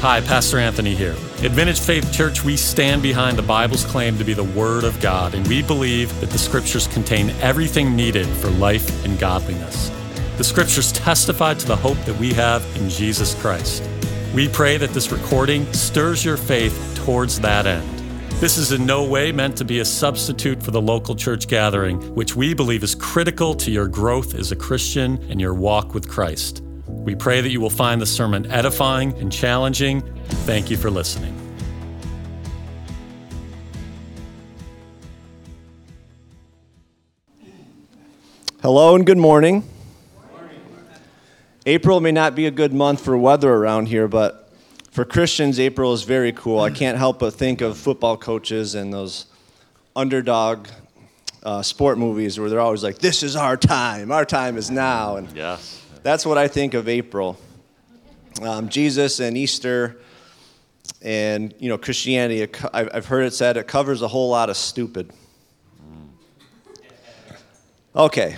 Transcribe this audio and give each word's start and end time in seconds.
Hi, 0.00 0.20
Pastor 0.20 0.58
Anthony 0.58 0.94
here. 0.94 1.16
At 1.42 1.50
Vintage 1.50 1.80
Faith 1.80 2.12
Church, 2.12 2.44
we 2.44 2.56
stand 2.56 3.02
behind 3.02 3.36
the 3.36 3.42
Bible's 3.42 3.84
claim 3.84 4.16
to 4.18 4.24
be 4.24 4.32
the 4.32 4.44
Word 4.44 4.84
of 4.84 5.00
God, 5.00 5.34
and 5.34 5.44
we 5.48 5.60
believe 5.60 6.20
that 6.20 6.30
the 6.30 6.38
Scriptures 6.38 6.86
contain 6.86 7.30
everything 7.40 7.96
needed 7.96 8.24
for 8.24 8.48
life 8.50 9.04
and 9.04 9.18
godliness. 9.18 9.90
The 10.36 10.44
Scriptures 10.44 10.92
testify 10.92 11.54
to 11.54 11.66
the 11.66 11.74
hope 11.74 11.98
that 12.04 12.16
we 12.16 12.32
have 12.34 12.64
in 12.76 12.88
Jesus 12.88 13.34
Christ. 13.40 13.82
We 14.32 14.46
pray 14.46 14.76
that 14.76 14.90
this 14.90 15.10
recording 15.10 15.70
stirs 15.72 16.24
your 16.24 16.36
faith 16.36 16.92
towards 17.04 17.40
that 17.40 17.66
end. 17.66 17.98
This 18.34 18.56
is 18.56 18.70
in 18.70 18.86
no 18.86 19.02
way 19.02 19.32
meant 19.32 19.56
to 19.56 19.64
be 19.64 19.80
a 19.80 19.84
substitute 19.84 20.62
for 20.62 20.70
the 20.70 20.80
local 20.80 21.16
church 21.16 21.48
gathering, 21.48 22.14
which 22.14 22.36
we 22.36 22.54
believe 22.54 22.84
is 22.84 22.94
critical 22.94 23.52
to 23.56 23.72
your 23.72 23.88
growth 23.88 24.36
as 24.36 24.52
a 24.52 24.56
Christian 24.56 25.18
and 25.28 25.40
your 25.40 25.54
walk 25.54 25.92
with 25.92 26.08
Christ. 26.08 26.62
We 26.88 27.14
pray 27.14 27.40
that 27.40 27.50
you 27.50 27.60
will 27.60 27.70
find 27.70 28.00
the 28.00 28.06
sermon 28.06 28.50
edifying 28.50 29.12
and 29.18 29.30
challenging. 29.30 30.02
Thank 30.46 30.70
you 30.70 30.76
for 30.76 30.90
listening. 30.90 31.34
Hello 38.62 38.94
and 38.94 39.06
good 39.06 39.18
morning. 39.18 39.62
April 41.66 42.00
may 42.00 42.12
not 42.12 42.34
be 42.34 42.46
a 42.46 42.50
good 42.50 42.72
month 42.72 43.04
for 43.04 43.16
weather 43.16 43.52
around 43.52 43.86
here, 43.86 44.08
but 44.08 44.50
for 44.90 45.04
Christians, 45.04 45.60
April 45.60 45.92
is 45.92 46.02
very 46.02 46.32
cool. 46.32 46.60
I 46.60 46.70
can't 46.70 46.96
help 46.96 47.18
but 47.18 47.34
think 47.34 47.60
of 47.60 47.76
football 47.76 48.16
coaches 48.16 48.74
and 48.74 48.92
those 48.92 49.26
underdog 49.94 50.68
uh, 51.42 51.62
sport 51.62 51.98
movies 51.98 52.40
where 52.40 52.48
they're 52.48 52.60
always 52.60 52.82
like, 52.82 52.98
"This 52.98 53.22
is 53.22 53.36
our 53.36 53.56
time. 53.56 54.10
Our 54.10 54.24
time 54.24 54.56
is 54.56 54.70
now." 54.70 55.16
And 55.16 55.30
Yes. 55.36 55.82
That's 56.02 56.24
what 56.24 56.38
I 56.38 56.48
think 56.48 56.74
of 56.74 56.88
April. 56.88 57.38
Um, 58.42 58.68
Jesus 58.68 59.20
and 59.20 59.36
Easter 59.36 59.98
and 61.02 61.54
you 61.58 61.68
know 61.68 61.78
Christianity. 61.78 62.42
it 62.42 62.58
I've 62.72 62.88
I've 62.94 63.06
heard 63.06 63.24
it 63.24 63.34
said 63.34 63.56
it 63.56 63.66
covers 63.66 64.02
a 64.02 64.08
whole 64.08 64.30
lot 64.30 64.50
of 64.50 64.56
stupid. 64.56 65.12
Okay. 67.96 68.36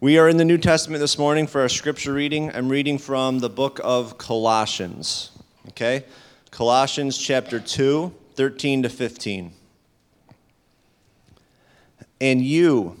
We 0.00 0.18
are 0.18 0.28
in 0.28 0.36
the 0.36 0.44
New 0.44 0.58
Testament 0.58 1.00
this 1.00 1.18
morning 1.18 1.48
for 1.48 1.62
our 1.62 1.68
scripture 1.68 2.12
reading. 2.12 2.54
I'm 2.54 2.68
reading 2.68 2.98
from 2.98 3.40
the 3.40 3.48
book 3.48 3.80
of 3.82 4.16
Colossians. 4.16 5.32
Okay? 5.70 6.04
Colossians 6.52 7.18
chapter 7.18 7.58
2, 7.58 8.14
13 8.34 8.84
to 8.84 8.88
15. 8.88 9.52
And 12.20 12.40
you, 12.40 13.00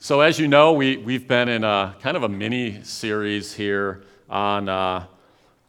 So, 0.00 0.20
as 0.20 0.38
you 0.38 0.46
know, 0.46 0.74
we, 0.74 0.96
we've 0.96 1.26
been 1.26 1.48
in 1.48 1.64
a 1.64 1.96
kind 2.00 2.16
of 2.16 2.22
a 2.22 2.28
mini 2.28 2.84
series 2.84 3.52
here 3.52 4.04
on 4.30 4.68
uh, 4.68 5.04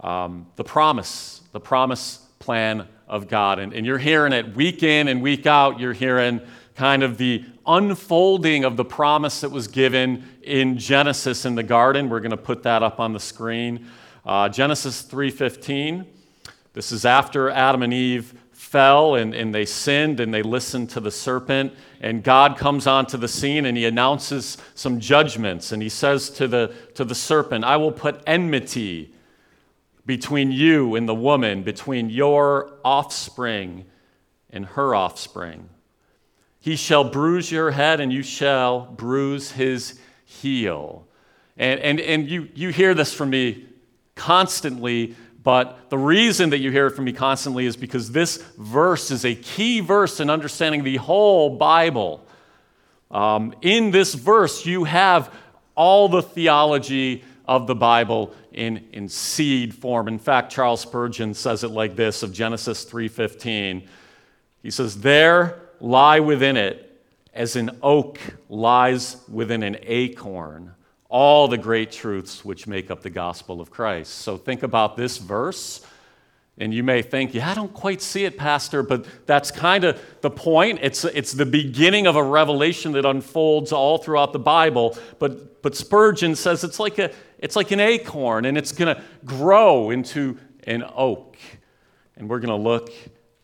um, 0.02 0.46
the 0.56 0.64
promise, 0.64 1.42
the 1.52 1.60
promise 1.60 2.20
plan 2.38 2.88
of 3.08 3.28
God. 3.28 3.58
And, 3.58 3.74
and 3.74 3.88
you're 3.88 3.98
hearing 3.98 4.32
it 4.32 4.56
week 4.56 4.84
in 4.84 5.08
and 5.08 5.24
week 5.24 5.48
out. 5.48 5.80
You're 5.80 5.94
hearing 5.94 6.42
kind 6.76 7.02
of 7.02 7.18
the 7.18 7.44
unfolding 7.66 8.66
of 8.66 8.78
the 8.78 8.86
promise 8.86 9.42
that 9.42 9.50
was 9.50 9.68
given 9.68 10.24
in 10.44 10.78
Genesis 10.78 11.44
in 11.44 11.56
the 11.56 11.64
garden. 11.64 12.08
We're 12.08 12.20
going 12.20 12.30
to 12.30 12.38
put 12.38 12.62
that 12.64 12.84
up 12.84 13.00
on 13.00 13.14
the 13.14 13.20
screen. 13.20 13.88
Uh, 14.24 14.48
Genesis 14.48 15.02
3:15. 15.02 16.06
This 16.74 16.92
is 16.92 17.04
after 17.04 17.50
Adam 17.50 17.82
and 17.82 17.92
Eve 17.92 18.40
fell 18.70 19.16
and, 19.16 19.34
and 19.34 19.54
they 19.54 19.66
sinned 19.66 20.20
and 20.20 20.32
they 20.32 20.44
listened 20.44 20.92
to 20.92 21.00
the 21.00 21.10
serpent. 21.10 21.74
And 22.02 22.24
God 22.24 22.56
comes 22.56 22.86
onto 22.86 23.18
the 23.18 23.28
scene 23.28 23.66
and 23.66 23.76
he 23.76 23.86
announces 23.86 24.58
some 24.76 25.00
judgments. 25.00 25.72
And 25.72 25.82
he 25.82 25.90
says 25.90 26.30
to 26.32 26.48
the, 26.48 26.74
to 26.94 27.04
the 27.04 27.16
serpent, 27.16 27.66
I 27.66 27.78
will 27.78 27.92
put 27.92 28.22
enmity 28.28 29.12
between 30.06 30.52
you 30.52 30.96
and 30.96 31.10
the 31.10 31.16
woman, 31.16 31.64
between 31.64 32.12
your 32.12 32.72
offspring 32.86 33.86
and 34.52 34.68
her 34.68 34.94
offspring. 34.94 35.70
He 36.60 36.76
shall 36.76 37.04
bruise 37.04 37.52
your 37.52 37.72
head 37.72 38.00
and 38.00 38.14
you 38.14 38.22
shall 38.22 38.82
bruise 38.82 39.52
his 39.52 40.00
heel. 40.26 41.08
And, 41.58 41.80
and, 41.80 42.00
and 42.00 42.30
you, 42.30 42.50
you 42.54 42.70
hear 42.70 42.94
this 42.94 43.14
from 43.14 43.32
me 43.32 43.66
constantly, 44.14 45.16
but 45.50 45.90
the 45.90 45.98
reason 45.98 46.52
that 46.52 46.60
you 46.60 46.70
hear 46.70 46.86
it 46.86 46.92
from 46.92 47.06
me 47.06 47.12
constantly 47.12 47.66
is 47.66 47.76
because 47.76 48.12
this 48.12 48.38
verse 48.60 49.10
is 49.10 49.26
a 49.26 49.34
key 49.34 49.80
verse 49.80 50.20
in 50.20 50.30
understanding 50.30 50.84
the 50.84 50.98
whole 50.98 51.58
Bible. 51.58 52.24
Um, 53.10 53.56
in 53.64 53.90
this 53.90 54.14
verse, 54.14 54.68
you 54.68 54.84
have 54.84 55.34
all 55.74 56.08
the 56.08 56.22
theology 56.22 57.24
of 57.48 57.66
the 57.66 57.74
Bible 57.74 58.32
in, 58.52 58.88
in 58.94 59.10
seed 59.10 59.74
form. 59.74 60.08
In 60.08 60.20
fact, 60.20 60.52
Charles 60.52 60.82
Spurgeon 60.82 61.34
says 61.34 61.64
it 61.64 61.72
like 61.72 61.96
this 61.96 62.22
of 62.22 62.32
Genesis 62.32 62.86
3:15. 62.86 63.88
He 64.62 64.70
says, 64.70 65.02
"There 65.02 65.60
lie 65.80 66.20
within 66.20 66.58
it, 66.58 67.02
as 67.34 67.56
an 67.56 67.72
oak 67.82 68.20
lies 68.50 69.18
within 69.28 69.64
an 69.64 69.78
acorn, 69.82 70.76
all 71.10 71.48
the 71.48 71.58
great 71.58 71.92
truths 71.92 72.46
which 72.46 72.68
make 72.68 72.90
up 72.90 73.02
the 73.02 73.10
gospel 73.10 73.60
of 73.60 73.70
Christ." 73.70 74.14
So 74.14 74.38
think 74.38 74.64
about 74.64 74.96
this 74.96 75.18
verse. 75.18 75.86
And 76.62 76.74
you 76.74 76.84
may 76.84 77.02
think, 77.02 77.34
yeah, 77.34 77.50
I 77.50 77.54
don't 77.54 77.74
quite 77.74 78.02
see 78.02 78.26
it, 78.26 78.38
Pastor, 78.38 78.84
but 78.84 79.06
that's 79.26 79.50
kind 79.50 79.86
of 79.86 80.00
the 80.20 80.30
point. 80.30 80.80
It's, 80.82 81.06
it's 81.06 81.32
the 81.32 81.46
beginning 81.46 82.06
of 82.06 82.18
a 82.18 82.24
revelation 82.24 82.92
that 82.94 83.06
unfolds 83.06 83.72
all 83.72 83.98
throughout 83.98 84.34
the 84.34 84.40
Bible. 84.40 84.98
But, 85.20 85.62
but 85.62 85.78
Spurgeon 85.78 86.36
says 86.36 86.66
it's 86.66 86.78
like, 86.78 87.00
a, 87.00 87.12
it's 87.38 87.56
like 87.56 87.72
an 87.72 87.80
acorn, 87.80 88.44
and 88.44 88.58
it's 88.58 88.74
going 88.74 88.94
to 88.94 89.02
grow 89.24 89.90
into 89.90 90.38
an 90.66 90.84
oak. 90.96 91.38
And 92.18 92.30
we're 92.30 92.40
going 92.40 92.50
to 92.50 92.62
look 92.62 92.92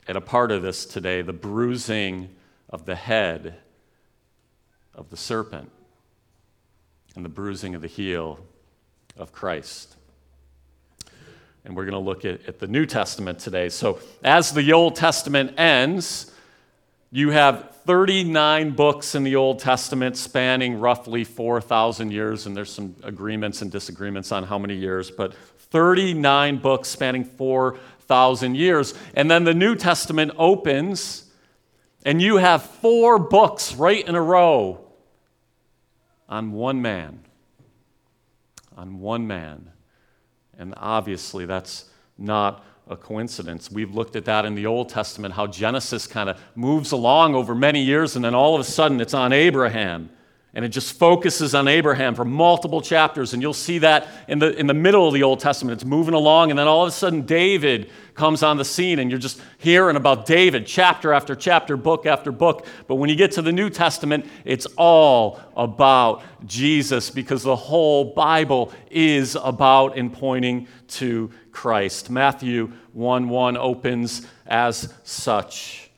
at 0.09 0.17
a 0.17 0.21
part 0.21 0.51
of 0.51 0.61
this 0.61 0.85
today 0.85 1.21
the 1.21 1.33
bruising 1.33 2.35
of 2.69 2.85
the 2.85 2.95
head 2.95 3.55
of 4.93 5.09
the 5.09 5.17
serpent 5.17 5.71
and 7.15 7.25
the 7.25 7.29
bruising 7.29 7.75
of 7.75 7.81
the 7.81 7.87
heel 7.87 8.39
of 9.17 9.31
Christ 9.31 9.95
and 11.65 11.75
we're 11.75 11.83
going 11.83 11.93
to 11.93 11.99
look 11.99 12.25
at, 12.25 12.47
at, 12.47 12.59
the 12.59 12.67
New 12.67 12.85
Testament 12.85 13.39
today. 13.39 13.69
So, 13.69 13.99
as 14.23 14.53
the 14.53 14.71
Old 14.71 14.95
Testament 14.95 15.59
ends, 15.59 16.31
you 17.11 17.31
have 17.31 17.71
39 17.85 18.71
books 18.71 19.15
in 19.15 19.23
the 19.23 19.35
Old 19.35 19.59
Testament 19.59 20.15
spanning 20.15 20.79
roughly 20.79 21.23
4,000 21.23 22.11
years, 22.11 22.45
and 22.45 22.55
there's 22.55 22.71
some 22.71 22.95
agreements 23.03 23.61
and 23.63 23.71
disagreements 23.71 24.31
on 24.31 24.43
how 24.43 24.59
many 24.59 24.75
years, 24.75 25.09
but 25.09 25.33
39 25.33 26.57
books 26.57 26.87
spanning 26.87 27.23
4,000 27.23 28.55
years. 28.55 28.93
And 29.15 29.29
then 29.29 29.43
the 29.43 29.53
New 29.53 29.75
Testament 29.75 30.33
opens, 30.37 31.31
and 32.05 32.21
you 32.21 32.37
have 32.37 32.63
four 32.63 33.17
books 33.17 33.73
right 33.73 34.07
in 34.07 34.13
a 34.13 34.21
row 34.21 34.84
on 36.27 36.51
one 36.51 36.81
man. 36.81 37.19
On 38.77 38.99
one 38.99 39.27
man. 39.27 39.71
And 40.57 40.73
obviously, 40.77 41.45
that's 41.45 41.85
not 42.17 42.63
a 42.87 42.95
coincidence. 42.95 43.71
We've 43.71 43.93
looked 43.93 44.15
at 44.15 44.25
that 44.25 44.45
in 44.45 44.55
the 44.55 44.65
Old 44.65 44.89
Testament, 44.89 45.33
how 45.33 45.47
Genesis 45.47 46.07
kind 46.07 46.29
of 46.29 46.39
moves 46.55 46.91
along 46.91 47.35
over 47.35 47.55
many 47.55 47.81
years, 47.81 48.15
and 48.15 48.23
then 48.23 48.35
all 48.35 48.53
of 48.55 48.61
a 48.61 48.63
sudden 48.63 49.01
it's 49.01 49.13
on 49.13 49.33
Abraham. 49.33 50.09
And 50.55 50.63
it 50.63 50.69
just 50.69 50.97
focuses 50.97 51.53
on 51.53 51.67
Abraham 51.67 52.15
for 52.15 52.23
multiple 52.23 52.79
chapters. 52.79 53.33
And 53.33 53.41
you'll 53.41 53.53
see 53.53 53.79
that 53.79 54.07
in 54.29 54.39
the, 54.39 54.57
in 54.57 54.67
the 54.67 54.73
middle 54.73 55.05
of 55.05 55.13
the 55.13 55.21
Old 55.21 55.41
Testament. 55.41 55.81
It's 55.81 55.85
moving 55.85 56.13
along, 56.13 56.49
and 56.49 56.57
then 56.57 56.65
all 56.65 56.83
of 56.83 56.87
a 56.87 56.91
sudden 56.93 57.23
David 57.23 57.89
comes 58.13 58.41
on 58.41 58.55
the 58.55 58.63
scene, 58.63 58.99
and 58.99 59.11
you're 59.11 59.19
just 59.19 59.41
hearing 59.57 59.97
about 59.97 60.25
David 60.25 60.65
chapter 60.65 61.11
after 61.11 61.35
chapter, 61.35 61.75
book 61.75 62.05
after 62.05 62.31
book. 62.31 62.65
But 62.87 62.95
when 62.95 63.09
you 63.09 63.17
get 63.17 63.33
to 63.33 63.41
the 63.41 63.51
New 63.51 63.69
Testament, 63.69 64.25
it's 64.45 64.65
all 64.77 65.41
about 65.57 66.23
Jesus 66.45 67.09
because 67.09 67.43
the 67.43 67.57
whole 67.57 68.13
Bible 68.13 68.71
is 68.89 69.35
about 69.35 69.97
and 69.97 70.11
pointing 70.11 70.69
to 70.87 71.31
Christ. 71.51 72.09
Matthew 72.09 72.71
1 72.93 73.27
1 73.27 73.57
opens 73.57 74.25
as 74.45 74.93
such. 75.03 75.89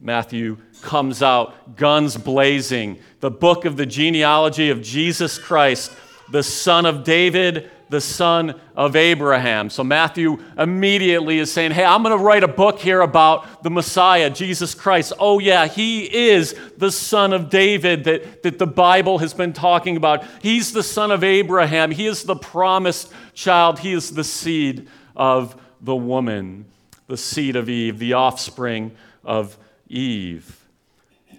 Matthew 0.00 0.56
comes 0.82 1.22
out, 1.22 1.76
guns 1.76 2.16
blazing, 2.16 2.98
the 3.20 3.30
book 3.30 3.64
of 3.64 3.76
the 3.76 3.86
genealogy 3.86 4.70
of 4.70 4.82
Jesus 4.82 5.38
Christ, 5.38 5.92
the 6.30 6.42
son 6.42 6.86
of 6.86 7.04
David, 7.04 7.70
the 7.92 8.00
son 8.00 8.58
of 8.74 8.96
Abraham. 8.96 9.70
So 9.70 9.84
Matthew 9.84 10.42
immediately 10.58 11.38
is 11.38 11.52
saying, 11.52 11.72
Hey, 11.72 11.84
I'm 11.84 12.02
going 12.02 12.16
to 12.16 12.24
write 12.24 12.42
a 12.42 12.48
book 12.48 12.78
here 12.78 13.02
about 13.02 13.62
the 13.62 13.70
Messiah, 13.70 14.30
Jesus 14.30 14.74
Christ. 14.74 15.12
Oh, 15.20 15.38
yeah, 15.38 15.66
he 15.66 16.04
is 16.30 16.56
the 16.78 16.90
son 16.90 17.32
of 17.32 17.50
David 17.50 18.04
that, 18.04 18.42
that 18.42 18.58
the 18.58 18.66
Bible 18.66 19.18
has 19.18 19.34
been 19.34 19.52
talking 19.52 19.96
about. 19.96 20.24
He's 20.40 20.72
the 20.72 20.82
son 20.82 21.10
of 21.10 21.22
Abraham. 21.22 21.90
He 21.90 22.06
is 22.06 22.24
the 22.24 22.34
promised 22.34 23.12
child. 23.34 23.78
He 23.78 23.92
is 23.92 24.10
the 24.10 24.24
seed 24.24 24.88
of 25.14 25.54
the 25.82 25.94
woman, 25.96 26.64
the 27.06 27.18
seed 27.18 27.56
of 27.56 27.68
Eve, 27.68 27.98
the 27.98 28.14
offspring 28.14 28.92
of 29.22 29.58
Eve. 29.88 30.61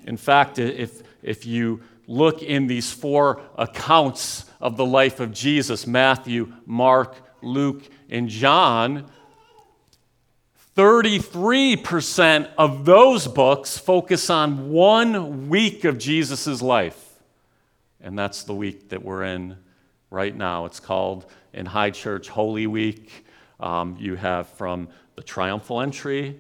In 0.06 0.18
fact, 0.18 0.60
if, 0.60 1.04
if 1.22 1.46
you 1.46 1.82
look 2.08 2.42
in 2.42 2.68
these 2.68 2.92
four 2.92 3.42
accounts 3.58 4.46
of 4.60 4.78
the 4.78 4.86
life 4.86 5.20
of 5.20 5.32
Jesus 5.32 5.88
Matthew, 5.88 6.54
Mark, 6.66 7.16
Luke, 7.42 7.84
and 8.10 8.30
John 8.30 9.10
33% 10.76 12.50
of 12.58 12.84
those 12.84 13.28
books 13.28 13.78
focus 13.78 14.30
on 14.32 14.72
one 14.72 15.48
week 15.48 15.84
of 15.84 16.00
Jesus' 16.00 16.64
life. 16.64 17.20
And 18.02 18.18
that's 18.18 18.44
the 18.44 18.56
week 18.56 18.90
that 18.90 19.04
we're 19.04 19.24
in 19.24 19.58
right 20.10 20.36
now. 20.36 20.66
It's 20.66 20.80
called 20.80 21.28
in 21.54 21.68
High 21.68 21.92
Church 21.92 22.28
Holy 22.28 22.66
Week. 22.66 23.26
Um, 23.60 23.98
you 24.00 24.16
have 24.16 24.50
from 24.50 24.90
the 25.16 25.22
triumphal 25.22 25.80
entry 25.80 26.40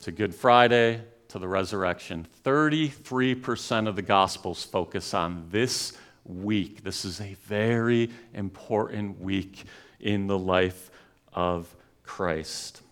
to 0.00 0.10
Good 0.10 0.34
Friday 0.34 1.00
to 1.30 1.38
the 1.38 1.46
resurrection. 1.46 2.26
33% 2.44 3.86
of 3.86 3.94
the 3.94 4.02
Gospels 4.02 4.64
focus 4.64 5.14
on 5.14 5.46
this 5.50 5.92
week. 6.24 6.82
This 6.82 7.04
is 7.04 7.20
a 7.20 7.34
very 7.44 8.10
important 8.34 9.20
week 9.20 9.64
in 10.00 10.26
the 10.26 10.38
life 10.38 10.90
of 11.32 11.72
Christ. 12.02 12.82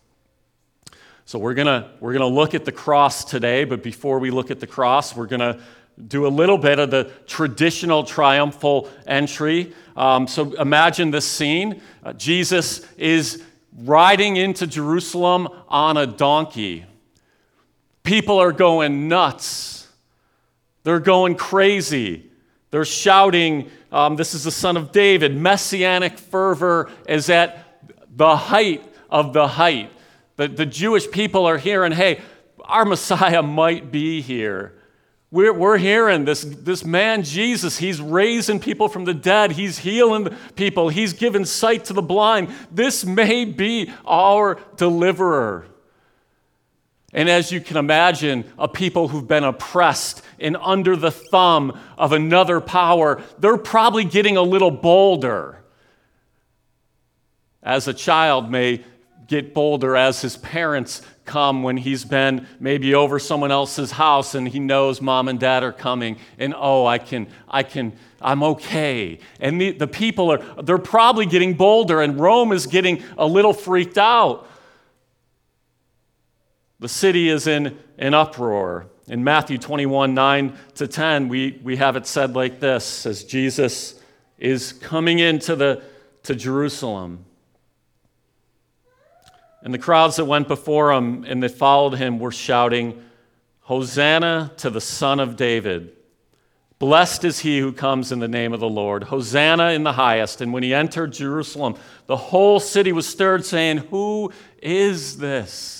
So 1.25 1.38
we're 1.40 1.55
going 1.55 1.85
we're 1.99 2.12
to 2.14 2.26
look 2.26 2.55
at 2.55 2.64
the 2.64 2.73
cross 2.73 3.25
today, 3.25 3.64
but 3.64 3.82
before 3.82 4.20
we 4.20 4.31
look 4.31 4.52
at 4.52 4.61
the 4.61 4.69
cross, 4.69 5.17
we're 5.17 5.26
going 5.26 5.40
to 5.40 5.61
do 6.06 6.25
a 6.25 6.29
little 6.29 6.58
bit 6.58 6.79
of 6.79 6.93
the 6.93 7.11
traditional 7.26 8.05
triumphal 8.05 8.88
entry. 9.06 9.75
Um, 9.96 10.29
so 10.29 10.52
imagine 10.61 11.11
this 11.11 11.26
scene 11.26 11.82
uh, 12.05 12.12
Jesus 12.12 12.87
is 12.96 13.43
riding 13.76 14.37
into 14.37 14.69
Jerusalem 14.69 15.49
on 15.69 15.96
a 15.96 16.06
donkey. 16.06 16.85
People 18.08 18.38
are 18.38 18.52
going 18.52 19.06
nuts. 19.06 19.87
They're 20.82 20.99
going 20.99 21.34
crazy. 21.34 22.25
They're 22.70 22.87
shouting, 22.87 23.70
um, 23.93 24.16
This 24.16 24.32
is 24.32 24.44
the 24.44 24.50
Son 24.50 24.78
of 24.78 24.93
David. 24.93 25.37
Messianic 25.37 26.16
fervor 26.16 26.90
is 27.06 27.28
at 27.28 27.82
the 28.16 28.34
height 28.34 28.82
of 29.10 29.34
the 29.34 29.46
height. 29.46 29.93
The, 30.37 30.49
the 30.49 30.64
Jewish 30.64 31.10
people 31.10 31.44
are 31.44 31.58
hearing, 31.58 31.93
Hey, 31.93 32.22
our 32.60 32.87
Messiah 32.87 33.43
might 33.43 33.93
be 33.93 34.22
here. 34.22 34.72
We're, 35.31 35.52
we're 35.52 35.76
hearing 35.76 36.25
this, 36.25 36.44
this 36.44 36.87
man, 36.87 37.25
Jesus, 37.25 37.76
he's 37.76 38.00
raising 38.00 38.58
people 38.58 38.88
from 38.88 39.04
the 39.04 39.12
dead. 39.12 39.52
He's 39.52 39.81
healing 39.81 40.34
people. 40.56 40.88
He's 40.88 41.12
giving 41.12 41.44
sight 41.44 41.84
to 41.84 41.93
the 41.93 42.00
blind. 42.00 42.49
This 42.72 43.04
may 43.04 43.44
be 43.44 43.93
our 44.06 44.58
deliverer. 44.76 45.66
And 47.18 47.28
as 47.28 47.50
you 47.50 47.60
can 47.60 47.76
imagine, 47.76 48.44
a 48.56 48.68
people 48.68 49.08
who've 49.08 49.26
been 49.26 49.42
oppressed 49.42 50.22
and 50.38 50.56
under 50.56 50.94
the 50.94 51.10
thumb 51.10 51.76
of 51.98 52.12
another 52.12 52.60
power, 52.60 53.20
they're 53.40 53.56
probably 53.56 54.04
getting 54.04 54.36
a 54.36 54.42
little 54.42 54.70
bolder. 54.70 55.58
As 57.60 57.88
a 57.88 57.92
child 57.92 58.52
may 58.52 58.84
get 59.26 59.52
bolder 59.52 59.96
as 59.96 60.20
his 60.20 60.36
parents 60.36 61.02
come 61.24 61.64
when 61.64 61.76
he's 61.76 62.04
been 62.04 62.46
maybe 62.60 62.94
over 62.94 63.18
someone 63.18 63.50
else's 63.50 63.90
house 63.90 64.36
and 64.36 64.46
he 64.46 64.60
knows 64.60 65.02
mom 65.02 65.26
and 65.26 65.40
dad 65.40 65.64
are 65.64 65.72
coming 65.72 66.16
and 66.38 66.54
oh 66.56 66.86
i 66.86 66.96
can 66.96 67.26
i 67.46 67.62
can 67.62 67.92
i'm 68.22 68.42
okay 68.42 69.18
and 69.38 69.60
the, 69.60 69.72
the 69.72 69.86
people 69.86 70.32
are 70.32 70.38
they're 70.62 70.78
probably 70.78 71.26
getting 71.26 71.52
bolder 71.52 72.00
and 72.00 72.18
rome 72.18 72.50
is 72.52 72.66
getting 72.66 73.02
a 73.18 73.26
little 73.26 73.52
freaked 73.52 73.98
out 73.98 74.48
the 76.80 76.88
city 76.88 77.28
is 77.28 77.46
in 77.46 77.78
an 77.98 78.14
uproar. 78.14 78.86
In 79.08 79.25
Matthew 79.25 79.58
21 79.58 80.14
9 80.14 80.58
to 80.76 80.86
10, 80.86 81.28
we, 81.28 81.60
we 81.62 81.76
have 81.76 81.96
it 81.96 82.06
said 82.06 82.34
like 82.34 82.60
this 82.60 83.06
as 83.06 83.25
Jesus 83.25 84.00
is 84.38 84.72
coming 84.72 85.19
into 85.19 85.56
the, 85.56 85.82
to 86.25 86.34
Jerusalem. 86.34 87.25
And 89.62 89.75
the 89.75 89.78
crowds 89.78 90.16
that 90.16 90.26
went 90.26 90.46
before 90.46 90.92
him 90.92 91.25
and 91.25 91.42
that 91.42 91.50
followed 91.50 91.94
him 91.94 92.19
were 92.19 92.30
shouting, 92.30 93.02
Hosanna 93.62 94.52
to 94.58 94.70
the 94.70 94.80
Son 94.80 95.20
of 95.20 95.36
David. 95.36 95.94
Blessed 96.78 97.25
is 97.25 97.40
he 97.40 97.58
who 97.58 97.72
comes 97.72 98.12
in 98.12 98.20
the 98.20 98.28
name 98.28 98.52
of 98.52 98.60
the 98.60 98.69
Lord. 98.69 99.02
Hosanna 99.04 99.70
in 99.70 99.82
the 99.82 99.92
highest. 99.92 100.40
And 100.40 100.52
when 100.52 100.62
he 100.62 100.72
entered 100.72 101.12
Jerusalem, 101.12 101.75
the 102.06 102.16
whole 102.16 102.60
city 102.60 102.92
was 102.92 103.06
stirred, 103.06 103.44
saying, 103.44 103.78
Who 103.90 104.32
is 104.62 105.16
this? 105.19 105.77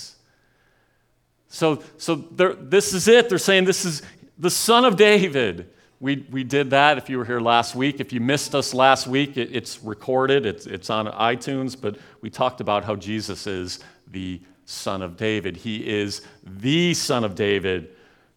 So, 1.49 1.83
so 1.97 2.15
this 2.15 2.93
is 2.93 3.07
it. 3.07 3.27
They're 3.27 3.37
saying 3.37 3.65
this 3.65 3.83
is 3.83 4.03
the 4.37 4.51
son 4.51 4.85
of 4.85 4.95
David. 4.95 5.69
We, 5.99 6.25
we 6.31 6.43
did 6.43 6.69
that 6.69 6.97
if 6.97 7.09
you 7.09 7.17
were 7.17 7.25
here 7.25 7.41
last 7.41 7.75
week. 7.75 7.99
If 7.99 8.13
you 8.13 8.21
missed 8.21 8.55
us 8.55 8.73
last 8.73 9.07
week, 9.07 9.35
it, 9.35 9.53
it's 9.53 9.83
recorded, 9.83 10.45
it's, 10.45 10.65
it's 10.65 10.89
on 10.89 11.07
iTunes, 11.07 11.79
but 11.79 11.97
we 12.21 12.29
talked 12.29 12.61
about 12.61 12.85
how 12.85 12.95
Jesus 12.95 13.47
is 13.47 13.79
the 14.07 14.41
son 14.63 15.01
of 15.01 15.17
David. 15.17 15.57
He 15.57 15.85
is 15.85 16.21
the 16.45 16.93
son 16.93 17.25
of 17.25 17.35
David, 17.35 17.89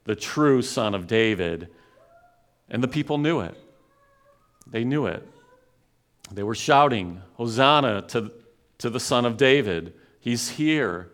the 0.04 0.16
true 0.16 0.60
son 0.62 0.94
of 0.94 1.06
David. 1.06 1.68
And 2.68 2.82
the 2.82 2.88
people 2.88 3.18
knew 3.18 3.40
it. 3.40 3.56
They 4.66 4.82
knew 4.82 5.06
it. 5.06 5.28
They 6.32 6.42
were 6.42 6.54
shouting, 6.54 7.20
Hosanna 7.34 8.02
to, 8.08 8.32
to 8.78 8.90
the 8.90 8.98
son 8.98 9.26
of 9.26 9.36
David. 9.36 9.92
He's 10.18 10.48
here. 10.48 11.11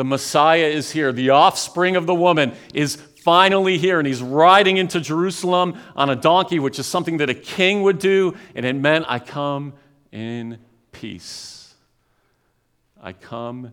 The 0.00 0.04
Messiah 0.04 0.64
is 0.64 0.92
here. 0.92 1.12
The 1.12 1.28
offspring 1.28 1.94
of 1.94 2.06
the 2.06 2.14
woman 2.14 2.54
is 2.72 2.96
finally 2.96 3.76
here, 3.76 3.98
and 3.98 4.06
he's 4.06 4.22
riding 4.22 4.78
into 4.78 4.98
Jerusalem 4.98 5.78
on 5.94 6.08
a 6.08 6.16
donkey, 6.16 6.58
which 6.58 6.78
is 6.78 6.86
something 6.86 7.18
that 7.18 7.28
a 7.28 7.34
king 7.34 7.82
would 7.82 7.98
do, 7.98 8.34
and 8.54 8.64
it 8.64 8.72
meant, 8.72 9.04
I 9.08 9.18
come 9.18 9.74
in 10.10 10.56
peace. 10.90 11.74
I 12.98 13.12
come 13.12 13.72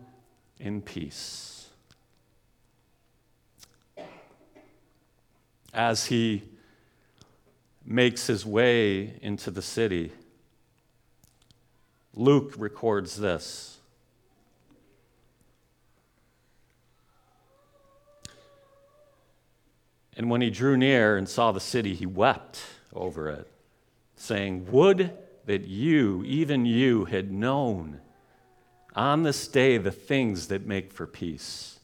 in 0.60 0.82
peace. 0.82 1.70
As 5.74 6.08
he 6.08 6.44
makes 7.86 8.28
his 8.28 8.46
way 8.46 9.18
into 9.22 9.50
the 9.50 9.62
city, 9.62 10.12
Luke 12.14 12.54
records 12.58 13.16
this. 13.16 13.77
And 20.18 20.32
when 20.32 20.42
he 20.42 20.50
drew 20.50 20.76
near 20.76 21.16
and 21.16 21.30
saw 21.30 21.52
the 21.52 21.60
city, 21.60 21.94
he 21.94 22.08
wept 22.08 22.60
over 22.92 23.30
it, 23.30 23.48
saying, 24.16 24.72
Would 24.72 25.16
that 25.46 25.68
you, 25.68 26.24
even 26.26 26.66
you, 26.66 27.06
had 27.06 27.32
known 27.32 28.02
on 28.96 29.22
this 29.22 29.48
day 29.48 29.78
the 29.78 29.92
things 29.92 30.48
that 30.48 30.66
make 30.66 30.92
for 30.92 31.06
peace, 31.06 31.80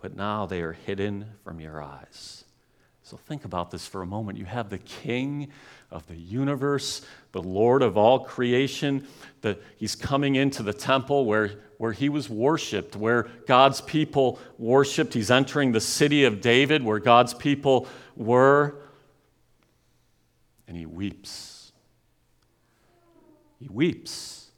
but 0.00 0.16
now 0.16 0.46
they 0.46 0.62
are 0.62 0.72
hidden 0.72 1.26
from 1.44 1.60
your 1.60 1.82
eyes. 1.82 2.44
So 3.02 3.18
think 3.18 3.44
about 3.44 3.70
this 3.70 3.86
for 3.86 4.00
a 4.00 4.06
moment. 4.06 4.38
You 4.38 4.46
have 4.46 4.70
the 4.70 4.78
King 4.78 5.48
of 5.92 6.06
the 6.06 6.16
universe, 6.16 7.02
the 7.32 7.42
Lord 7.42 7.82
of 7.82 7.96
all 7.96 8.20
creation. 8.20 9.06
The, 9.42 9.58
he's 9.76 9.94
coming 9.94 10.36
into 10.36 10.62
the 10.62 10.72
temple 10.72 11.26
where, 11.26 11.52
where 11.78 11.92
he 11.92 12.08
was 12.08 12.28
worshiped, 12.28 12.96
where 12.96 13.24
God's 13.46 13.80
people 13.80 14.38
worshiped. 14.58 15.14
He's 15.14 15.30
entering 15.30 15.72
the 15.72 15.80
city 15.80 16.24
of 16.24 16.40
David 16.40 16.82
where 16.82 16.98
God's 16.98 17.34
people 17.34 17.86
were. 18.16 18.76
And 20.66 20.76
he 20.76 20.86
weeps. 20.86 21.72
He 23.60 23.68
weeps. 23.68 24.50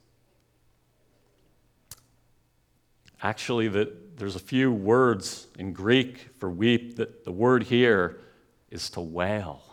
Actually, 3.21 3.67
the, 3.67 3.91
there's 4.17 4.35
a 4.35 4.39
few 4.39 4.71
words 4.71 5.47
in 5.57 5.73
Greek 5.73 6.29
for 6.39 6.49
weep. 6.49 6.95
That 6.97 7.25
the 7.25 7.31
word 7.31 7.63
here 7.63 8.19
is 8.69 8.89
to 8.91 9.01
wail. 9.01 9.64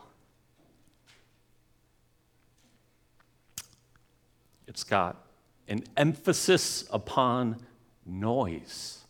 It's 4.73 4.85
got 4.85 5.23
an 5.69 5.85
emphasis 5.99 6.87
upon 6.91 7.59
noise. 8.07 9.01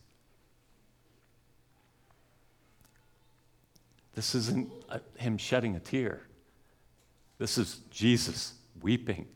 This 4.16 4.34
isn't 4.34 4.72
him 5.16 5.38
shedding 5.38 5.76
a 5.76 5.78
tear. 5.78 6.22
This 7.38 7.58
is 7.58 7.78
Jesus 7.92 8.54
weeping. 8.80 9.28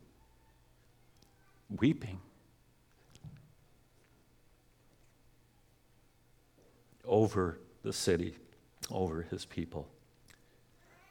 weeping. 1.70 2.18
Over 7.04 7.60
the 7.84 7.92
city, 7.92 8.34
over 8.90 9.22
his 9.22 9.44
people. 9.44 9.86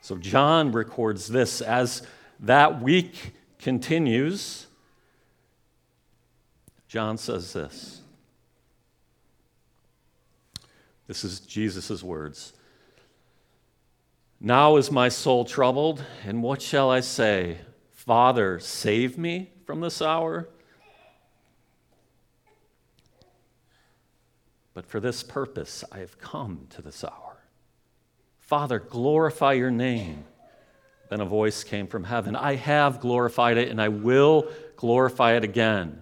So 0.02 0.18
John 0.18 0.74
records 0.74 1.30
this 1.30 1.62
as 1.62 2.06
that 2.42 2.82
week 2.82 3.32
continues. 3.60 4.68
John 6.96 7.18
says 7.18 7.52
this. 7.52 8.00
This 11.08 11.26
is 11.26 11.42
Jesus' 11.42 12.02
words. 12.02 12.54
Now 14.40 14.78
is 14.78 14.90
my 14.90 15.10
soul 15.10 15.44
troubled, 15.44 16.06
and 16.24 16.42
what 16.42 16.62
shall 16.62 16.90
I 16.90 17.02
say? 17.02 17.58
Father, 17.92 18.62
save 18.62 19.18
me 19.18 19.50
from 19.66 19.82
this 19.82 20.02
hour? 20.02 20.48
But 24.74 24.86
for 24.86 25.02
this 25.02 25.22
purpose 25.22 25.84
I 25.92 25.98
have 25.98 26.18
come 26.18 26.68
to 26.70 26.82
this 26.82 27.04
hour. 27.04 27.44
Father, 28.40 28.80
glorify 28.80 29.52
your 29.52 29.70
name. 29.70 30.24
Then 31.10 31.20
a 31.20 31.26
voice 31.26 31.66
came 31.66 31.88
from 31.88 32.06
heaven 32.06 32.38
I 32.38 32.56
have 32.56 33.02
glorified 33.02 33.58
it, 33.58 33.68
and 33.68 33.82
I 33.82 33.90
will 33.90 34.50
glorify 34.78 35.34
it 35.34 35.44
again. 35.44 36.02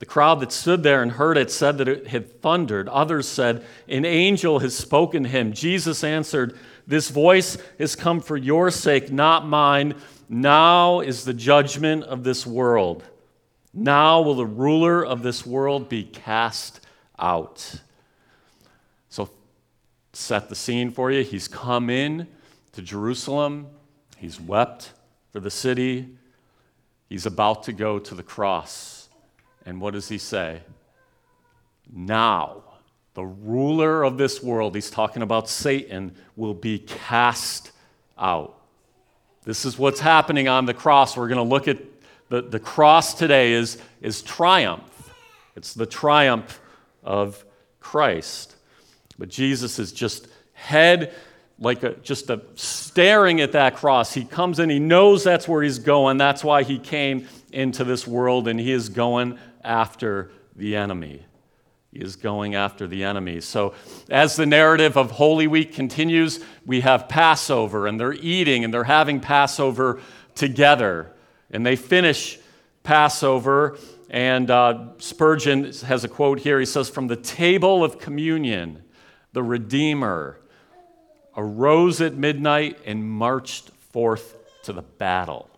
The 0.00 0.06
crowd 0.06 0.40
that 0.40 0.52
stood 0.52 0.82
there 0.82 1.02
and 1.02 1.12
heard 1.12 1.38
it 1.38 1.50
said 1.50 1.78
that 1.78 1.88
it 1.88 2.08
had 2.08 2.40
thundered. 2.42 2.88
Others 2.88 3.28
said, 3.28 3.64
An 3.88 4.04
angel 4.04 4.58
has 4.58 4.76
spoken 4.76 5.22
to 5.22 5.28
him. 5.28 5.52
Jesus 5.52 6.02
answered, 6.02 6.58
This 6.86 7.10
voice 7.10 7.56
has 7.78 7.94
come 7.94 8.20
for 8.20 8.36
your 8.36 8.70
sake, 8.70 9.12
not 9.12 9.46
mine. 9.46 9.94
Now 10.28 11.00
is 11.00 11.24
the 11.24 11.34
judgment 11.34 12.04
of 12.04 12.24
this 12.24 12.46
world. 12.46 13.04
Now 13.72 14.20
will 14.20 14.34
the 14.34 14.46
ruler 14.46 15.04
of 15.04 15.22
this 15.22 15.46
world 15.46 15.88
be 15.88 16.04
cast 16.04 16.80
out. 17.18 17.80
So, 19.08 19.30
set 20.12 20.48
the 20.48 20.54
scene 20.54 20.90
for 20.90 21.10
you. 21.10 21.22
He's 21.22 21.48
come 21.48 21.88
in 21.88 22.26
to 22.72 22.82
Jerusalem, 22.82 23.68
he's 24.16 24.40
wept 24.40 24.92
for 25.32 25.38
the 25.38 25.50
city, 25.50 26.08
he's 27.08 27.26
about 27.26 27.62
to 27.64 27.72
go 27.72 28.00
to 28.00 28.14
the 28.14 28.22
cross. 28.22 29.03
And 29.66 29.80
what 29.80 29.94
does 29.94 30.08
he 30.08 30.18
say? 30.18 30.60
Now, 31.92 32.62
the 33.14 33.24
ruler 33.24 34.02
of 34.02 34.18
this 34.18 34.42
world, 34.42 34.74
he's 34.74 34.90
talking 34.90 35.22
about 35.22 35.48
Satan, 35.48 36.14
will 36.36 36.54
be 36.54 36.80
cast 36.80 37.72
out. 38.18 38.58
This 39.44 39.64
is 39.64 39.78
what's 39.78 40.00
happening 40.00 40.48
on 40.48 40.66
the 40.66 40.74
cross. 40.74 41.16
We're 41.16 41.28
going 41.28 41.36
to 41.36 41.42
look 41.42 41.68
at 41.68 41.78
the, 42.28 42.42
the 42.42 42.58
cross 42.58 43.14
today 43.14 43.52
is, 43.52 43.78
is 44.00 44.22
triumph. 44.22 45.12
It's 45.54 45.74
the 45.74 45.86
triumph 45.86 46.60
of 47.02 47.44
Christ. 47.78 48.56
But 49.18 49.28
Jesus 49.28 49.78
is 49.78 49.92
just 49.92 50.26
head 50.54 51.14
like 51.58 51.82
a, 51.82 51.92
just 51.96 52.30
a 52.30 52.42
staring 52.54 53.40
at 53.40 53.52
that 53.52 53.76
cross. 53.76 54.12
He 54.12 54.24
comes 54.24 54.58
in, 54.58 54.70
he 54.70 54.80
knows 54.80 55.22
that's 55.22 55.46
where 55.46 55.62
he's 55.62 55.78
going. 55.78 56.16
That's 56.16 56.42
why 56.42 56.64
he 56.64 56.78
came 56.78 57.28
into 57.52 57.84
this 57.84 58.06
world, 58.06 58.48
and 58.48 58.58
he 58.58 58.72
is 58.72 58.88
going 58.88 59.38
after 59.64 60.30
the 60.54 60.76
enemy. 60.76 61.24
He 61.92 62.00
is 62.00 62.16
going 62.16 62.56
after 62.56 62.88
the 62.88 63.04
enemy. 63.04 63.40
So, 63.40 63.74
as 64.10 64.34
the 64.34 64.46
narrative 64.46 64.96
of 64.96 65.12
Holy 65.12 65.46
Week 65.46 65.72
continues, 65.72 66.40
we 66.66 66.80
have 66.80 67.08
Passover, 67.08 67.86
and 67.86 68.00
they're 68.00 68.14
eating 68.14 68.64
and 68.64 68.74
they're 68.74 68.84
having 68.84 69.20
Passover 69.20 70.00
together. 70.34 71.12
And 71.50 71.64
they 71.64 71.76
finish 71.76 72.38
Passover, 72.82 73.78
and 74.10 74.50
uh, 74.50 74.88
Spurgeon 74.98 75.72
has 75.86 76.02
a 76.02 76.08
quote 76.08 76.40
here. 76.40 76.58
He 76.58 76.66
says, 76.66 76.90
From 76.90 77.06
the 77.06 77.16
table 77.16 77.84
of 77.84 77.98
communion, 78.00 78.82
the 79.32 79.42
Redeemer 79.42 80.40
arose 81.36 82.00
at 82.00 82.14
midnight 82.14 82.78
and 82.84 83.08
marched 83.08 83.70
forth 83.70 84.36
to 84.64 84.72
the 84.72 84.82
battle. 84.82 85.48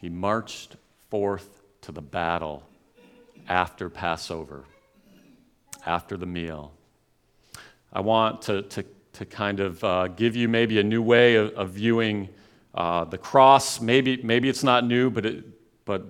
He 0.00 0.08
marched 0.08 0.76
forth 1.10 1.59
to 1.90 1.94
the 1.94 2.00
battle 2.00 2.62
after 3.48 3.90
Passover, 3.90 4.64
after 5.84 6.16
the 6.16 6.26
meal. 6.26 6.72
I 7.92 8.00
want 8.00 8.42
to, 8.42 8.62
to, 8.62 8.84
to 9.14 9.24
kind 9.26 9.58
of 9.58 9.82
uh, 9.82 10.08
give 10.08 10.36
you 10.36 10.48
maybe 10.48 10.78
a 10.78 10.84
new 10.84 11.02
way 11.02 11.34
of, 11.34 11.52
of 11.54 11.70
viewing 11.70 12.28
uh, 12.76 13.04
the 13.06 13.18
cross. 13.18 13.80
Maybe, 13.80 14.22
maybe 14.22 14.48
it's 14.48 14.62
not 14.62 14.86
new, 14.86 15.10
but, 15.10 15.26
it, 15.26 15.44
but 15.84 16.06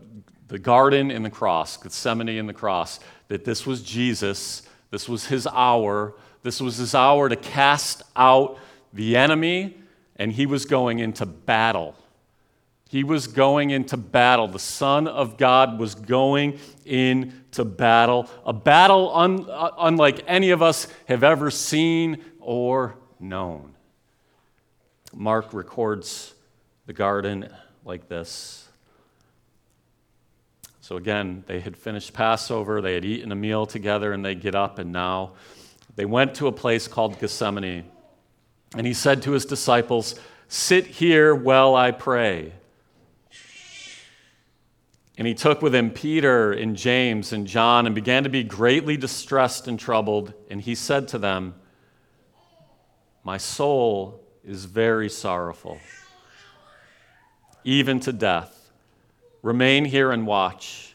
the 0.49 0.59
garden 0.59 1.11
and 1.11 1.25
the 1.25 1.31
cross, 1.31 1.79
Gethsemane 1.79 2.29
and 2.29 2.49
the 2.49 2.55
cross, 2.55 3.01
that 3.29 3.47
this 3.47 3.67
was 3.67 3.81
Jesus, 3.81 4.63
this 4.91 5.09
was 5.09 5.27
his 5.27 5.47
hour, 5.47 6.15
this 6.43 6.61
was 6.61 6.77
his 6.77 6.95
hour 6.95 7.31
to 7.31 7.37
cast 7.37 8.03
out 8.17 8.59
the 8.93 9.17
enemy, 9.17 9.79
and 10.17 10.33
he 10.33 10.45
was 10.45 10.67
going 10.67 10.99
into 10.99 11.25
battle. 11.25 11.97
He 12.91 13.05
was 13.05 13.29
going 13.29 13.71
into 13.71 13.97
battle. 13.97 14.49
The 14.49 14.59
Son 14.59 15.07
of 15.07 15.37
God 15.37 15.79
was 15.79 15.95
going 15.95 16.59
into 16.85 17.65
battle, 17.65 18.29
a 18.45 18.53
battle 18.53 19.15
un- 19.15 19.47
uh, 19.49 19.71
unlike 19.79 20.25
any 20.27 20.51
of 20.51 20.61
us 20.61 20.89
have 21.07 21.23
ever 21.23 21.53
seen 21.53 22.25
or 22.41 22.97
known. 23.21 23.77
Mark 25.15 25.55
records 25.55 26.35
the 26.87 26.93
garden 26.93 27.49
like 27.85 28.09
this. 28.09 28.69
So 30.81 30.97
again, 30.97 31.45
they 31.47 31.61
had 31.61 31.77
finished 31.77 32.13
Passover, 32.13 32.81
they 32.81 32.95
had 32.95 33.05
eaten 33.05 33.31
a 33.31 33.37
meal 33.37 33.67
together, 33.67 34.13
and 34.13 34.25
they 34.25 34.35
get 34.35 34.57
up, 34.57 34.81
and 34.81 34.91
now 34.91 35.35
they 35.95 36.07
went 36.07 36.35
to 36.35 36.49
a 36.49 36.53
place 36.53 36.89
called 36.89 37.21
Gethsemane. 37.21 37.85
And 38.77 38.85
he 38.85 38.95
said 38.95 39.23
to 39.23 39.31
his 39.31 39.45
disciples, 39.45 40.19
Sit 40.49 40.89
here 40.89 41.33
while 41.33 41.77
I 41.77 41.93
pray. 41.93 42.55
And 45.19 45.27
he 45.27 45.35
took 45.35 45.61
with 45.61 45.75
him 45.75 45.91
Peter 45.91 46.53
and 46.53 46.77
James 46.77 47.33
and 47.33 47.47
John 47.47 47.87
and 47.87 47.95
began 47.95 48.23
to 48.25 48.31
be 48.31 48.43
greatly 48.43 48.97
distressed 48.97 49.69
and 49.69 49.79
troubled. 49.79 50.33
And 50.51 50.61
he 50.61 50.75
said 50.75 51.09
to 51.09 51.19
them, 51.19 51.55
My 53.23 53.37
soul 53.37 54.25
is 54.45 54.65
very 54.65 55.11
sorrowful, 55.11 55.79
even 57.65 58.01
to 58.01 58.13
death. 58.13 58.71
Remain 59.43 59.85
here 59.85 60.11
and 60.11 60.27
watch. 60.27 60.95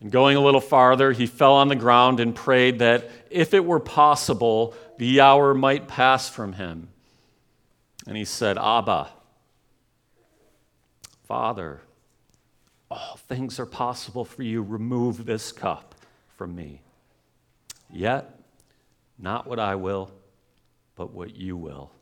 And 0.00 0.10
going 0.10 0.36
a 0.36 0.40
little 0.40 0.60
farther, 0.60 1.12
he 1.12 1.26
fell 1.26 1.54
on 1.54 1.68
the 1.68 1.76
ground 1.76 2.20
and 2.20 2.34
prayed 2.34 2.78
that 2.78 3.10
if 3.30 3.52
it 3.52 3.64
were 3.64 3.80
possible, 3.80 4.74
the 4.98 5.20
hour 5.20 5.52
might 5.52 5.88
pass 5.88 6.28
from 6.28 6.54
him. 6.54 6.88
And 8.06 8.16
he 8.16 8.24
said, 8.24 8.56
Abba, 8.56 9.10
Father, 11.24 11.82
all 12.90 13.18
things 13.28 13.60
are 13.60 13.66
possible 13.66 14.24
for 14.24 14.42
you. 14.42 14.62
Remove 14.62 15.24
this 15.24 15.52
cup 15.52 15.94
from 16.36 16.54
me. 16.54 16.82
Yet, 17.88 18.38
not 19.18 19.46
what 19.46 19.58
I 19.58 19.74
will, 19.76 20.10
but 20.96 21.12
what 21.12 21.36
you 21.36 21.56
will. 21.56 21.92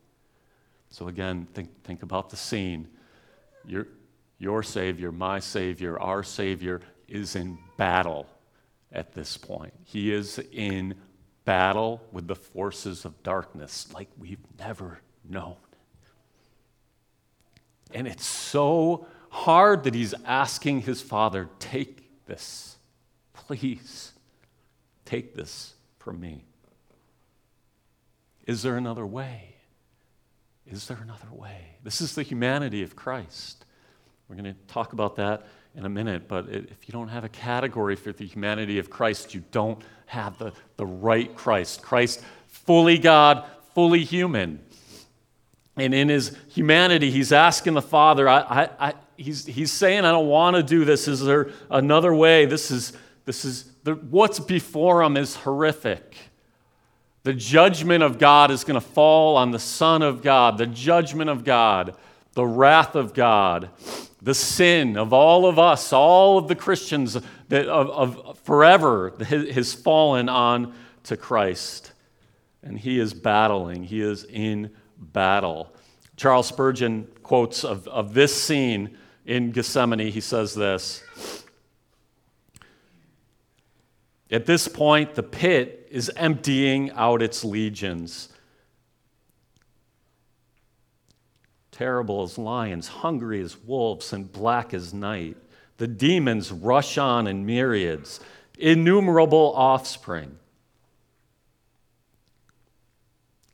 So, 0.90 1.09
again, 1.09 1.47
think, 1.52 1.85
think 1.85 2.02
about 2.02 2.30
the 2.30 2.37
scene. 2.37 2.88
Your, 3.66 3.87
your 4.38 4.62
Savior, 4.62 5.12
my 5.12 5.38
Savior, 5.38 5.99
our 5.99 6.23
Savior 6.23 6.80
is 7.07 7.37
in 7.37 7.59
battle 7.76 8.26
at 8.92 9.12
this 9.12 9.37
point. 9.37 9.75
He 9.85 10.12
is 10.12 10.38
in 10.52 10.95
battle 11.45 12.02
with 12.12 12.26
the 12.26 12.35
forces 12.35 13.04
of 13.04 13.23
darkness 13.23 13.88
like 13.92 14.09
we've 14.18 14.38
never 14.59 15.00
known. 15.28 15.57
And 17.92 18.07
it's 18.07 18.26
so 18.26 19.07
hard 19.30 19.85
that 19.85 19.94
he's 19.94 20.14
asking 20.25 20.82
his 20.82 21.02
father, 21.02 21.49
Take 21.58 22.26
this. 22.26 22.76
Please, 23.32 24.12
take 25.04 25.35
this 25.35 25.75
from 25.99 26.20
me. 26.20 26.44
Is 28.47 28.62
there 28.62 28.76
another 28.76 29.06
way? 29.06 29.54
Is 30.66 30.87
there 30.87 30.99
another 31.02 31.32
way? 31.32 31.76
This 31.82 32.00
is 32.00 32.14
the 32.14 32.23
humanity 32.23 32.82
of 32.82 32.94
Christ. 32.94 33.64
We're 34.28 34.37
going 34.37 34.52
to 34.52 34.61
talk 34.66 34.92
about 34.92 35.16
that 35.16 35.47
in 35.75 35.87
a 35.87 35.88
minute, 35.88 36.28
but 36.28 36.49
if 36.49 36.87
you 36.87 36.92
don't 36.92 37.08
have 37.08 37.25
a 37.25 37.28
category 37.28 37.97
for 37.97 38.12
the 38.12 38.26
humanity 38.26 38.78
of 38.78 38.90
Christ, 38.90 39.35
you 39.35 39.42
don't 39.52 39.80
have 40.06 40.37
the, 40.38 40.52
the 40.76 40.87
right 40.87 41.35
Christ. 41.35 41.82
Christ, 41.82 42.23
fully 42.47 42.99
God, 42.99 43.47
fully 43.75 44.04
human. 44.04 44.61
And 45.76 45.94
in 45.94 46.08
his 46.08 46.37
humanity, 46.49 47.11
he's 47.11 47.32
asking 47.32 47.75
the 47.75 47.82
Father, 47.82 48.28
I, 48.28 48.68
I, 48.78 48.94
he's, 49.18 49.44
he's 49.44 49.72
saying, 49.72 50.04
I 50.04 50.12
don't 50.12 50.28
want 50.28 50.56
to 50.56 50.62
do 50.62 50.84
this. 50.84 51.08
Is 51.08 51.20
there 51.20 51.50
another 51.70 52.14
way? 52.14 52.46
This 52.46 52.70
is, 52.70 52.92
this 53.26 53.44
is 53.44 53.70
the, 53.82 53.94
what's 53.94 54.38
before 54.38 55.02
him 55.02 55.16
is 55.16 55.37
horrific. 55.37 56.16
The 57.25 57.34
judgment 57.34 58.02
of 58.02 58.18
God 58.18 58.50
is 58.50 58.64
going 58.64 58.80
to 58.80 58.87
fall 58.87 59.37
on 59.37 59.50
the 59.50 59.58
Son 59.58 60.02
of 60.02 60.22
God, 60.22 60.56
the 60.56 60.66
judgment 60.66 61.28
of 61.28 61.44
God, 61.44 61.94
the 62.32 62.46
wrath 62.46 62.94
of 62.94 63.12
God. 63.12 63.68
the 64.20 64.34
sin 64.34 64.96
of 64.96 65.12
all 65.12 65.46
of 65.46 65.58
us, 65.58 65.92
all 65.92 66.38
of 66.38 66.48
the 66.48 66.54
Christians 66.54 67.16
that 67.48 67.68
of, 67.68 67.90
of 67.90 68.38
forever 68.40 69.12
has 69.20 69.75
fallen 69.75 70.28
on 70.28 70.75
to 71.04 71.16
Christ. 71.16 71.92
And 72.62 72.78
he 72.78 72.98
is 72.98 73.14
battling, 73.14 73.84
he 73.84 74.00
is 74.00 74.25
in 74.25 74.70
battle. 74.98 75.72
Charles 76.16 76.48
Spurgeon 76.48 77.06
quotes 77.22 77.64
of, 77.64 77.87
of 77.87 78.12
this 78.12 78.40
scene 78.40 78.96
in 79.28 79.52
Gethsemane, 79.52 80.11
he 80.11 80.20
says 80.20 80.54
this 80.54 81.04
At 84.30 84.47
this 84.47 84.66
point, 84.66 85.14
the 85.14 85.23
pit 85.23 85.87
is 85.92 86.11
emptying 86.16 86.90
out 86.92 87.23
its 87.23 87.44
legions. 87.44 88.30
terrible 91.70 92.25
as 92.25 92.37
lions, 92.37 92.88
hungry 92.88 93.40
as 93.40 93.56
wolves, 93.56 94.12
and 94.12 94.32
black 94.32 94.75
as 94.75 94.92
night. 94.92 95.37
The 95.76 95.87
demons 95.87 96.50
rush 96.50 96.99
on 96.99 97.28
in 97.28 97.47
myriads, 97.47 98.18
innumerable 98.58 99.52
offspring, 99.54 100.40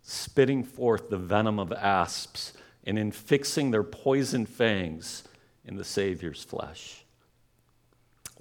spitting 0.02 0.64
forth 0.64 1.10
the 1.10 1.18
venom 1.18 1.58
of 1.58 1.70
asps 1.70 2.54
and 2.86 2.98
in 2.98 3.12
fixing 3.12 3.72
their 3.72 3.82
poisoned 3.82 4.48
fangs 4.48 5.24
in 5.66 5.76
the 5.76 5.84
Savior's 5.84 6.42
flesh. 6.42 7.04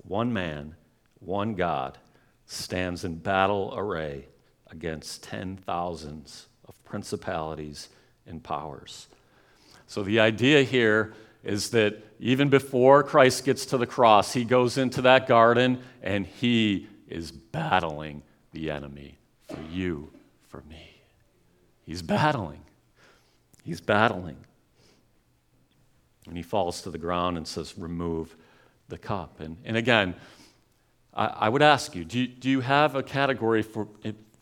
One 0.04 0.34
man, 0.34 0.76
one 1.20 1.56
God, 1.56 1.98
stands 2.46 3.04
in 3.04 3.16
battle 3.16 3.74
array 3.76 4.28
against 4.70 5.24
ten 5.24 5.56
thousands 5.58 6.48
of 6.68 6.84
principalities 6.84 7.90
and 8.26 8.44
powers. 8.44 9.08
So 9.88 10.04
the 10.04 10.20
idea 10.20 10.64
here 10.64 11.14
is 11.44 11.70
that 11.72 12.02
even 12.20 12.50
before 12.50 13.04
Christ 13.04 13.46
gets 13.46 13.66
to 13.68 13.78
the 13.78 13.86
cross, 13.86 14.34
he 14.34 14.46
goes 14.46 14.78
into 14.78 15.02
that 15.04 15.28
garden 15.28 15.82
and 16.02 16.26
he 16.26 16.88
is 17.08 17.32
battling 17.32 18.24
the 18.52 18.72
enemy 18.72 19.18
for 19.48 19.60
you, 19.72 20.10
for 20.48 20.64
me. 20.70 21.02
He's 21.86 22.02
battling. 22.02 22.62
He's 23.64 23.82
battling. 23.82 24.38
And 26.28 26.38
he 26.38 26.44
falls 26.44 26.82
to 26.84 26.92
the 26.92 26.98
ground 26.98 27.38
and 27.38 27.48
says, 27.48 27.78
Remove 27.78 28.36
the 28.88 28.98
cup. 28.98 29.40
And, 29.40 29.58
and 29.66 29.78
again, 29.78 30.16
I, 31.14 31.26
I 31.26 31.50
would 31.50 31.62
ask 31.62 31.96
you 31.96 32.06
do, 32.06 32.20
you 32.20 32.28
do 32.28 32.50
you 32.50 32.62
have 32.62 32.96
a 32.96 33.04
category 33.04 33.62
for 33.62 33.88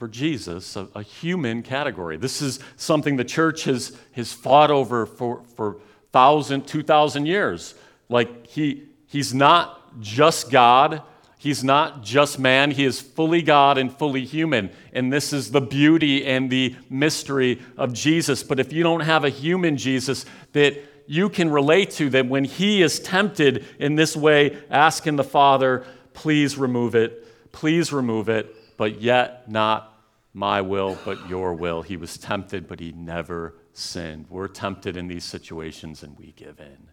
for 0.02 0.08
Jesus, 0.08 0.76
a, 0.76 0.88
a, 0.96 1.04
human 1.04 1.62
category. 1.62 2.18
This 2.18 2.42
is 2.42 2.60
something 2.76 3.18
the 3.18 3.24
church 3.24 3.66
has, 3.66 3.96
has 4.14 4.34
fought 4.34 4.72
over 4.72 5.06
for, 5.06 5.44
for 5.56 5.74
1,000, 6.10 6.66
2,000 6.66 7.28
years. 7.28 7.76
Like, 8.10 8.48
he, 8.48 8.88
he's 9.06 9.32
not 9.32 10.02
just 10.02 10.50
God, 10.50 11.04
he's 11.38 11.64
not 11.64 12.02
just 12.02 12.40
man, 12.40 12.72
he 12.72 12.84
is 12.84 13.00
fully 13.00 13.44
God 13.44 13.78
and 13.78 13.96
fully 13.96 14.26
human. 14.26 14.72
And 14.92 15.14
this 15.14 15.34
is 15.34 15.52
the 15.52 15.62
beauty 15.62 16.26
and 16.26 16.50
the 16.50 16.76
mystery 16.90 17.62
of 17.78 17.94
Jesus. 17.94 18.42
But 18.42 18.60
if 18.60 18.74
you 18.74 18.82
don't 18.82 19.02
have 19.02 19.24
a 19.24 19.30
human 19.30 19.78
Jesus 19.78 20.26
that 20.54 20.82
you 21.12 21.28
can 21.28 21.50
relate 21.50 21.92
to, 21.92 22.10
that 22.12 22.30
when 22.30 22.46
he 22.46 22.82
is 22.82 22.98
tempted 23.02 23.66
in 23.80 23.96
this 23.96 24.16
way, 24.16 24.58
asking 24.70 25.18
the 25.18 25.26
Father, 25.26 25.84
please 26.14 26.58
remove 26.58 26.96
it, 26.96 27.52
please 27.52 27.92
remove 27.92 28.30
it, 28.30 28.56
but 28.78 29.02
yet 29.02 29.52
not 29.52 29.94
my 30.34 30.62
will, 30.62 30.98
but 31.04 31.28
your 31.28 31.54
will. 31.54 31.82
He 31.82 31.98
was 31.98 32.18
tempted, 32.18 32.66
but 32.66 32.80
he 32.80 32.94
never 32.94 33.56
sinned. 33.74 34.28
We're 34.30 34.48
tempted 34.48 34.96
in 34.96 35.10
these 35.10 35.26
situations 35.26 36.02
and 36.02 36.18
we 36.18 36.32
give 36.38 36.62
in. 36.62 36.88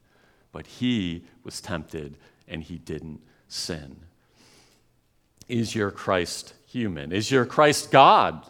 But 0.50 0.66
he 0.66 1.24
was 1.44 1.60
tempted 1.60 2.16
and 2.48 2.60
he 2.60 2.76
didn't 2.76 3.20
sin. 3.46 4.00
Is 5.46 5.76
your 5.76 5.92
Christ 5.92 6.54
human? 6.66 7.12
Is 7.12 7.30
your 7.30 7.46
Christ 7.46 7.92
God? 7.92 8.44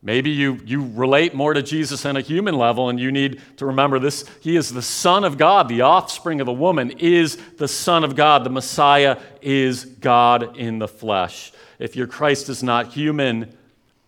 Maybe 0.00 0.30
you, 0.30 0.60
you 0.64 0.86
relate 0.94 1.34
more 1.34 1.52
to 1.52 1.62
Jesus 1.62 2.06
on 2.06 2.16
a 2.16 2.20
human 2.20 2.54
level, 2.54 2.88
and 2.88 3.00
you 3.00 3.10
need 3.10 3.40
to 3.56 3.66
remember 3.66 3.98
this. 3.98 4.24
He 4.40 4.56
is 4.56 4.72
the 4.72 4.82
Son 4.82 5.24
of 5.24 5.36
God. 5.36 5.68
The 5.68 5.80
offspring 5.80 6.40
of 6.40 6.46
the 6.46 6.52
woman 6.52 6.92
is 6.92 7.36
the 7.56 7.66
Son 7.66 8.04
of 8.04 8.14
God. 8.14 8.44
The 8.44 8.50
Messiah 8.50 9.18
is 9.42 9.84
God 9.84 10.56
in 10.56 10.78
the 10.78 10.86
flesh. 10.86 11.52
If 11.80 11.96
your 11.96 12.06
Christ 12.06 12.48
is 12.48 12.62
not 12.62 12.92
human, 12.92 13.56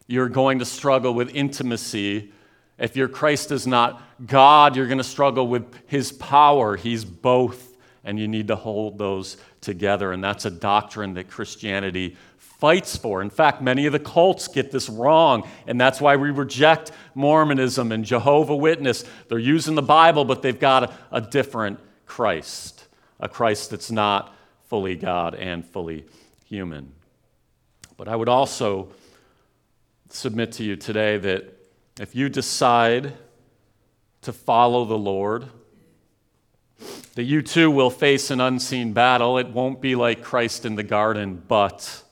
you're 0.07 0.29
going 0.29 0.61
to 0.61 0.64
struggle 0.64 1.12
with 1.12 1.35
intimacy. 1.35 2.33
If 2.79 2.96
your 2.96 3.09
Christ 3.09 3.50
is 3.50 3.66
not 3.66 4.00
God, 4.24 4.76
you're 4.76 4.87
going 4.87 4.98
to 4.98 5.05
struggle 5.05 5.48
with 5.48 5.74
his 5.87 6.12
power. 6.12 6.76
He's 6.76 7.05
both, 7.05 7.76
and 8.05 8.18
you 8.18 8.29
need 8.29 8.48
to 8.48 8.57
hold 8.57 8.96
those 8.96 9.37
together. 9.61 10.12
And 10.12 10.22
that's 10.22 10.44
a 10.44 10.50
doctrine 10.50 11.14
that 11.14 11.29
Christianity 11.29 12.16
fights 12.61 12.96
for. 12.96 13.23
In 13.23 13.31
fact, 13.31 13.62
many 13.62 13.87
of 13.87 13.92
the 13.92 13.99
cults 13.99 14.46
get 14.46 14.70
this 14.70 14.88
wrong, 14.88 15.49
and 15.66 15.81
that's 15.81 16.01
why 16.01 16.16
we 16.16 16.31
reject 16.31 16.92
Mormonism 17.14 17.90
and 17.90 18.05
Jehovah 18.05 18.55
Witness. 18.55 19.05
They're 19.29 19.38
using 19.38 19.75
the 19.75 19.83
Bible, 19.83 20.25
but 20.25 20.42
they've 20.42 20.61
got 20.61 20.85
a, 20.85 20.94
a 21.11 21.20
different 21.20 21.81
Christ, 22.07 22.87
a 23.18 23.29
Christ 23.29 23.70
that's 23.70 23.90
not 23.90 24.37
fully 24.68 24.94
God 24.94 25.35
and 25.35 25.64
fully 25.64 26.05
human. 26.44 26.92
But 27.96 28.09
I 28.09 28.14
would 28.14 28.29
also 28.29 28.92
submit 30.11 30.53
to 30.53 30.64
you 30.64 30.77
today 30.77 31.16
that 31.16 31.57
if 31.99 32.14
you 32.14 32.29
decide 32.29 33.14
to 34.23 34.33
follow 34.33 34.85
the 34.85 34.99
Lord, 34.99 35.46
that 37.14 37.25
you 37.25 37.42
too 37.42 37.70
will 37.70 37.90
face 37.90 38.31
an 38.31 38.40
unseen 38.40 38.92
battle. 38.92 39.38
It 39.38 39.49
won't 39.49 39.81
be 39.81 39.94
like 39.94 40.23
Christ 40.23 40.64
in 40.64 40.77
the 40.77 40.83
garden, 40.83 41.42
but 41.46 42.03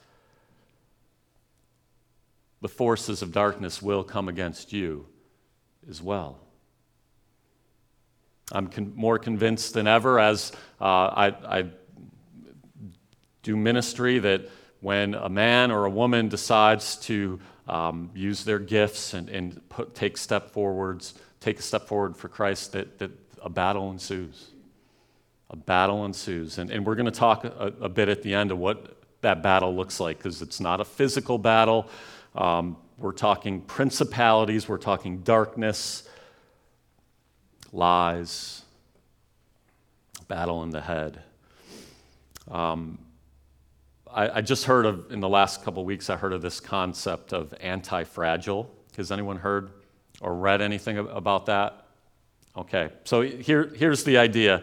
the 2.61 2.69
forces 2.69 3.23
of 3.23 3.33
darkness 3.33 3.81
will 3.81 4.05
come 4.05 4.29
against 4.29 4.73
you 4.73 5.07
as 5.89 6.03
well. 6.03 6.39
I'm 8.51 8.69
con- 8.69 8.93
more 8.97 9.19
convinced 9.19 9.75
than 9.75 9.87
ever 9.87 10.19
as 10.19 10.53
uh, 10.81 10.85
I, 10.85 11.27
I 11.59 11.65
do 13.43 13.57
ministry 13.57 14.19
that 14.19 14.49
when 14.81 15.15
a 15.15 15.29
man 15.29 15.71
or 15.71 15.85
a 15.85 15.91
woman 15.91 16.29
decides 16.29 16.97
to 16.97 17.41
um, 17.67 18.11
use 18.15 18.45
their 18.45 18.59
gifts 18.59 19.15
and, 19.15 19.29
and 19.29 19.69
put, 19.69 19.95
take 19.95 20.17
step 20.17 20.51
forwards, 20.51 21.15
take 21.41 21.59
a 21.59 21.63
step 21.63 21.87
forward 21.87 22.17
for 22.17 22.29
Christ, 22.29 22.73
that, 22.73 22.99
that 22.99 23.11
a 23.43 23.51
battle 23.51 23.91
ensues. 23.91 24.51
A 25.51 25.57
battle 25.57 26.05
ensues. 26.05 26.59
And, 26.59 26.71
and 26.71 26.87
we're 26.87 26.95
going 26.95 27.07
to 27.07 27.11
talk 27.11 27.45
a, 27.45 27.73
a, 27.81 27.89
bit 27.89 28.09
at 28.09 28.23
the 28.23 28.35
end 28.35 28.51
of 28.51 28.59
what 28.59 28.97
that 29.21 29.43
battle 29.43 29.75
looks 29.75 30.01
like, 30.01 30.19
because 30.19 30.43
it's 30.43 30.61
not 30.61 30.81
a 30.81 30.85
physical 30.85 31.39
battle. 31.39 31.89
Um, 32.39 32.77
we're 32.99 33.11
talking 33.11 33.63
principalities, 33.63 34.69
we're 34.69 34.79
talking 34.79 35.23
darkness, 35.23 36.09
lies, 37.73 38.63
battle 40.29 40.63
in 40.63 40.71
the 40.71 40.81
head. 40.81 41.21
Um, 42.49 43.01
I, 44.09 44.37
I, 44.37 44.41
just 44.41 44.67
heard 44.67 44.87
of, 44.87 45.11
in 45.11 45.19
the 45.19 45.29
last 45.29 45.65
couple 45.65 45.85
weeks, 45.85 46.11
I 46.11 46.17
heard 46.17 46.33
of 46.33 46.41
this 46.41 46.61
concept 46.61 47.33
of 47.33 47.53
anti 47.61 48.05
fragile. 48.05 48.73
Has 48.97 49.11
anyone 49.11 49.39
heard 49.39 49.71
or 50.21 50.37
read 50.37 50.63
anything 50.63 50.97
about 50.97 51.47
that? 51.47 51.87
Okay, 52.57 52.91
so 53.03 53.21
here, 53.21 53.73
here's 53.75 54.05
the 54.05 54.17
idea 54.17 54.63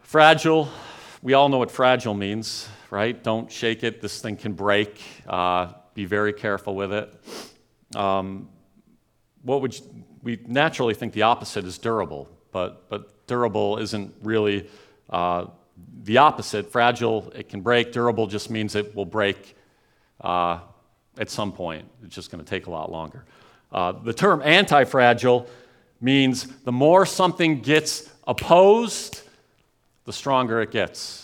fragile, 0.00 0.70
we 1.20 1.34
all 1.34 1.50
know 1.50 1.58
what 1.58 1.70
fragile 1.70 2.14
means, 2.14 2.66
right? 2.94 3.24
Don't 3.24 3.50
shake 3.50 3.82
it, 3.82 4.00
this 4.00 4.22
thing 4.22 4.36
can 4.36 4.52
break. 4.52 5.02
Uh, 5.26 5.72
be 5.94 6.04
very 6.04 6.32
careful 6.32 6.76
with 6.76 6.92
it. 6.92 7.12
Um, 7.96 8.48
what 9.42 9.60
would 9.62 9.76
you, 9.76 9.84
we 10.22 10.38
naturally 10.46 10.94
think 10.94 11.12
the 11.12 11.22
opposite 11.22 11.64
is 11.64 11.76
durable, 11.76 12.28
but, 12.52 12.88
but 12.88 13.26
durable 13.26 13.78
isn't 13.78 14.14
really. 14.22 14.70
Uh, 15.10 15.46
the 16.04 16.18
opposite 16.18 16.70
fragile, 16.70 17.32
it 17.34 17.48
can 17.48 17.62
break. 17.62 17.92
Durable 17.92 18.28
just 18.28 18.48
means 18.48 18.76
it 18.76 18.94
will 18.94 19.04
break 19.04 19.56
uh, 20.20 20.60
at 21.18 21.30
some 21.30 21.50
point. 21.50 21.88
It's 22.04 22.14
just 22.14 22.30
going 22.30 22.44
to 22.44 22.48
take 22.48 22.66
a 22.66 22.70
lot 22.70 22.92
longer. 22.92 23.24
Uh, 23.72 23.90
the 23.90 24.12
term 24.12 24.40
anti 24.42 24.84
fragile 24.84 25.48
means 26.00 26.46
the 26.62 26.70
more 26.70 27.04
something 27.06 27.60
gets 27.60 28.08
opposed, 28.28 29.22
the 30.04 30.12
stronger 30.12 30.60
it 30.60 30.70
gets. 30.70 31.23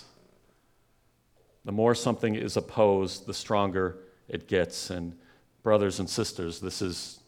The 1.65 1.73
more 1.73 1.95
something 1.95 2.35
is 2.35 2.57
opposed, 2.57 3.27
the 3.27 3.35
stronger 3.35 3.99
it 4.29 4.49
gets. 4.49 4.91
And, 4.91 5.15
brothers 5.63 6.01
and 6.01 6.09
sisters, 6.09 6.61
this 6.61 6.83
is 6.83 7.21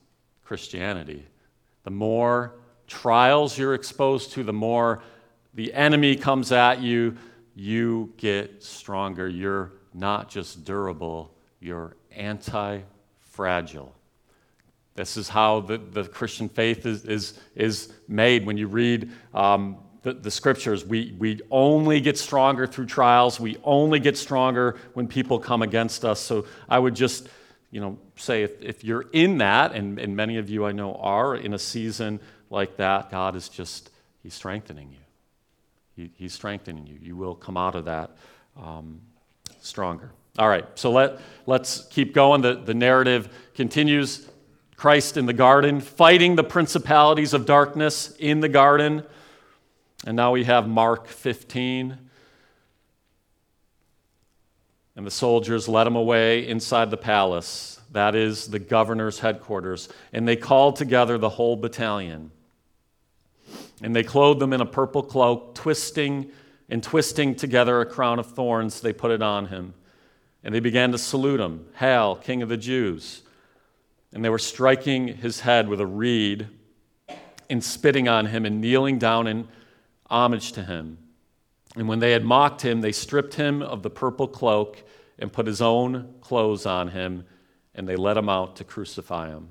Christianity. 0.44 1.24
The 1.84 1.90
more 1.90 2.54
trials 2.86 3.56
you're 3.58 3.74
exposed 3.74 4.32
to, 4.32 4.42
the 4.42 4.52
more 4.52 5.02
the 5.54 5.72
enemy 5.74 6.16
comes 6.16 6.52
at 6.52 6.80
you, 6.80 7.16
you 7.54 8.12
get 8.16 8.62
stronger. 8.62 9.28
You're 9.28 9.72
not 9.92 10.30
just 10.30 10.64
durable, 10.64 11.34
you're 11.60 11.96
anti 12.10 12.80
fragile. 13.20 13.94
This 14.94 15.16
is 15.16 15.28
how 15.28 15.60
the, 15.60 15.78
the 15.78 16.04
Christian 16.04 16.48
faith 16.48 16.84
is, 16.84 17.04
is, 17.04 17.38
is 17.54 17.92
made. 18.08 18.44
When 18.44 18.58
you 18.58 18.66
read 18.66 19.10
um, 19.32 19.78
the, 20.02 20.12
the 20.12 20.30
scriptures. 20.30 20.84
We, 20.84 21.14
we 21.18 21.40
only 21.50 22.00
get 22.00 22.18
stronger 22.18 22.66
through 22.66 22.86
trials. 22.86 23.38
We 23.38 23.56
only 23.64 24.00
get 24.00 24.18
stronger 24.18 24.76
when 24.94 25.08
people 25.08 25.38
come 25.38 25.62
against 25.62 26.04
us. 26.04 26.20
So 26.20 26.46
I 26.68 26.78
would 26.78 26.94
just, 26.94 27.28
you 27.70 27.80
know, 27.80 27.98
say 28.16 28.42
if, 28.42 28.60
if 28.60 28.84
you're 28.84 29.06
in 29.12 29.38
that, 29.38 29.72
and, 29.72 29.98
and 29.98 30.16
many 30.16 30.38
of 30.38 30.50
you 30.50 30.64
I 30.64 30.72
know 30.72 30.94
are 30.96 31.34
in 31.36 31.54
a 31.54 31.58
season 31.58 32.20
like 32.50 32.76
that, 32.76 33.10
God 33.10 33.36
is 33.36 33.48
just, 33.48 33.90
He's 34.22 34.34
strengthening 34.34 34.90
you. 34.92 34.98
He, 35.96 36.10
he's 36.16 36.32
strengthening 36.32 36.86
you. 36.86 36.98
You 37.00 37.16
will 37.16 37.34
come 37.34 37.56
out 37.56 37.74
of 37.74 37.84
that 37.84 38.16
um, 38.56 39.00
stronger. 39.60 40.12
All 40.38 40.48
right, 40.48 40.66
so 40.74 40.90
let, 40.90 41.20
let's 41.46 41.86
keep 41.88 42.14
going. 42.14 42.40
The, 42.40 42.54
the 42.54 42.74
narrative 42.74 43.28
continues. 43.54 44.28
Christ 44.76 45.16
in 45.16 45.26
the 45.26 45.32
garden, 45.32 45.80
fighting 45.80 46.34
the 46.34 46.42
principalities 46.42 47.34
of 47.34 47.46
darkness 47.46 48.16
in 48.18 48.40
the 48.40 48.48
garden. 48.48 49.04
And 50.06 50.16
now 50.16 50.32
we 50.32 50.44
have 50.44 50.68
Mark 50.68 51.06
15. 51.06 51.98
And 54.94 55.06
the 55.06 55.10
soldiers 55.10 55.68
led 55.68 55.86
him 55.86 55.96
away 55.96 56.46
inside 56.46 56.90
the 56.90 56.96
palace, 56.96 57.80
that 57.92 58.14
is 58.14 58.48
the 58.48 58.58
governor's 58.58 59.20
headquarters, 59.20 59.88
and 60.12 60.28
they 60.28 60.36
called 60.36 60.76
together 60.76 61.16
the 61.16 61.30
whole 61.30 61.56
battalion. 61.56 62.30
And 63.82 63.96
they 63.96 64.02
clothed 64.02 64.40
them 64.40 64.52
in 64.52 64.60
a 64.60 64.66
purple 64.66 65.02
cloak, 65.02 65.54
twisting 65.54 66.30
and 66.68 66.82
twisting 66.82 67.34
together 67.34 67.80
a 67.82 67.86
crown 67.86 68.18
of 68.18 68.26
thorns, 68.26 68.80
they 68.80 68.94
put 68.94 69.10
it 69.10 69.22
on 69.22 69.46
him. 69.46 69.74
And 70.42 70.54
they 70.54 70.60
began 70.60 70.90
to 70.92 70.98
salute 70.98 71.38
him, 71.38 71.66
Hail, 71.76 72.16
King 72.16 72.42
of 72.42 72.48
the 72.48 72.56
Jews. 72.56 73.22
And 74.12 74.24
they 74.24 74.30
were 74.30 74.38
striking 74.38 75.08
his 75.08 75.40
head 75.40 75.68
with 75.68 75.80
a 75.80 75.86
reed 75.86 76.48
and 77.50 77.62
spitting 77.62 78.08
on 78.08 78.26
him 78.26 78.46
and 78.46 78.60
kneeling 78.60 78.98
down 78.98 79.26
in 79.26 79.48
homage 80.12 80.52
to 80.52 80.62
him. 80.62 80.98
And 81.74 81.88
when 81.88 81.98
they 81.98 82.12
had 82.12 82.24
mocked 82.24 82.60
him, 82.62 82.82
they 82.82 82.92
stripped 82.92 83.34
him 83.34 83.62
of 83.62 83.82
the 83.82 83.90
purple 83.90 84.28
cloak 84.28 84.84
and 85.18 85.32
put 85.32 85.46
his 85.46 85.62
own 85.62 86.14
clothes 86.20 86.66
on 86.66 86.88
him, 86.88 87.24
and 87.74 87.88
they 87.88 87.96
led 87.96 88.16
him 88.16 88.28
out 88.28 88.56
to 88.56 88.64
crucify 88.64 89.28
him. 89.28 89.48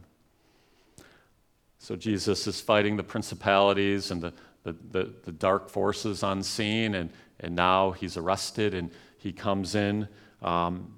So 1.80 1.96
Jesus 1.96 2.46
is 2.46 2.62
fighting 2.62 2.96
the 2.96 3.04
principalities 3.04 4.12
and 4.12 4.22
the, 4.22 4.34
the, 4.64 4.76
the, 4.92 5.14
the 5.24 5.32
dark 5.32 5.68
forces 5.68 6.22
unseen, 6.22 6.94
and, 6.94 7.10
and 7.40 7.56
now 7.56 7.92
he's 7.92 8.18
arrested 8.18 8.76
and 8.76 8.92
he 9.18 9.32
comes 9.32 9.74
in 9.74 10.08
um, 10.44 10.94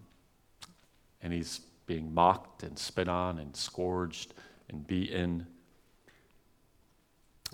and 1.22 1.32
he's 1.32 1.62
being 1.86 2.14
mocked 2.14 2.64
and 2.64 2.78
spit 2.78 3.08
on 3.08 3.40
and 3.40 3.56
scourged 3.56 4.34
and 4.70 4.86
beaten. 4.86 5.48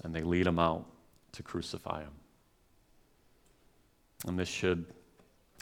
And 0.03 0.15
they 0.15 0.21
lead 0.21 0.47
him 0.47 0.57
out 0.57 0.87
to 1.33 1.43
crucify 1.43 2.01
him. 2.01 2.11
And 4.27 4.37
this 4.37 4.49
should, 4.49 4.85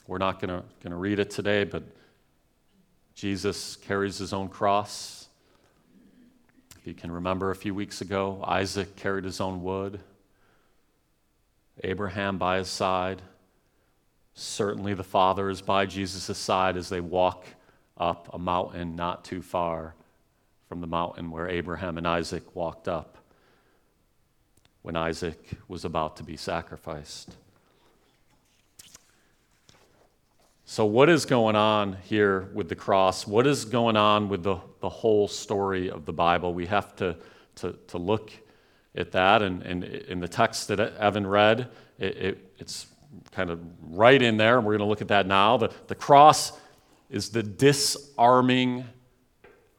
we're 0.08 0.18
not 0.18 0.40
going 0.42 0.64
to 0.84 0.96
read 0.96 1.20
it 1.20 1.30
today, 1.30 1.64
but 1.64 1.84
Jesus 3.14 3.76
carries 3.78 4.18
his 4.18 4.34
own 4.34 4.48
cross 4.48 5.28
If 6.78 6.86
you 6.86 6.94
can 6.94 7.12
remember 7.12 7.52
a 7.52 7.56
few 7.56 7.74
weeks 7.74 8.02
ago, 8.02 8.44
Isaac 8.44 8.96
carried 8.96 9.24
his 9.26 9.42
own 9.42 9.64
wood, 9.64 10.00
Abraham 11.84 12.38
by 12.38 12.60
his 12.60 12.70
side. 12.70 13.22
Certainly, 14.36 14.94
the 14.94 15.04
Father 15.04 15.50
is 15.50 15.62
by 15.62 15.86
Jesus' 15.88 16.38
side 16.38 16.78
as 16.78 16.90
they 16.90 17.02
walk 17.02 17.46
up 17.98 18.30
a 18.34 18.38
mountain 18.38 18.96
not 18.96 19.26
too 19.26 19.42
far 19.42 19.96
from 20.70 20.82
the 20.82 20.88
mountain 20.88 21.32
where 21.32 21.50
Abraham 21.50 21.98
and 21.98 22.08
Isaac 22.08 22.56
walked 22.56 22.88
up 22.88 23.17
when 24.88 24.96
Isaac 24.96 25.38
was 25.68 25.84
about 25.84 26.16
to 26.16 26.24
be 26.24 26.38
sacrificed. 26.38 27.36
So, 30.64 30.86
what 30.86 31.10
is 31.10 31.26
going 31.26 31.58
on 31.58 31.98
here 32.04 32.48
with 32.54 32.70
the 32.70 32.76
cross? 32.76 33.28
What 33.28 33.46
is 33.48 33.66
going 33.66 33.98
on 33.98 34.30
with 34.30 34.44
the, 34.44 34.60
the 34.80 34.88
whole 34.88 35.28
story 35.28 35.92
of 35.92 36.06
the 36.06 36.14
Bible? 36.14 36.54
We 36.54 36.68
have 36.68 36.96
to, 36.96 37.18
to, 37.56 37.74
to 37.88 37.98
look 37.98 38.32
at 38.96 39.12
that. 39.12 39.42
And, 39.42 39.62
and 39.64 39.84
in 39.84 40.22
the 40.22 40.28
text 40.30 40.70
that 40.70 40.80
Evan 40.80 41.28
read, 41.28 41.68
it, 42.00 42.16
it, 42.16 42.54
it's 42.58 42.88
kind 43.32 43.50
of 43.50 43.60
right 43.82 44.22
in 44.22 44.38
there, 44.38 44.58
and 44.58 44.66
we're 44.66 44.78
going 44.78 44.88
to 44.88 44.90
look 44.90 45.02
at 45.02 45.10
that 45.10 45.28
now. 45.28 45.58
The, 45.58 45.70
the 45.88 45.96
cross 45.96 46.58
is 47.10 47.28
the 47.28 47.44
disarming 47.44 48.86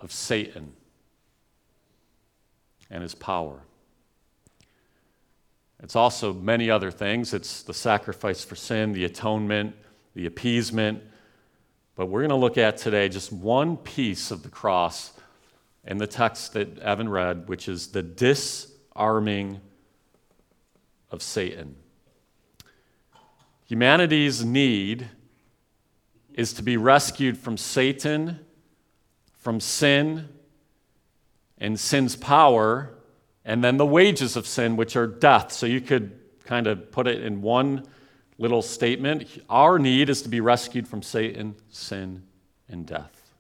of 0.03 0.12
Satan 0.12 0.75
and 2.90 3.03
his 3.03 3.14
power. 3.14 3.62
It's 5.82 5.96
also 5.96 6.32
many 6.32 6.70
other 6.70 6.90
things. 6.90 7.32
It's 7.34 7.62
the 7.62 7.74
sacrifice 7.74 8.44
for 8.44 8.56
sin, 8.56 8.92
the 8.92 9.04
atonement 9.04 9.74
the 10.18 10.26
appeasement. 10.26 11.00
But 11.94 12.06
we're 12.06 12.22
going 12.22 12.30
to 12.30 12.34
look 12.34 12.58
at 12.58 12.76
today 12.76 13.08
just 13.08 13.32
one 13.32 13.76
piece 13.76 14.32
of 14.32 14.42
the 14.42 14.48
cross 14.48 15.12
in 15.86 15.98
the 15.98 16.08
text 16.08 16.54
that 16.54 16.76
Evan 16.80 17.08
read, 17.08 17.48
which 17.48 17.68
is 17.68 17.86
the 17.88 18.02
disarming 18.02 19.60
of 21.12 21.22
Satan. 21.22 21.76
Humanity's 23.66 24.44
need 24.44 25.08
is 26.34 26.52
to 26.54 26.64
be 26.64 26.76
rescued 26.76 27.38
from 27.38 27.56
Satan, 27.56 28.40
from 29.36 29.60
sin, 29.60 30.28
and 31.58 31.78
sin's 31.78 32.16
power, 32.16 32.97
and 33.48 33.64
then 33.64 33.78
the 33.78 33.87
wages 33.87 34.37
of 34.37 34.46
sin, 34.46 34.76
which 34.76 34.94
are 34.94 35.06
death. 35.06 35.52
So 35.52 35.64
you 35.64 35.80
could 35.80 36.12
kind 36.44 36.66
of 36.66 36.92
put 36.92 37.06
it 37.06 37.22
in 37.22 37.40
one 37.40 37.87
little 38.37 38.61
statement. 38.61 39.26
Our 39.48 39.78
need 39.78 40.11
is 40.11 40.20
to 40.22 40.28
be 40.28 40.42
rescued 40.42 40.87
from 40.87 41.00
Satan, 41.00 41.54
sin, 41.70 42.24
and 42.68 42.84
death. 42.84 43.32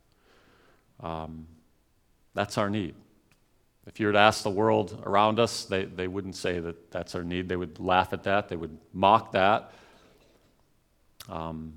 Um, 1.00 1.46
that's 2.32 2.56
our 2.56 2.70
need. 2.70 2.94
If 3.86 4.00
you 4.00 4.06
were 4.06 4.14
to 4.14 4.18
ask 4.18 4.42
the 4.42 4.50
world 4.50 4.98
around 5.04 5.38
us, 5.38 5.66
they, 5.66 5.84
they 5.84 6.08
wouldn't 6.08 6.36
say 6.36 6.58
that 6.58 6.90
that's 6.90 7.14
our 7.14 7.22
need. 7.22 7.50
They 7.50 7.56
would 7.56 7.78
laugh 7.78 8.14
at 8.14 8.22
that, 8.22 8.48
they 8.48 8.56
would 8.56 8.78
mock 8.94 9.32
that. 9.32 9.72
Um, 11.28 11.74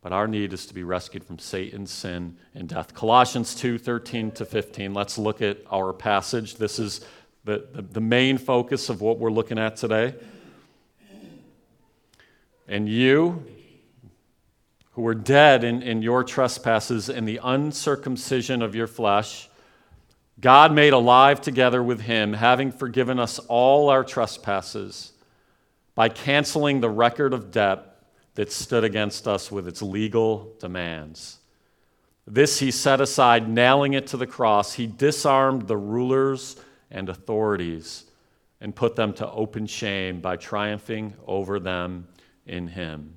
but 0.00 0.14
our 0.14 0.26
need 0.26 0.54
is 0.54 0.64
to 0.66 0.74
be 0.74 0.82
rescued 0.82 1.24
from 1.24 1.38
Satan, 1.38 1.86
sin, 1.86 2.38
and 2.54 2.70
death. 2.70 2.94
Colossians 2.94 3.54
2 3.54 3.76
13 3.76 4.30
to 4.30 4.46
15. 4.46 4.94
Let's 4.94 5.18
look 5.18 5.42
at 5.42 5.58
our 5.70 5.92
passage. 5.92 6.54
This 6.54 6.78
is 6.78 7.02
the, 7.46 7.64
the, 7.72 7.82
the 7.82 8.00
main 8.00 8.38
focus 8.38 8.88
of 8.88 9.00
what 9.00 9.18
we're 9.18 9.30
looking 9.30 9.58
at 9.58 9.76
today. 9.76 10.14
And 12.68 12.88
you, 12.88 13.46
who 14.92 15.02
were 15.02 15.14
dead 15.14 15.62
in, 15.62 15.80
in 15.80 16.02
your 16.02 16.24
trespasses 16.24 17.08
and 17.08 17.26
the 17.26 17.38
uncircumcision 17.42 18.62
of 18.62 18.74
your 18.74 18.88
flesh, 18.88 19.48
God 20.40 20.72
made 20.72 20.92
alive 20.92 21.40
together 21.40 21.82
with 21.82 22.00
him, 22.00 22.32
having 22.32 22.72
forgiven 22.72 23.20
us 23.20 23.38
all 23.38 23.90
our 23.90 24.02
trespasses 24.02 25.12
by 25.94 26.08
canceling 26.08 26.80
the 26.80 26.90
record 26.90 27.32
of 27.32 27.52
debt 27.52 28.02
that 28.34 28.50
stood 28.50 28.82
against 28.82 29.28
us 29.28 29.52
with 29.52 29.68
its 29.68 29.80
legal 29.80 30.52
demands. 30.58 31.38
This 32.26 32.58
he 32.58 32.72
set 32.72 33.00
aside, 33.00 33.48
nailing 33.48 33.92
it 33.92 34.08
to 34.08 34.16
the 34.16 34.26
cross. 34.26 34.72
He 34.72 34.88
disarmed 34.88 35.68
the 35.68 35.76
rulers 35.76 36.56
and 36.90 37.08
authorities 37.08 38.04
and 38.60 38.74
put 38.74 38.96
them 38.96 39.12
to 39.14 39.30
open 39.30 39.66
shame 39.66 40.20
by 40.20 40.36
triumphing 40.36 41.14
over 41.26 41.58
them 41.60 42.08
in 42.46 42.68
him. 42.68 43.14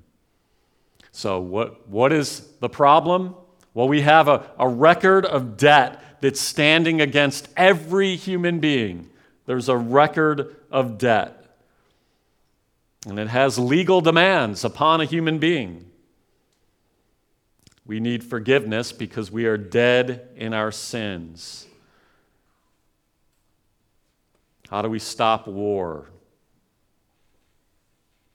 So, 1.12 1.40
what, 1.40 1.88
what 1.88 2.12
is 2.12 2.46
the 2.60 2.68
problem? 2.68 3.34
Well, 3.74 3.88
we 3.88 4.02
have 4.02 4.28
a, 4.28 4.50
a 4.58 4.68
record 4.68 5.24
of 5.24 5.56
debt 5.56 6.02
that's 6.20 6.40
standing 6.40 7.00
against 7.00 7.48
every 7.56 8.16
human 8.16 8.60
being. 8.60 9.08
There's 9.46 9.68
a 9.68 9.76
record 9.76 10.56
of 10.70 10.98
debt. 10.98 11.36
And 13.06 13.18
it 13.18 13.28
has 13.28 13.58
legal 13.58 14.00
demands 14.00 14.64
upon 14.64 15.00
a 15.00 15.04
human 15.04 15.38
being. 15.38 15.86
We 17.86 17.98
need 17.98 18.22
forgiveness 18.22 18.92
because 18.92 19.32
we 19.32 19.46
are 19.46 19.56
dead 19.56 20.28
in 20.36 20.52
our 20.52 20.70
sins. 20.70 21.66
How 24.70 24.82
do 24.82 24.88
we 24.88 25.00
stop 25.00 25.48
war? 25.48 26.06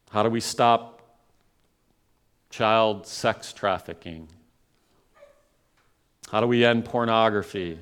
How 0.10 0.22
do 0.22 0.30
we 0.30 0.42
stop 0.42 1.02
child 2.50 3.08
sex 3.08 3.54
trafficking? 3.54 4.28
How 6.30 6.42
do 6.42 6.48
we 6.48 6.66
end 6.66 6.84
pornography? 6.84 7.80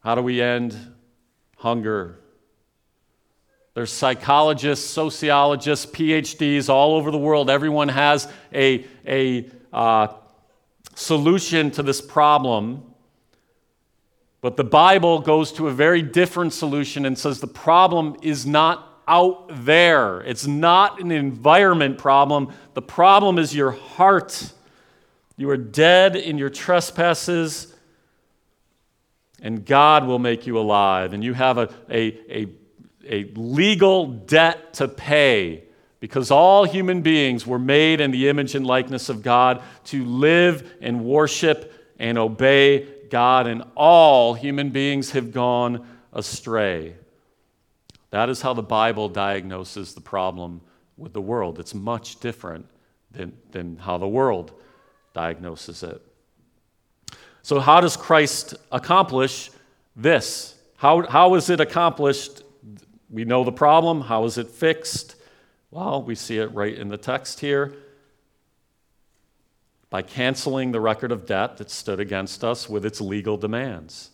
How 0.00 0.14
do 0.14 0.20
we 0.20 0.42
end 0.42 0.76
hunger? 1.56 2.18
There's 3.72 3.90
psychologists, 3.90 4.84
sociologists, 4.84 5.86
PhDs 5.86 6.68
all 6.68 6.92
over 6.92 7.10
the 7.10 7.16
world. 7.16 7.48
Everyone 7.48 7.88
has 7.88 8.30
a, 8.52 8.84
a 9.06 9.48
uh, 9.72 10.08
solution 10.94 11.70
to 11.70 11.82
this 11.82 12.02
problem. 12.02 12.89
But 14.40 14.56
the 14.56 14.64
Bible 14.64 15.20
goes 15.20 15.52
to 15.52 15.68
a 15.68 15.72
very 15.72 16.00
different 16.00 16.52
solution 16.52 17.04
and 17.04 17.18
says 17.18 17.40
the 17.40 17.46
problem 17.46 18.16
is 18.22 18.46
not 18.46 19.02
out 19.06 19.46
there. 19.64 20.20
It's 20.20 20.46
not 20.46 21.00
an 21.00 21.10
environment 21.10 21.98
problem. 21.98 22.52
The 22.74 22.82
problem 22.82 23.38
is 23.38 23.54
your 23.54 23.72
heart. 23.72 24.52
You 25.36 25.50
are 25.50 25.56
dead 25.56 26.16
in 26.16 26.38
your 26.38 26.48
trespasses, 26.48 27.74
and 29.42 29.66
God 29.66 30.06
will 30.06 30.18
make 30.18 30.46
you 30.46 30.58
alive. 30.58 31.12
And 31.12 31.24
you 31.24 31.34
have 31.34 31.58
a, 31.58 31.68
a, 31.90 32.42
a, 32.42 32.46
a 33.06 33.24
legal 33.34 34.06
debt 34.06 34.74
to 34.74 34.88
pay 34.88 35.64
because 35.98 36.30
all 36.30 36.64
human 36.64 37.02
beings 37.02 37.46
were 37.46 37.58
made 37.58 38.00
in 38.00 38.10
the 38.10 38.28
image 38.28 38.54
and 38.54 38.66
likeness 38.66 39.08
of 39.08 39.22
God 39.22 39.62
to 39.86 40.04
live 40.04 40.72
and 40.80 41.04
worship 41.04 41.74
and 41.98 42.16
obey 42.16 42.86
God, 43.10 43.46
and 43.46 43.62
all 43.74 44.34
human 44.34 44.70
beings 44.70 45.10
have 45.12 45.32
gone 45.32 45.86
astray. 46.12 46.94
That 48.10 48.28
is 48.28 48.42
how 48.42 48.54
the 48.54 48.62
Bible 48.62 49.08
diagnoses 49.08 49.94
the 49.94 50.00
problem 50.00 50.60
with 50.96 51.12
the 51.12 51.20
world. 51.20 51.58
It's 51.58 51.74
much 51.74 52.20
different 52.20 52.66
than, 53.10 53.32
than 53.50 53.76
how 53.76 53.98
the 53.98 54.08
world 54.08 54.52
diagnoses 55.14 55.82
it. 55.82 56.00
So, 57.42 57.58
how 57.58 57.80
does 57.80 57.96
Christ 57.96 58.54
accomplish 58.70 59.50
this? 59.96 60.56
How, 60.76 61.06
how 61.06 61.34
is 61.34 61.50
it 61.50 61.60
accomplished? 61.60 62.42
We 63.10 63.24
know 63.24 63.44
the 63.44 63.52
problem. 63.52 64.02
How 64.02 64.24
is 64.24 64.38
it 64.38 64.48
fixed? 64.48 65.16
Well, 65.70 66.02
we 66.02 66.14
see 66.14 66.38
it 66.38 66.52
right 66.52 66.74
in 66.74 66.88
the 66.88 66.96
text 66.96 67.40
here. 67.40 67.74
By 69.90 70.02
canceling 70.02 70.72
the 70.72 70.80
record 70.80 71.12
of 71.12 71.26
debt 71.26 71.56
that 71.58 71.70
stood 71.70 72.00
against 72.00 72.44
us 72.44 72.68
with 72.68 72.86
its 72.86 73.00
legal 73.00 73.36
demands. 73.36 74.10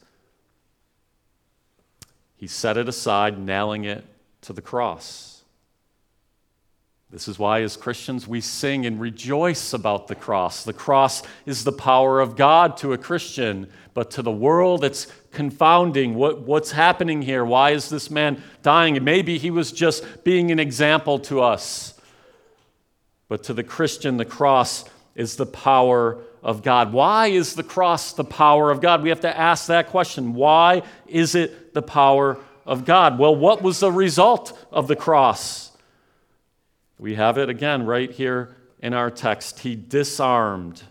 He 2.37 2.47
set 2.47 2.77
it 2.77 2.89
aside, 2.89 3.39
nailing 3.39 3.85
it 3.85 4.05
to 4.43 4.53
the 4.53 4.63
cross. 4.63 5.37
This 7.11 7.29
is 7.29 7.39
why, 7.39 7.63
as 7.63 7.77
Christians, 7.77 8.27
we 8.27 8.41
sing 8.41 8.85
and 8.85 9.01
rejoice 9.01 9.73
about 9.73 10.09
the 10.09 10.15
cross. 10.15 10.65
The 10.65 10.73
cross 10.73 11.23
is 11.47 11.63
the 11.63 11.73
power 11.73 12.21
of 12.21 12.37
God 12.37 12.77
to 12.79 12.93
a 12.93 12.99
Christian, 12.99 13.71
but 13.95 14.11
to 14.13 14.23
the 14.23 14.33
world, 14.33 14.83
it's 14.83 15.07
confounding. 15.31 16.15
What, 16.17 16.41
what's 16.41 16.73
happening 16.73 17.23
here? 17.23 17.45
Why 17.45 17.71
is 17.71 17.89
this 17.89 18.11
man 18.11 18.43
dying? 18.63 19.03
maybe 19.05 19.39
he 19.39 19.53
was 19.53 19.71
just 19.71 20.25
being 20.25 20.51
an 20.51 20.59
example 20.59 21.21
to 21.21 21.41
us. 21.43 21.99
But 23.29 23.45
to 23.45 23.55
the 23.55 23.65
Christian, 23.65 24.17
the 24.17 24.25
cross 24.25 24.85
is 25.17 25.37
the 25.37 25.47
power 25.47 26.19
of 26.43 26.63
God. 26.63 26.93
Why 26.93 27.27
is 27.29 27.55
the 27.55 27.65
cross 27.65 28.13
the 28.13 28.23
power 28.23 28.71
of 28.71 28.81
God? 28.81 29.03
We 29.03 29.09
have 29.09 29.21
to 29.21 29.37
ask 29.37 29.67
that 29.67 29.89
question. 29.89 30.35
Why 30.35 30.83
is 31.09 31.35
it 31.35 31.75
the 31.75 31.83
power 31.83 32.39
of 32.65 32.85
God? 32.85 33.19
Well, 33.19 33.35
what 33.35 33.63
was 33.63 33.81
the 33.81 33.91
result 33.91 34.57
of 34.71 34.87
the 34.87 34.95
cross? 34.95 35.73
We 36.99 37.15
have 37.15 37.39
it 37.39 37.49
again 37.49 37.85
right 37.85 38.11
here 38.11 38.57
in 38.81 38.95
our 38.95 39.11
text. 39.11 39.61
He 39.61 39.75
disarmed 39.75 40.83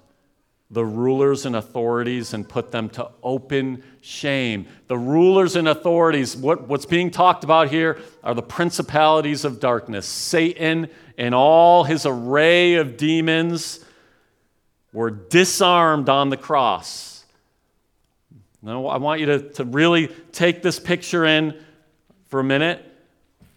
the 0.72 0.86
rulers 0.86 1.46
and 1.46 1.56
authorities 1.56 2.34
and 2.34 2.50
put 2.50 2.72
them 2.72 2.90
to 2.90 3.10
open 3.22 3.84
shame. 4.02 4.68
The 4.88 4.98
rulers 4.98 5.56
and 5.56 5.68
authorities, 5.68 6.36
what, 6.36 6.68
what's 6.68 6.88
being 6.88 7.12
talked 7.12 7.44
about 7.44 7.70
here 7.70 8.00
are 8.24 8.34
the 8.34 8.42
principalities 8.42 9.46
of 9.46 9.60
darkness. 9.60 10.08
Satan 10.08 10.90
and 11.18 11.36
all 11.36 11.84
his 11.84 12.06
array 12.06 12.76
of 12.76 12.98
demons 12.98 13.85
were 14.96 15.12
disarmed 15.12 16.08
on 16.08 16.30
the 16.30 16.38
cross. 16.38 17.26
Now, 18.62 18.88
I 18.88 18.96
want 18.96 19.20
you 19.20 19.26
to, 19.26 19.50
to 19.50 19.66
really 19.66 20.08
take 20.32 20.64
this 20.64 20.80
picture 20.80 21.26
in 21.26 21.62
for 22.28 22.40
a 22.40 22.44
minute. 22.44 22.84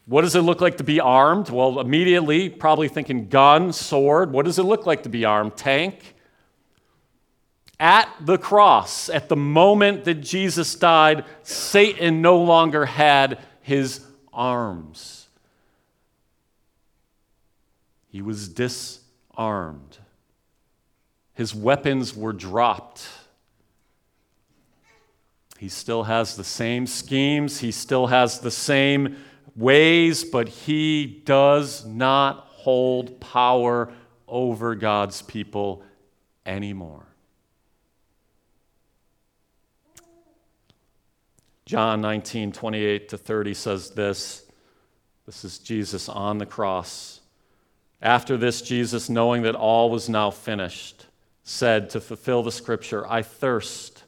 What 0.06 0.22
does 0.22 0.34
it 0.34 0.40
look 0.40 0.60
like 0.60 0.78
to 0.78 0.84
be 0.84 0.98
armed? 0.98 1.48
Well, 1.48 1.78
immediately, 1.78 2.48
probably 2.48 2.88
thinking 2.88 3.28
gun, 3.28 3.72
sword. 3.72 4.32
What 4.32 4.46
does 4.46 4.58
it 4.58 4.64
look 4.64 4.84
like 4.84 5.04
to 5.04 5.08
be 5.08 5.24
armed? 5.24 5.56
Tank. 5.56 6.16
At 7.78 8.12
the 8.20 8.36
cross, 8.36 9.08
at 9.08 9.28
the 9.28 9.36
moment 9.36 10.04
that 10.06 10.16
Jesus 10.16 10.74
died, 10.74 11.24
Satan 11.44 12.20
no 12.20 12.42
longer 12.42 12.84
had 12.84 13.38
his 13.60 14.04
arms. 14.32 15.28
He 18.08 18.22
was 18.22 18.48
disarmed. 18.48 19.98
His 21.38 21.54
weapons 21.54 22.16
were 22.16 22.32
dropped. 22.32 23.06
He 25.56 25.68
still 25.68 26.02
has 26.02 26.34
the 26.34 26.42
same 26.42 26.84
schemes, 26.84 27.60
he 27.60 27.70
still 27.70 28.08
has 28.08 28.40
the 28.40 28.50
same 28.50 29.16
ways, 29.54 30.24
but 30.24 30.48
he 30.48 31.22
does 31.24 31.86
not 31.86 32.38
hold 32.38 33.20
power 33.20 33.92
over 34.26 34.74
God's 34.74 35.22
people 35.22 35.84
anymore. 36.44 37.06
John 41.66 42.00
19, 42.00 42.50
28 42.50 43.10
to 43.10 43.16
30 43.16 43.54
says 43.54 43.90
this. 43.92 44.44
This 45.24 45.44
is 45.44 45.60
Jesus 45.60 46.08
on 46.08 46.38
the 46.38 46.46
cross. 46.46 47.20
After 48.02 48.36
this, 48.36 48.60
Jesus, 48.60 49.08
knowing 49.08 49.42
that 49.42 49.54
all 49.54 49.88
was 49.88 50.08
now 50.08 50.32
finished, 50.32 51.04
said 51.48 51.88
to 51.88 52.00
fulfill 52.00 52.42
the 52.42 52.52
scripture, 52.52 53.10
I 53.10 53.22
thirst. 53.22 54.04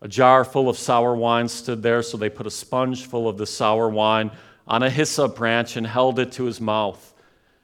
A 0.00 0.06
jar 0.06 0.44
full 0.44 0.68
of 0.68 0.78
sour 0.78 1.16
wine 1.16 1.48
stood 1.48 1.82
there, 1.82 2.00
so 2.00 2.16
they 2.16 2.30
put 2.30 2.46
a 2.46 2.50
sponge 2.50 3.06
full 3.06 3.28
of 3.28 3.38
the 3.38 3.46
sour 3.46 3.88
wine 3.88 4.30
on 4.68 4.84
a 4.84 4.88
hyssop 4.88 5.34
branch 5.34 5.76
and 5.76 5.84
held 5.84 6.20
it 6.20 6.30
to 6.32 6.44
his 6.44 6.60
mouth. 6.60 7.12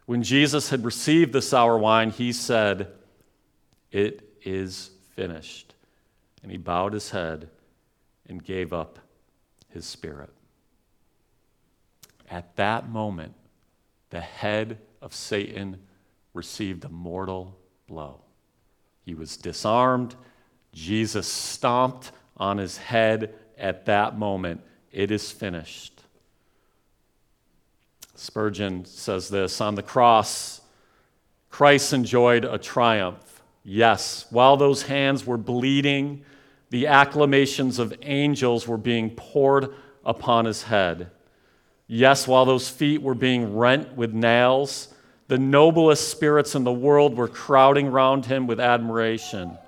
When 0.07 0.25
Jesus 0.25 0.71
had 0.71 0.85
received 0.85 1.33
the 1.33 1.41
sour 1.41 1.79
wine, 1.79 2.11
he 2.11 2.33
said, 2.33 2.89
It 3.93 4.29
is 4.43 4.91
finished. 5.15 5.75
And 6.43 6.51
he 6.51 6.59
bowed 6.59 6.93
his 6.93 7.11
head 7.11 7.49
and 8.29 8.45
gave 8.45 8.73
up 8.73 8.99
his 9.69 9.85
spirit. 9.87 10.31
At 12.29 12.57
that 12.57 12.89
moment, 12.89 13.35
the 14.11 14.21
head 14.21 14.79
of 15.01 15.15
Satan 15.15 15.79
received 16.35 16.85
a 16.85 16.89
mortal 16.89 17.57
blow. 17.87 18.26
He 19.07 19.15
was 19.15 19.37
disarmed. 19.37 20.17
Jesus 20.75 21.29
stomped 21.29 22.11
on 22.37 22.59
his 22.59 22.77
head 22.77 23.33
at 23.57 23.87
that 23.87 24.19
moment. 24.19 24.61
It 24.93 25.11
is 25.11 25.31
finished. 25.31 26.03
Spurgeon 28.17 28.85
says 28.85 29.29
this 29.29 29.61
On 29.61 29.77
the 29.77 29.83
cross, 29.83 30.61
Christ 31.51 31.93
enjoyed 31.93 32.45
a 32.45 32.59
triumph. 32.59 33.43
Yes, 33.63 34.27
while 34.31 34.57
those 34.57 34.83
hands 34.83 35.25
were 35.25 35.39
bleeding, 35.39 36.25
the 36.71 36.89
acclamations 36.89 37.79
of 37.79 37.95
angels 38.03 38.67
were 38.67 38.77
being 38.77 39.11
poured 39.11 39.73
upon 40.05 40.45
his 40.45 40.65
head. 40.65 41.11
Yes, 41.87 42.27
while 42.27 42.45
those 42.45 42.69
feet 42.69 43.03
were 43.03 43.15
being 43.15 43.57
rent 43.57 43.97
with 43.97 44.13
nails, 44.13 44.93
the 45.29 45.39
noblest 45.39 46.09
spirits 46.09 46.55
in 46.55 46.65
the 46.65 46.73
world 46.73 47.17
were 47.17 47.29
crowding 47.29 47.91
round 47.91 48.27
him 48.27 48.47
with 48.47 48.61
admiration. 48.61 49.59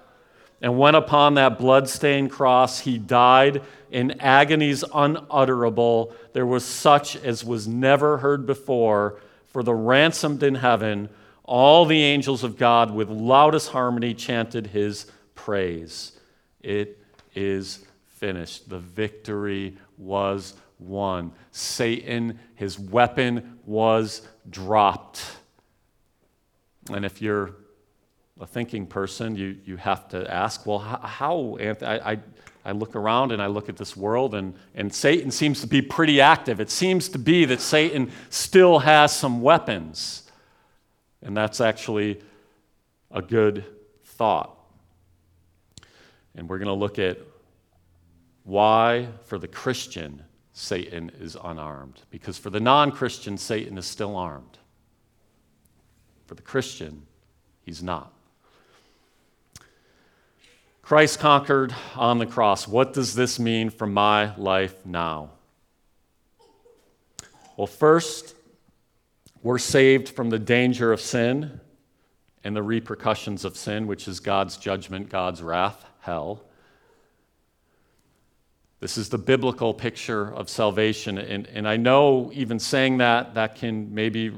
And 0.61 0.79
when 0.79 0.94
upon 0.94 1.35
that 1.35 1.59
blood-stained 1.59 2.31
cross 2.31 2.81
he 2.81 2.99
died 2.99 3.62
in 3.90 4.21
agonies 4.21 4.85
unutterable, 4.92 6.12
there 6.33 6.47
was 6.47 6.64
such 6.64 7.16
as 7.16 7.44
was 7.44 7.68
never 7.68 8.18
heard 8.18 8.47
before, 8.47 9.21
for 9.47 9.62
the 9.62 9.75
ransomed 9.75 10.42
in 10.42 10.57
heaven, 10.57 11.09
all 11.44 11.87
the 11.87 12.03
angels 12.03 12.44
of 12.44 12.59
God 12.59 12.90
with 12.90 13.09
loudest 13.09 13.71
harmony 13.71 14.14
chanted 14.14 14.68
his 14.68 15.07
praise. 15.35 16.12
It 16.61 17.03
is 17.35 17.87
finished. 18.09 18.68
The 18.68 18.79
victory 18.79 19.77
was 19.97 20.55
won. 20.79 21.33
Satan, 21.51 22.38
his 22.55 22.79
weapon 22.79 23.59
was 23.64 24.23
dropped. 24.51 25.38
And 26.90 27.05
if 27.05 27.20
you're 27.20 27.55
a 28.40 28.46
thinking 28.46 28.87
person, 28.87 29.37
you, 29.37 29.57
you 29.64 29.77
have 29.77 30.09
to 30.09 30.33
ask, 30.33 30.66
well, 30.66 30.79
how, 30.79 31.57
Anthony? 31.61 32.01
I, 32.01 32.12
I, 32.12 32.18
I 32.64 32.72
look 32.72 32.96
around 32.96 33.33
and 33.33 33.40
I 33.40 33.46
look 33.46 33.68
at 33.68 33.77
this 33.77 33.96
world, 33.96 34.35
and, 34.35 34.55
and 34.74 34.92
Satan 34.92 35.31
seems 35.31 35.61
to 35.62 35.66
be 35.66 35.81
pretty 35.81 36.20
active. 36.20 36.61
It 36.61 36.70
seems 36.70 37.09
to 37.11 37.18
be 37.18 37.44
that 37.46 37.61
Satan 37.61 38.11
still 38.31 38.81
has 38.81 39.16
some 39.16 39.40
weapons. 39.40 40.24
And 41.22 41.37
that's 41.37 41.61
actually 41.61 42.20
a 43.11 43.22
good 43.22 43.64
thought. 44.05 44.55
And 46.35 46.48
we're 46.48 46.59
going 46.59 46.68
to 46.68 46.74
look 46.74 46.98
at 46.98 47.18
why, 48.44 49.09
for 49.24 49.38
the 49.38 49.48
Christian, 49.48 50.22
Satan 50.53 51.11
is 51.20 51.37
unarmed. 51.42 52.03
Because 52.11 52.38
for 52.38 52.51
the 52.51 52.61
non 52.61 52.92
Christian, 52.92 53.37
Satan 53.37 53.79
is 53.79 53.87
still 53.87 54.16
armed. 54.16 54.59
For 56.28 56.34
the 56.34 56.42
Christian, 56.42 57.06
he's 57.64 57.82
not. 57.82 58.12
Christ 60.82 61.20
conquered 61.20 61.74
on 61.96 62.18
the 62.18 62.26
cross. 62.26 62.68
What 62.68 62.92
does 62.92 63.14
this 63.14 63.38
mean 63.38 63.70
for 63.70 63.86
my 63.86 64.36
life 64.36 64.84
now? 64.84 65.30
Well, 67.56 67.66
first, 67.66 68.34
we're 69.42 69.58
saved 69.58 70.10
from 70.10 70.28
the 70.28 70.38
danger 70.38 70.92
of 70.92 71.00
sin 71.00 71.62
and 72.44 72.54
the 72.54 72.62
repercussions 72.62 73.46
of 73.46 73.56
sin, 73.56 73.86
which 73.86 74.06
is 74.06 74.20
God's 74.20 74.58
judgment, 74.58 75.08
God's 75.08 75.42
wrath, 75.42 75.82
hell. 76.00 76.44
This 78.80 78.98
is 78.98 79.08
the 79.08 79.18
biblical 79.18 79.72
picture 79.72 80.30
of 80.34 80.50
salvation. 80.50 81.16
And, 81.16 81.46
and 81.46 81.66
I 81.66 81.78
know 81.78 82.30
even 82.34 82.58
saying 82.58 82.98
that, 82.98 83.32
that 83.32 83.54
can 83.54 83.94
maybe 83.94 84.30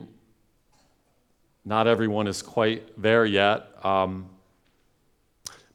not 1.70 1.86
everyone 1.86 2.26
is 2.26 2.42
quite 2.42 3.00
there 3.00 3.24
yet. 3.24 3.68
Um, 3.84 4.28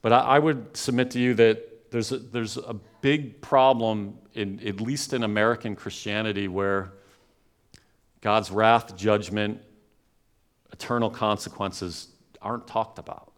but 0.02 0.12
I, 0.12 0.18
I, 0.18 0.38
would 0.38 0.76
submit 0.76 1.10
to 1.12 1.18
you 1.18 1.32
that 1.34 1.90
there's 1.90 2.12
a, 2.12 2.18
there's 2.18 2.58
a 2.58 2.74
big 3.00 3.40
problem, 3.40 4.18
in, 4.34 4.60
at 4.60 4.78
least 4.78 5.14
in 5.14 5.22
American 5.22 5.74
Christianity, 5.74 6.48
where 6.48 6.92
God's 8.20 8.50
wrath, 8.50 8.94
judgment, 8.94 9.62
eternal 10.70 11.08
consequences 11.08 12.08
aren't 12.42 12.66
talked 12.66 12.98
about. 12.98 13.32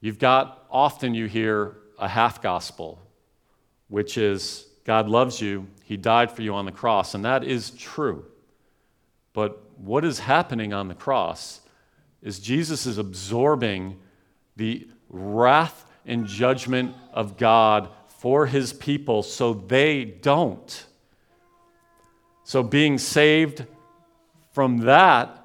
You've 0.00 0.18
got, 0.18 0.66
often 0.68 1.14
you 1.14 1.26
hear 1.26 1.76
a 1.96 2.08
half 2.08 2.42
gospel, 2.42 3.00
which 3.86 4.18
is 4.18 4.66
God 4.84 5.08
loves 5.08 5.40
you, 5.40 5.68
He 5.84 5.96
died 5.96 6.32
for 6.32 6.42
you 6.42 6.54
on 6.54 6.64
the 6.64 6.72
cross, 6.72 7.14
and 7.14 7.24
that 7.24 7.44
is 7.44 7.70
true. 7.70 8.24
But 9.32 9.62
what 9.78 10.04
is 10.04 10.20
happening 10.20 10.72
on 10.72 10.88
the 10.88 10.94
cross 10.94 11.60
is 12.22 12.38
Jesus 12.38 12.86
is 12.86 12.98
absorbing 12.98 13.98
the 14.56 14.88
wrath 15.08 15.84
and 16.04 16.26
judgment 16.26 16.94
of 17.12 17.36
God 17.36 17.88
for 18.06 18.46
His 18.46 18.72
people 18.72 19.22
so 19.22 19.54
they 19.54 20.04
don't. 20.04 20.86
So 22.44 22.62
being 22.62 22.98
saved 22.98 23.64
from 24.52 24.78
that 24.78 25.44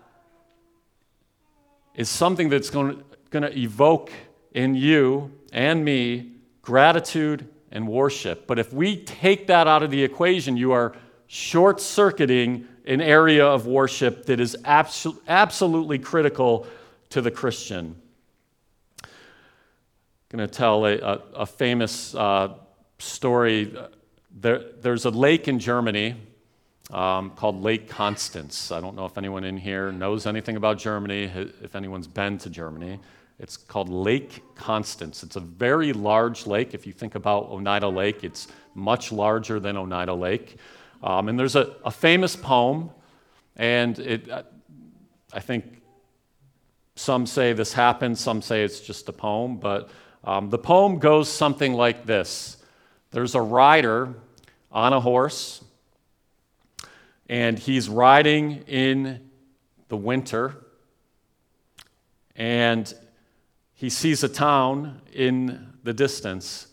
is 1.96 2.10
something 2.10 2.50
that's 2.50 2.70
going 2.70 3.04
to 3.32 3.58
evoke 3.58 4.12
in 4.54 4.76
you 4.76 5.32
and 5.52 5.84
me 5.84 6.32
gratitude 6.62 7.48
and 7.72 7.88
worship. 7.88 8.48
But 8.48 8.60
if 8.60 8.74
we 8.74 8.98
take 8.98 9.48
that 9.48 9.67
out 9.67 9.84
of 9.84 9.91
the 9.91 10.04
equation, 10.04 10.58
you 10.58 10.72
are 10.72 10.96
short 11.28 11.82
circuiting 11.82 12.67
an 12.86 13.02
area 13.02 13.46
of 13.46 13.67
worship 13.67 14.26
that 14.26 14.39
is 14.39 14.58
abso- 14.63 15.17
absolutely 15.28 16.00
critical 16.00 16.65
to 17.10 17.22
the 17.22 17.32
Christian. 17.32 17.96
I'm 19.04 19.10
going 20.38 20.48
to 20.48 20.54
tell 20.54 20.86
a, 20.86 20.98
a, 20.98 21.22
a 21.36 21.46
famous 21.46 22.15
uh, 22.15 22.56
story. 23.00 23.76
There, 24.39 24.63
there's 24.82 25.06
a 25.06 25.10
lake 25.10 25.48
in 25.48 25.60
Germany 25.60 26.15
um, 26.91 27.32
called 27.32 27.62
Lake 27.62 27.89
Constance. 27.89 28.72
I 28.72 28.80
don't 28.80 28.96
know 28.96 29.06
if 29.06 29.17
anyone 29.17 29.44
in 29.44 29.58
here 29.58 29.91
knows 29.91 30.26
anything 30.26 30.56
about 30.56 30.78
Germany, 30.78 31.32
if 31.62 31.76
anyone's 31.76 32.08
been 32.08 32.38
to 32.39 32.50
Germany. 32.50 33.00
It's 33.39 33.58
called 33.58 33.89
Lake 33.89 34.44
Constance. 34.56 35.24
It's 35.24 35.36
a 35.36 35.41
very 35.41 35.94
large 35.94 36.46
lake. 36.46 36.74
If 36.74 36.86
you 36.86 36.94
think 36.94 37.15
about 37.15 37.50
Oneida 37.50 37.88
Lake, 37.88 38.24
it's 38.24 38.48
much 38.76 39.12
larger 39.12 39.60
than 39.60 39.78
Oneida 39.78 40.13
Lake. 40.13 40.58
Um, 41.04 41.30
and 41.30 41.40
there's 41.40 41.56
a, 41.56 41.76
a, 41.84 41.92
famous 41.92 42.36
poem, 42.36 42.92
and 43.56 43.98
it, 43.98 44.30
I 45.34 45.40
think 45.40 45.82
some 46.96 47.26
say 47.26 47.54
this 47.54 47.74
happened, 47.74 48.18
some 48.18 48.42
say 48.42 48.64
it's 48.64 48.80
just 48.80 49.10
a 49.10 49.14
poem, 49.14 49.58
but 49.58 49.90
um, 50.24 50.50
the 50.50 50.60
poem 50.60 51.00
goes 51.00 51.28
something 51.28 51.74
like 51.74 52.06
this. 52.06 52.58
There's 53.10 53.34
a 53.34 53.42
rider 53.42 54.14
on 54.72 54.94
a 54.94 55.00
horse 55.00 55.64
and 57.32 57.58
he's 57.58 57.88
riding 57.88 58.62
in 58.68 59.30
the 59.88 59.96
winter, 59.96 60.54
and 62.36 62.94
he 63.74 63.90
sees 63.90 64.22
a 64.22 64.28
town 64.28 65.02
in 65.14 65.70
the 65.82 65.94
distance, 65.94 66.68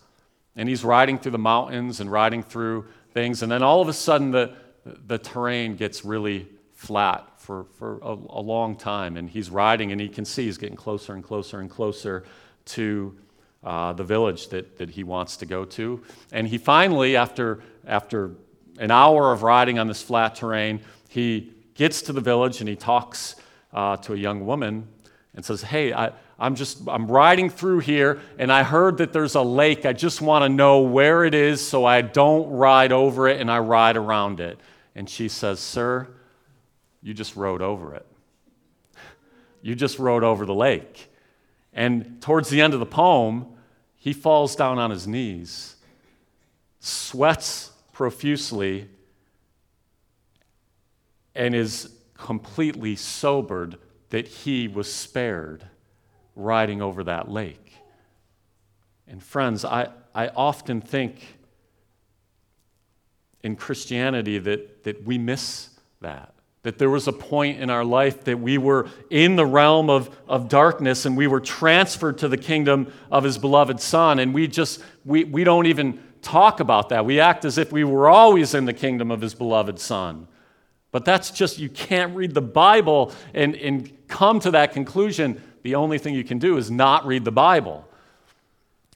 and 0.57 0.69
he's 0.69 0.83
riding 0.83 1.17
through 1.17 1.31
the 1.31 1.39
mountains 1.39 2.01
and 2.01 2.11
riding 2.11 2.43
through 2.43 2.87
things, 3.13 3.43
and 3.43 3.51
then 3.51 3.63
all 3.63 3.81
of 3.81 3.89
a 3.89 3.93
sudden 3.93 4.31
the, 4.31 4.55
the 4.85 5.19
terrain 5.19 5.77
gets 5.77 6.05
really 6.05 6.49
flat 6.73 7.29
for, 7.39 7.65
for 7.75 7.99
a, 8.03 8.13
a 8.13 8.41
long 8.41 8.77
time, 8.77 9.17
and 9.17 9.29
he's 9.29 9.51
riding, 9.51 9.93
and 9.93 10.01
he 10.01 10.09
can 10.09 10.25
see 10.25 10.45
he's 10.45 10.59
getting 10.59 10.77
closer 10.77 11.15
and 11.15 11.25
closer 11.25 11.61
and 11.61 11.71
closer 11.71 12.25
to 12.67 13.17
uh, 13.65 13.93
the 13.93 14.05
village 14.05 14.49
that, 14.49 14.79
that 14.79 14.91
he 14.91 15.03
wants 15.03 15.37
to 15.39 15.47
go 15.47 15.65
to. 15.65 16.03
And 16.33 16.47
he 16.47 16.59
finally, 16.59 17.17
after, 17.17 17.63
after 17.87 18.33
an 18.79 18.91
hour 18.91 19.33
of 19.33 19.43
riding 19.43 19.79
on 19.79 19.89
this 19.89 20.03
flat 20.03 20.37
terrain, 20.37 20.81
he 21.09 21.53
gets 21.75 22.03
to 22.03 22.13
the 22.13 22.21
village 22.21 22.61
and 22.61 22.69
he 22.69 22.77
talks 22.77 23.37
uh, 23.73 23.97
to 23.97 24.13
a 24.13 24.17
young 24.17 24.47
woman 24.47 24.87
and 25.35 25.45
says, 25.45 25.63
Hey, 25.63 25.93
I, 25.93 26.13
I'm 26.39 26.55
just 26.55 26.87
I'm 26.87 27.09
riding 27.09 27.51
through 27.51 27.81
here 27.81 28.21
and 28.39 28.53
I 28.53 28.63
heard 28.63 28.99
that 28.99 29.13
there's 29.13 29.35
a 29.35 29.43
lake. 29.43 29.85
I 29.85 29.93
just 29.93 30.21
want 30.21 30.45
to 30.45 30.49
know 30.49 30.81
where 30.81 31.25
it 31.25 31.35
is 31.35 31.67
so 31.67 31.85
I 31.85 32.01
don't 32.01 32.49
ride 32.51 32.93
over 32.93 33.29
it 33.29 33.41
and 33.41 33.51
I 33.51 33.59
ride 33.59 33.97
around 33.97 34.39
it. 34.39 34.59
And 34.95 35.11
she 35.11 35.29
says, 35.29 35.59
Sir, 35.59 36.07
you 37.03 37.13
just 37.13 37.35
rode 37.35 37.63
over 37.63 37.95
it. 37.95 38.07
You 39.63 39.75
just 39.75 39.99
rode 39.99 40.23
over 40.23 40.47
the 40.47 40.55
lake. 40.55 41.13
And 41.73 42.23
towards 42.23 42.51
the 42.51 42.61
end 42.61 42.73
of 42.73 42.81
the 42.81 42.87
poem, 42.87 43.47
he 43.97 44.13
falls 44.13 44.55
down 44.55 44.79
on 44.79 44.91
his 44.91 45.09
knees, 45.09 45.77
sweats 46.79 47.73
profusely 47.93 48.89
and 51.35 51.55
is 51.55 51.93
completely 52.15 52.95
sobered 52.95 53.77
that 54.11 54.29
he 54.29 54.69
was 54.69 54.93
spared 54.93 55.65
riding 56.39 56.81
over 56.81 57.05
that 57.05 57.31
lake. 57.31 57.73
And 59.07 59.23
friends, 59.23 59.65
I, 59.65 59.89
I 60.15 60.29
often 60.29 60.81
think 60.81 61.37
in 63.43 63.57
Christianity 63.57 64.39
that, 64.39 64.85
that 64.85 65.05
we 65.05 65.19
miss 65.19 65.71
that. 66.01 66.35
That 66.63 66.79
there 66.79 66.91
was 66.91 67.09
a 67.09 67.13
point 67.13 67.61
in 67.61 67.71
our 67.71 67.85
life 67.85 68.25
that 68.25 68.39
we 68.39 68.59
were 68.59 68.89
in 69.11 69.37
the 69.37 69.47
realm 69.47 69.91
of, 69.91 70.15
of 70.29 70.49
darkness 70.49 71.07
and 71.07 71.17
we 71.17 71.27
were 71.27 71.41
transferred 71.41 72.19
to 72.19 72.29
the 72.29 72.37
kingdom 72.37 72.93
of 73.11 73.25
his 73.25 73.39
beloved 73.39 73.81
Son. 73.81 74.19
And 74.19 74.35
we 74.35 74.47
just, 74.49 74.83
we, 75.05 75.25
we 75.25 75.45
don't 75.45 75.67
even 75.67 76.03
talk 76.21 76.61
about 76.61 76.91
that. 76.91 77.05
We 77.05 77.21
act 77.21 77.45
as 77.45 77.59
if 77.59 77.73
we 77.73 77.85
were 77.85 78.09
always 78.09 78.55
in 78.55 78.65
the 78.65 78.73
kingdom 78.73 79.11
of 79.11 79.21
his 79.21 79.35
beloved 79.35 79.79
Son. 79.79 80.29
But 80.91 81.05
that's 81.05 81.31
just, 81.31 81.59
you 81.59 81.69
can't 81.69 82.15
read 82.15 82.35
the 82.35 82.43
Bible 82.43 83.13
and, 83.35 83.55
and 83.57 83.93
come 84.09 84.41
to 84.41 84.51
that 84.53 84.73
conclusion. 84.73 85.43
The 85.63 85.75
only 85.75 85.99
thing 85.99 86.15
you 86.15 86.25
can 86.25 86.39
do 86.39 86.57
is 86.57 86.71
not 86.71 87.07
read 87.07 87.25
the 87.25 87.33
Bible. 87.33 87.89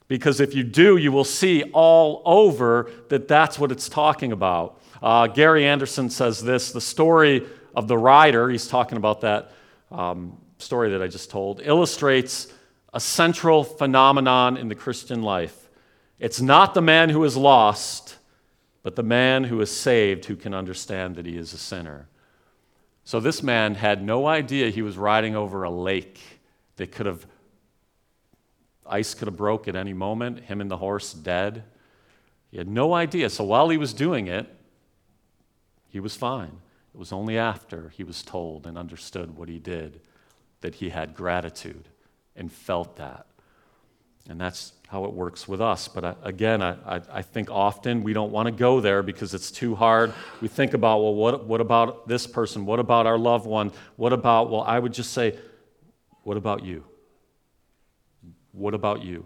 Because 0.07 0.39
if 0.39 0.53
you 0.53 0.63
do, 0.63 0.97
you 0.97 1.11
will 1.11 1.23
see 1.23 1.63
all 1.73 2.21
over 2.25 2.91
that 3.09 3.27
that's 3.27 3.57
what 3.57 3.71
it's 3.71 3.89
talking 3.89 4.31
about. 4.31 4.81
Uh, 5.01 5.27
Gary 5.27 5.65
Anderson 5.65 6.09
says 6.09 6.41
this 6.41 6.71
the 6.71 6.81
story 6.81 7.47
of 7.75 7.87
the 7.87 7.97
rider, 7.97 8.49
he's 8.49 8.67
talking 8.67 8.97
about 8.97 9.21
that 9.21 9.51
um, 9.91 10.37
story 10.59 10.91
that 10.91 11.01
I 11.01 11.07
just 11.07 11.29
told, 11.29 11.61
illustrates 11.63 12.47
a 12.93 12.99
central 12.99 13.63
phenomenon 13.63 14.57
in 14.57 14.67
the 14.67 14.75
Christian 14.75 15.23
life. 15.23 15.69
It's 16.19 16.39
not 16.39 16.73
the 16.73 16.81
man 16.81 17.09
who 17.09 17.23
is 17.23 17.35
lost, 17.35 18.17
but 18.83 18.95
the 18.95 19.03
man 19.03 19.45
who 19.45 19.59
is 19.61 19.75
saved 19.75 20.25
who 20.25 20.35
can 20.35 20.53
understand 20.53 21.15
that 21.15 21.25
he 21.25 21.37
is 21.37 21.53
a 21.53 21.57
sinner. 21.57 22.07
So 23.03 23.19
this 23.19 23.43
man 23.43 23.75
had 23.75 24.03
no 24.03 24.27
idea 24.27 24.69
he 24.69 24.81
was 24.81 24.97
riding 24.97 25.35
over 25.35 25.63
a 25.63 25.69
lake 25.69 26.21
that 26.77 26.91
could 26.91 27.05
have, 27.05 27.25
ice 28.85 29.13
could 29.13 29.27
have 29.27 29.37
broke 29.37 29.67
at 29.67 29.75
any 29.75 29.93
moment, 29.93 30.41
him 30.41 30.61
and 30.61 30.69
the 30.69 30.77
horse 30.77 31.13
dead. 31.13 31.63
He 32.51 32.57
had 32.57 32.67
no 32.67 32.93
idea. 32.93 33.29
So 33.29 33.43
while 33.43 33.69
he 33.69 33.77
was 33.77 33.93
doing 33.93 34.27
it, 34.27 34.47
he 35.87 35.99
was 35.99 36.15
fine. 36.15 36.57
It 36.93 36.97
was 36.97 37.11
only 37.11 37.37
after 37.37 37.89
he 37.89 38.03
was 38.03 38.21
told 38.21 38.67
and 38.67 38.77
understood 38.77 39.37
what 39.37 39.49
he 39.49 39.59
did 39.59 40.01
that 40.61 40.75
he 40.75 40.89
had 40.89 41.15
gratitude 41.15 41.89
and 42.35 42.51
felt 42.51 42.95
that. 42.97 43.25
And 44.29 44.39
that's 44.39 44.73
how 44.87 45.05
it 45.05 45.11
works 45.11 45.47
with 45.47 45.59
us. 45.59 45.87
But 45.87 46.03
uh, 46.03 46.15
I, 46.23 46.29
again, 46.29 46.61
I, 46.61 47.01
I, 47.11 47.21
think 47.21 47.49
often 47.49 48.03
we 48.03 48.13
don't 48.13 48.31
want 48.31 48.45
to 48.45 48.51
go 48.51 48.79
there 48.79 49.03
because 49.03 49.33
it's 49.33 49.51
too 49.51 49.75
hard. 49.75 50.13
We 50.39 50.47
think 50.47 50.73
about, 50.73 51.01
well, 51.01 51.15
what, 51.15 51.45
what 51.45 51.59
about 51.59 52.07
this 52.07 52.25
person? 52.25 52.65
What 52.65 52.79
about 52.79 53.05
our 53.05 53.17
loved 53.17 53.45
one? 53.45 53.71
What 53.97 54.13
about, 54.13 54.49
well, 54.49 54.61
I 54.61 54.79
would 54.79 54.93
just 54.93 55.11
say, 55.11 55.37
what 56.23 56.37
about 56.37 56.63
you? 56.63 56.83
What 58.51 58.73
about 58.73 59.03
you? 59.03 59.25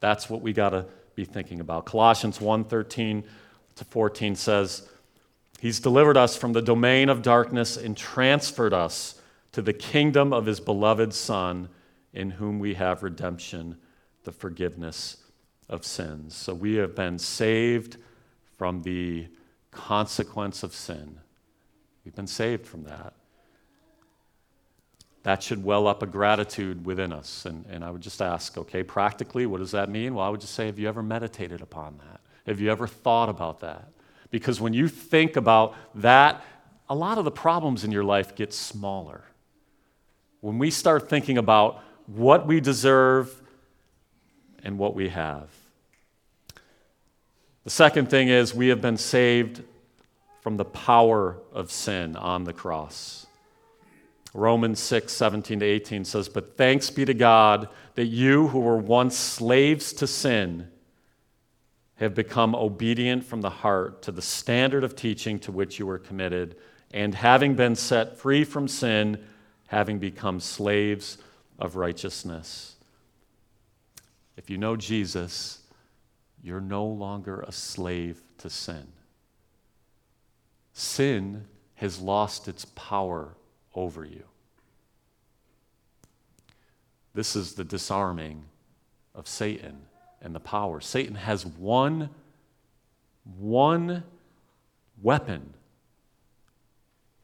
That's 0.00 0.30
what 0.30 0.40
we 0.40 0.52
got 0.52 0.70
to 0.70 0.86
be 1.14 1.24
thinking 1.24 1.60
about. 1.60 1.86
Colossians 1.86 2.40
1 2.40 2.64
13 2.64 3.24
to 3.76 3.84
14 3.84 4.36
says, 4.36 4.88
He's 5.60 5.80
delivered 5.80 6.16
us 6.16 6.36
from 6.36 6.52
the 6.52 6.62
domain 6.62 7.08
of 7.08 7.22
darkness 7.22 7.76
and 7.76 7.96
transferred 7.96 8.74
us 8.74 9.20
to 9.52 9.62
the 9.62 9.72
kingdom 9.72 10.32
of 10.32 10.46
His 10.46 10.60
beloved 10.60 11.14
Son, 11.14 11.68
in 12.12 12.30
whom 12.30 12.58
we 12.58 12.74
have 12.74 13.02
redemption 13.02 13.76
the 14.24 14.32
forgiveness 14.32 15.16
of 15.68 15.84
sins. 15.84 16.34
So 16.34 16.52
we 16.52 16.74
have 16.74 16.94
been 16.94 17.18
saved 17.18 17.96
from 18.56 18.82
the 18.82 19.28
consequence 19.70 20.62
of 20.62 20.74
sin. 20.74 21.18
We've 22.04 22.14
been 22.14 22.26
saved 22.26 22.66
from 22.66 22.84
that. 22.84 23.14
That 25.26 25.42
should 25.42 25.64
well 25.64 25.88
up 25.88 26.04
a 26.04 26.06
gratitude 26.06 26.86
within 26.86 27.12
us. 27.12 27.46
And, 27.46 27.66
and 27.68 27.84
I 27.84 27.90
would 27.90 28.00
just 28.00 28.22
ask, 28.22 28.56
okay, 28.56 28.84
practically, 28.84 29.44
what 29.44 29.58
does 29.58 29.72
that 29.72 29.88
mean? 29.88 30.14
Well, 30.14 30.24
I 30.24 30.28
would 30.28 30.40
just 30.40 30.54
say, 30.54 30.66
have 30.66 30.78
you 30.78 30.88
ever 30.88 31.02
meditated 31.02 31.60
upon 31.60 31.98
that? 31.98 32.20
Have 32.46 32.60
you 32.60 32.70
ever 32.70 32.86
thought 32.86 33.28
about 33.28 33.58
that? 33.58 33.88
Because 34.30 34.60
when 34.60 34.72
you 34.72 34.86
think 34.86 35.34
about 35.34 35.74
that, 35.96 36.44
a 36.88 36.94
lot 36.94 37.18
of 37.18 37.24
the 37.24 37.32
problems 37.32 37.82
in 37.82 37.90
your 37.90 38.04
life 38.04 38.36
get 38.36 38.54
smaller. 38.54 39.24
When 40.42 40.58
we 40.58 40.70
start 40.70 41.08
thinking 41.08 41.38
about 41.38 41.82
what 42.06 42.46
we 42.46 42.60
deserve 42.60 43.42
and 44.62 44.78
what 44.78 44.94
we 44.94 45.08
have. 45.08 45.48
The 47.64 47.70
second 47.70 48.10
thing 48.10 48.28
is 48.28 48.54
we 48.54 48.68
have 48.68 48.80
been 48.80 48.96
saved 48.96 49.64
from 50.40 50.56
the 50.56 50.64
power 50.64 51.36
of 51.52 51.72
sin 51.72 52.14
on 52.14 52.44
the 52.44 52.52
cross. 52.52 53.25
Romans 54.36 54.78
6, 54.80 55.12
17 55.12 55.60
to 55.60 55.66
18 55.66 56.04
says, 56.04 56.28
But 56.28 56.56
thanks 56.56 56.90
be 56.90 57.04
to 57.04 57.14
God 57.14 57.68
that 57.94 58.06
you 58.06 58.48
who 58.48 58.60
were 58.60 58.76
once 58.76 59.16
slaves 59.16 59.92
to 59.94 60.06
sin 60.06 60.68
have 61.96 62.14
become 62.14 62.54
obedient 62.54 63.24
from 63.24 63.40
the 63.40 63.50
heart 63.50 64.02
to 64.02 64.12
the 64.12 64.22
standard 64.22 64.84
of 64.84 64.94
teaching 64.94 65.38
to 65.38 65.50
which 65.52 65.78
you 65.78 65.86
were 65.86 65.98
committed, 65.98 66.56
and 66.92 67.14
having 67.14 67.54
been 67.54 67.74
set 67.74 68.18
free 68.18 68.44
from 68.44 68.68
sin, 68.68 69.18
having 69.68 69.98
become 69.98 70.38
slaves 70.38 71.16
of 71.58 71.76
righteousness. 71.76 72.76
If 74.36 74.50
you 74.50 74.58
know 74.58 74.76
Jesus, 74.76 75.60
you're 76.42 76.60
no 76.60 76.84
longer 76.84 77.40
a 77.40 77.52
slave 77.52 78.22
to 78.38 78.50
sin. 78.50 78.86
Sin 80.74 81.46
has 81.76 81.98
lost 82.00 82.48
its 82.48 82.66
power 82.66 83.35
over 83.76 84.04
you. 84.04 84.24
This 87.14 87.36
is 87.36 87.54
the 87.54 87.64
disarming 87.64 88.44
of 89.14 89.28
Satan 89.28 89.82
and 90.20 90.34
the 90.34 90.40
power. 90.40 90.80
Satan 90.80 91.14
has 91.14 91.46
one, 91.46 92.10
one 93.38 94.02
weapon. 95.00 95.54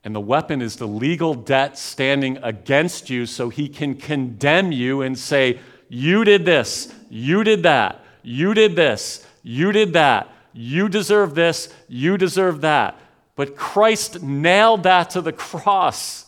And 0.05 0.15
the 0.15 0.21
weapon 0.21 0.63
is 0.63 0.77
the 0.77 0.89
legal 0.89 1.35
debt 1.35 1.79
standing 1.79 2.39
against 2.43 3.09
you 3.11 3.27
so 3.27 3.49
he 3.49 3.69
can 3.69 3.95
condemn 3.95 4.73
you 4.73 5.03
and 5.03 5.19
say, 5.19 5.61
You 5.89 6.25
did 6.25 6.45
this, 6.45 6.93
you 7.09 7.45
did 7.45 7.63
that, 7.65 8.05
you 8.23 8.55
did 8.55 8.75
this, 8.75 9.27
you 9.43 9.73
did 9.73 9.93
that, 9.93 10.29
you 10.53 10.89
deserve 10.89 11.35
this, 11.35 11.73
you 11.89 12.17
deserve 12.17 12.63
that. 12.63 12.99
But 13.37 13.57
Christ 13.57 14.23
nailed 14.23 14.83
that 14.83 15.11
to 15.11 15.21
the 15.21 15.33
cross. 15.33 16.27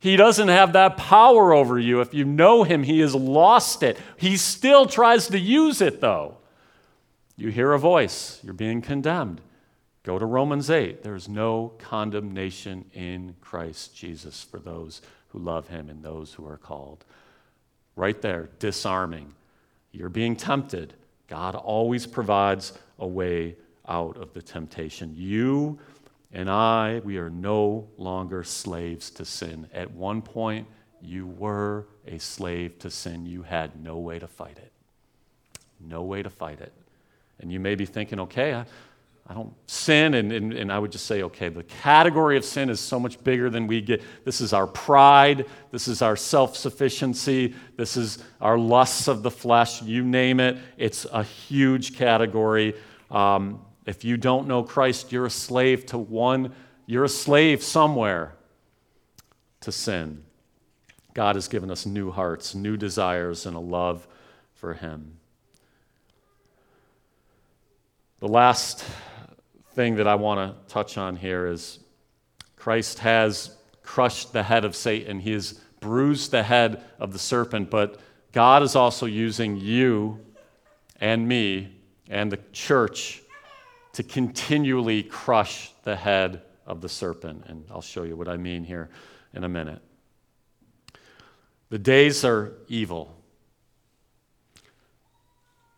He 0.00 0.16
doesn't 0.16 0.48
have 0.48 0.74
that 0.74 0.96
power 0.96 1.52
over 1.52 1.78
you. 1.78 2.00
If 2.00 2.14
you 2.14 2.24
know 2.24 2.62
him, 2.62 2.84
he 2.84 3.00
has 3.00 3.14
lost 3.14 3.82
it. 3.82 3.98
He 4.16 4.36
still 4.36 4.86
tries 4.86 5.28
to 5.28 5.38
use 5.38 5.80
it, 5.80 6.00
though. 6.00 6.36
You 7.36 7.50
hear 7.50 7.72
a 7.72 7.78
voice, 7.78 8.40
you're 8.42 8.54
being 8.54 8.80
condemned. 8.80 9.40
Go 10.04 10.18
to 10.18 10.26
Romans 10.26 10.70
8. 10.70 11.02
There's 11.02 11.28
no 11.28 11.72
condemnation 11.78 12.84
in 12.94 13.34
Christ 13.40 13.94
Jesus 13.94 14.42
for 14.42 14.58
those 14.58 15.02
who 15.28 15.38
love 15.38 15.68
him 15.68 15.90
and 15.90 16.02
those 16.02 16.32
who 16.32 16.46
are 16.46 16.56
called. 16.56 17.04
Right 17.94 18.20
there, 18.22 18.48
disarming. 18.58 19.34
You're 19.92 20.08
being 20.08 20.34
tempted. 20.34 20.94
God 21.26 21.54
always 21.54 22.06
provides 22.06 22.72
a 22.98 23.06
way 23.06 23.56
out 23.88 24.16
of 24.16 24.32
the 24.32 24.42
temptation. 24.42 25.12
You 25.16 25.78
and 26.32 26.50
I, 26.50 27.00
we 27.04 27.16
are 27.16 27.30
no 27.30 27.88
longer 27.96 28.44
slaves 28.44 29.10
to 29.12 29.24
sin. 29.24 29.68
At 29.72 29.90
one 29.90 30.20
point, 30.20 30.66
you 31.00 31.26
were 31.26 31.86
a 32.06 32.18
slave 32.18 32.78
to 32.80 32.90
sin. 32.90 33.24
You 33.24 33.42
had 33.42 33.82
no 33.82 33.98
way 33.98 34.18
to 34.18 34.26
fight 34.26 34.58
it. 34.58 34.72
No 35.80 36.02
way 36.02 36.22
to 36.22 36.30
fight 36.30 36.60
it. 36.60 36.72
And 37.40 37.52
you 37.52 37.60
may 37.60 37.76
be 37.76 37.86
thinking, 37.86 38.20
okay, 38.20 38.52
I, 38.52 38.66
I 39.26 39.34
don't 39.34 39.54
sin. 39.66 40.14
And, 40.14 40.32
and, 40.32 40.52
and 40.52 40.72
I 40.72 40.78
would 40.78 40.92
just 40.92 41.06
say, 41.06 41.22
okay, 41.22 41.48
the 41.48 41.62
category 41.62 42.36
of 42.36 42.44
sin 42.44 42.68
is 42.68 42.80
so 42.80 42.98
much 42.98 43.22
bigger 43.22 43.48
than 43.48 43.66
we 43.66 43.80
get. 43.80 44.02
This 44.24 44.40
is 44.40 44.52
our 44.52 44.66
pride. 44.66 45.46
This 45.70 45.86
is 45.88 46.02
our 46.02 46.16
self 46.16 46.56
sufficiency. 46.56 47.54
This 47.76 47.96
is 47.96 48.18
our 48.40 48.58
lusts 48.58 49.06
of 49.06 49.22
the 49.22 49.30
flesh. 49.30 49.82
You 49.82 50.04
name 50.04 50.40
it. 50.40 50.58
It's 50.76 51.06
a 51.12 51.22
huge 51.22 51.96
category. 51.96 52.74
Um, 53.10 53.60
if 53.88 54.04
you 54.04 54.18
don't 54.18 54.46
know 54.46 54.62
Christ, 54.62 55.12
you're 55.12 55.24
a 55.24 55.30
slave 55.30 55.86
to 55.86 55.96
one, 55.96 56.52
you're 56.84 57.04
a 57.04 57.08
slave 57.08 57.62
somewhere 57.62 58.34
to 59.62 59.72
sin. 59.72 60.24
God 61.14 61.36
has 61.36 61.48
given 61.48 61.70
us 61.70 61.86
new 61.86 62.10
hearts, 62.10 62.54
new 62.54 62.76
desires, 62.76 63.46
and 63.46 63.56
a 63.56 63.60
love 63.60 64.06
for 64.52 64.74
Him. 64.74 65.16
The 68.20 68.28
last 68.28 68.84
thing 69.72 69.96
that 69.96 70.06
I 70.06 70.16
want 70.16 70.38
to 70.38 70.70
touch 70.70 70.98
on 70.98 71.16
here 71.16 71.46
is 71.46 71.78
Christ 72.56 72.98
has 72.98 73.56
crushed 73.82 74.34
the 74.34 74.42
head 74.42 74.66
of 74.66 74.76
Satan. 74.76 75.18
He 75.18 75.32
has 75.32 75.54
bruised 75.80 76.30
the 76.30 76.42
head 76.42 76.84
of 77.00 77.14
the 77.14 77.18
serpent, 77.18 77.70
but 77.70 77.98
God 78.32 78.62
is 78.62 78.76
also 78.76 79.06
using 79.06 79.56
you 79.56 80.20
and 81.00 81.26
me 81.26 81.72
and 82.10 82.30
the 82.30 82.40
church 82.52 83.22
to 83.98 84.04
continually 84.04 85.02
crush 85.02 85.72
the 85.82 85.96
head 85.96 86.42
of 86.68 86.80
the 86.80 86.88
serpent. 86.88 87.42
And 87.48 87.64
I'll 87.68 87.82
show 87.82 88.04
you 88.04 88.14
what 88.14 88.28
I 88.28 88.36
mean 88.36 88.62
here 88.62 88.90
in 89.34 89.42
a 89.42 89.48
minute. 89.48 89.82
The 91.70 91.80
days 91.80 92.24
are 92.24 92.52
evil. 92.68 93.12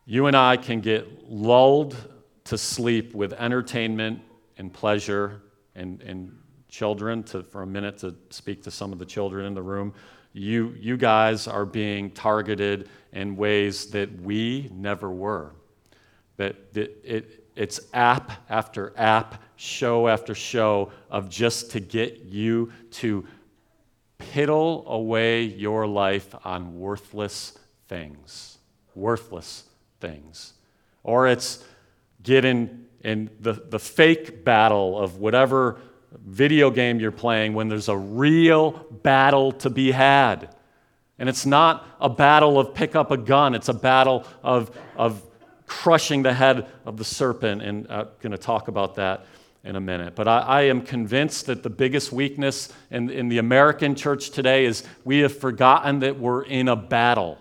You 0.04 0.26
and 0.26 0.36
I 0.36 0.58
can 0.58 0.82
get 0.82 1.30
lulled 1.30 1.96
to 2.44 2.58
sleep 2.58 3.14
with 3.14 3.32
entertainment 3.32 4.20
and 4.58 4.70
pleasure 4.70 5.40
and, 5.74 6.02
and 6.02 6.36
children, 6.68 7.22
to, 7.22 7.42
for 7.42 7.62
a 7.62 7.66
minute 7.66 7.96
to 8.00 8.14
speak 8.28 8.62
to 8.64 8.70
some 8.70 8.92
of 8.92 8.98
the 8.98 9.06
children 9.06 9.46
in 9.46 9.54
the 9.54 9.62
room. 9.62 9.94
You, 10.34 10.76
you 10.78 10.98
guys 10.98 11.48
are 11.48 11.64
being 11.64 12.10
targeted 12.10 12.90
in 13.12 13.34
ways 13.34 13.86
that 13.92 14.20
we 14.20 14.68
never 14.74 15.10
were. 15.10 15.52
That, 16.36 16.74
that 16.74 17.02
it, 17.02 17.39
it's 17.56 17.80
app 17.92 18.32
after 18.48 18.92
app, 18.96 19.42
show 19.56 20.08
after 20.08 20.34
show 20.34 20.92
of 21.10 21.28
just 21.28 21.72
to 21.72 21.80
get 21.80 22.20
you 22.20 22.72
to 22.92 23.26
piddle 24.18 24.86
away 24.86 25.42
your 25.42 25.86
life 25.86 26.34
on 26.44 26.78
worthless 26.78 27.58
things. 27.88 28.58
Worthless 28.94 29.64
things. 30.00 30.54
Or 31.02 31.26
it's 31.26 31.64
getting 32.22 32.86
in 33.02 33.30
the, 33.40 33.54
the 33.54 33.78
fake 33.78 34.44
battle 34.44 34.98
of 34.98 35.16
whatever 35.16 35.80
video 36.26 36.70
game 36.70 37.00
you're 37.00 37.12
playing 37.12 37.54
when 37.54 37.68
there's 37.68 37.88
a 37.88 37.96
real 37.96 38.72
battle 39.02 39.52
to 39.52 39.70
be 39.70 39.90
had. 39.90 40.54
And 41.18 41.28
it's 41.28 41.46
not 41.46 41.86
a 42.00 42.08
battle 42.08 42.58
of 42.58 42.74
pick 42.74 42.96
up 42.96 43.10
a 43.10 43.16
gun, 43.16 43.54
it's 43.54 43.68
a 43.68 43.74
battle 43.74 44.26
of, 44.42 44.76
of 44.96 45.22
crushing 45.70 46.24
the 46.24 46.34
head 46.34 46.66
of 46.84 46.96
the 46.96 47.04
serpent. 47.04 47.62
And 47.62 47.86
I'm 47.88 48.08
going 48.20 48.32
to 48.32 48.38
talk 48.38 48.66
about 48.66 48.96
that 48.96 49.24
in 49.62 49.76
a 49.76 49.80
minute. 49.80 50.16
But 50.16 50.26
I, 50.26 50.38
I, 50.40 50.62
am 50.62 50.82
convinced 50.82 51.46
that 51.46 51.62
the 51.62 51.70
biggest 51.70 52.10
weakness 52.10 52.72
in, 52.90 53.08
in 53.08 53.28
the 53.28 53.38
American 53.38 53.94
church 53.94 54.30
today 54.30 54.64
is 54.64 54.82
we 55.04 55.18
have 55.20 55.38
forgotten 55.38 56.00
that 56.00 56.18
we're 56.18 56.42
in 56.42 56.66
a 56.66 56.74
battle. 56.74 57.38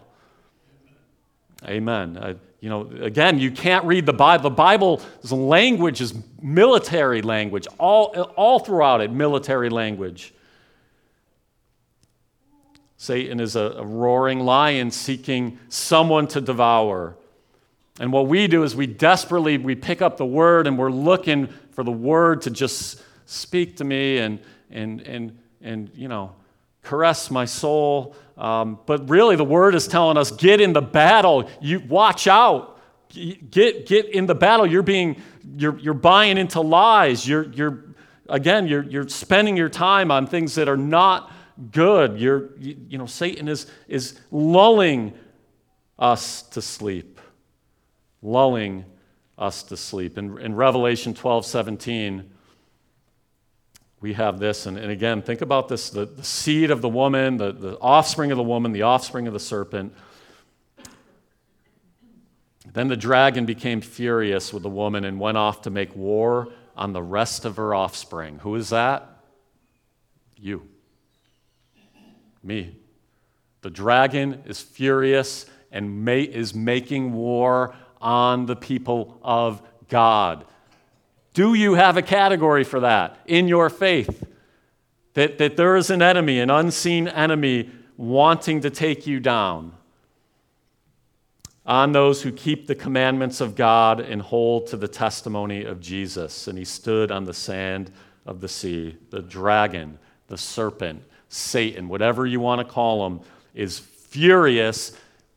Amen. 1.65 2.17
Uh, 2.17 2.33
you 2.59 2.69
know, 2.69 2.87
again, 3.01 3.39
you 3.39 3.49
can't 3.49 3.83
read 3.85 4.05
the 4.05 4.13
Bible. 4.13 4.43
The 4.43 4.55
Bible's 4.55 5.31
language 5.31 5.99
is 5.99 6.13
military 6.39 7.23
language, 7.23 7.67
all, 7.79 8.07
all 8.35 8.59
throughout 8.59 9.01
it, 9.01 9.11
military 9.11 9.69
language. 9.69 10.33
Satan 12.97 13.39
is 13.39 13.55
a, 13.55 13.75
a 13.77 13.85
roaring 13.85 14.41
lion 14.41 14.91
seeking 14.91 15.57
someone 15.69 16.27
to 16.27 16.41
devour. 16.41 17.15
And 17.99 18.13
what 18.13 18.27
we 18.27 18.47
do 18.47 18.63
is 18.63 18.75
we 18.75 18.87
desperately 18.87 19.57
we 19.57 19.75
pick 19.75 20.01
up 20.01 20.17
the 20.17 20.25
word 20.25 20.67
and 20.67 20.77
we're 20.77 20.91
looking 20.91 21.47
for 21.71 21.83
the 21.83 21.91
word 21.91 22.41
to 22.43 22.49
just 22.49 23.01
speak 23.25 23.77
to 23.77 23.83
me 23.83 24.17
and 24.17 24.39
and 24.71 25.01
and 25.01 25.37
and 25.61 25.91
you 25.93 26.07
know 26.07 26.33
caress 26.83 27.29
my 27.29 27.45
soul. 27.45 28.15
Um, 28.37 28.79
but 28.85 29.09
really, 29.09 29.35
the 29.35 29.43
word 29.43 29.75
is 29.75 29.87
telling 29.87 30.17
us 30.17 30.31
get 30.31 30.61
in 30.61 30.73
the 30.73 30.81
battle. 30.81 31.49
You 31.61 31.81
watch 31.81 32.27
out. 32.27 32.79
Get 33.09 33.85
get 33.85 34.09
in 34.09 34.27
the 34.27 34.35
battle. 34.35 34.65
You're 34.65 34.83
being 34.83 35.21
you're 35.57 35.77
you're 35.79 35.93
buying 35.93 36.37
into 36.37 36.61
lies. 36.61 37.27
You're 37.27 37.43
you're 37.51 37.83
again 38.29 38.67
you're 38.67 38.83
you're 38.83 39.09
spending 39.09 39.57
your 39.57 39.69
time 39.69 40.11
on 40.11 40.27
things 40.27 40.55
that 40.55 40.69
are 40.69 40.77
not 40.77 41.31
good. 41.71 42.19
You're 42.19 42.55
you, 42.57 42.77
you 42.87 42.97
know 42.97 43.07
Satan 43.07 43.47
is 43.47 43.67
is 43.87 44.19
lulling 44.31 45.13
us 45.97 46.43
to 46.43 46.61
sleep, 46.61 47.18
lulling 48.21 48.85
us 49.37 49.63
to 49.63 49.77
sleep. 49.77 50.17
In, 50.17 50.39
in 50.39 50.55
Revelation 50.55 51.13
12 51.13 51.45
17, 51.45 52.29
we 54.01 54.13
have 54.13 54.39
this, 54.39 54.65
and, 54.65 54.77
and 54.77 54.91
again, 54.91 55.21
think 55.21 55.41
about 55.41 55.67
this 55.67 55.89
the, 55.89 56.05
the 56.05 56.23
seed 56.23 56.71
of 56.71 56.81
the 56.81 56.89
woman, 56.89 57.37
the, 57.37 57.51
the 57.51 57.77
offspring 57.79 58.31
of 58.31 58.37
the 58.37 58.43
woman, 58.43 58.71
the 58.71 58.83
offspring 58.83 59.27
of 59.27 59.33
the 59.33 59.39
serpent. 59.39 59.93
Then 62.71 62.87
the 62.87 62.97
dragon 62.97 63.45
became 63.45 63.81
furious 63.81 64.53
with 64.53 64.63
the 64.63 64.69
woman 64.69 65.03
and 65.03 65.19
went 65.19 65.37
off 65.37 65.63
to 65.63 65.69
make 65.69 65.95
war 65.95 66.49
on 66.77 66.93
the 66.93 67.01
rest 67.01 67.43
of 67.45 67.57
her 67.57 67.73
offspring. 67.73 68.39
Who 68.39 68.55
is 68.55 68.69
that? 68.69 69.09
You. 70.37 70.67
Me. 72.43 72.77
The 73.61 73.69
dragon 73.69 74.43
is 74.45 74.61
furious 74.61 75.45
and 75.71 76.05
may, 76.05 76.21
is 76.21 76.53
making 76.53 77.11
war 77.11 77.75
on 78.01 78.45
the 78.45 78.55
people 78.55 79.19
of 79.21 79.61
God. 79.89 80.45
Do 81.33 81.53
you 81.53 81.75
have 81.75 81.97
a 81.97 82.01
category 82.01 82.63
for 82.63 82.81
that 82.81 83.17
in 83.25 83.47
your 83.47 83.69
faith? 83.69 84.25
That, 85.13 85.37
that 85.37 85.57
there 85.57 85.75
is 85.75 85.89
an 85.89 86.01
enemy, 86.01 86.39
an 86.39 86.49
unseen 86.49 87.07
enemy, 87.07 87.69
wanting 87.97 88.61
to 88.61 88.69
take 88.69 89.05
you 89.05 89.19
down? 89.19 89.73
On 91.65 91.91
those 91.91 92.23
who 92.23 92.31
keep 92.31 92.67
the 92.67 92.75
commandments 92.75 93.41
of 93.41 93.55
God 93.55 93.99
and 93.99 94.21
hold 94.21 94.67
to 94.67 94.77
the 94.77 94.87
testimony 94.87 95.65
of 95.65 95.79
Jesus. 95.79 96.47
And 96.47 96.57
he 96.57 96.65
stood 96.65 97.11
on 97.11 97.25
the 97.25 97.33
sand 97.33 97.91
of 98.25 98.41
the 98.41 98.47
sea. 98.47 98.97
The 99.11 99.21
dragon, 99.21 99.99
the 100.27 100.37
serpent, 100.37 101.03
Satan, 101.27 101.87
whatever 101.87 102.25
you 102.25 102.39
want 102.39 102.59
to 102.59 102.65
call 102.65 103.05
him, 103.05 103.19
is 103.53 103.77
furious 103.77 104.93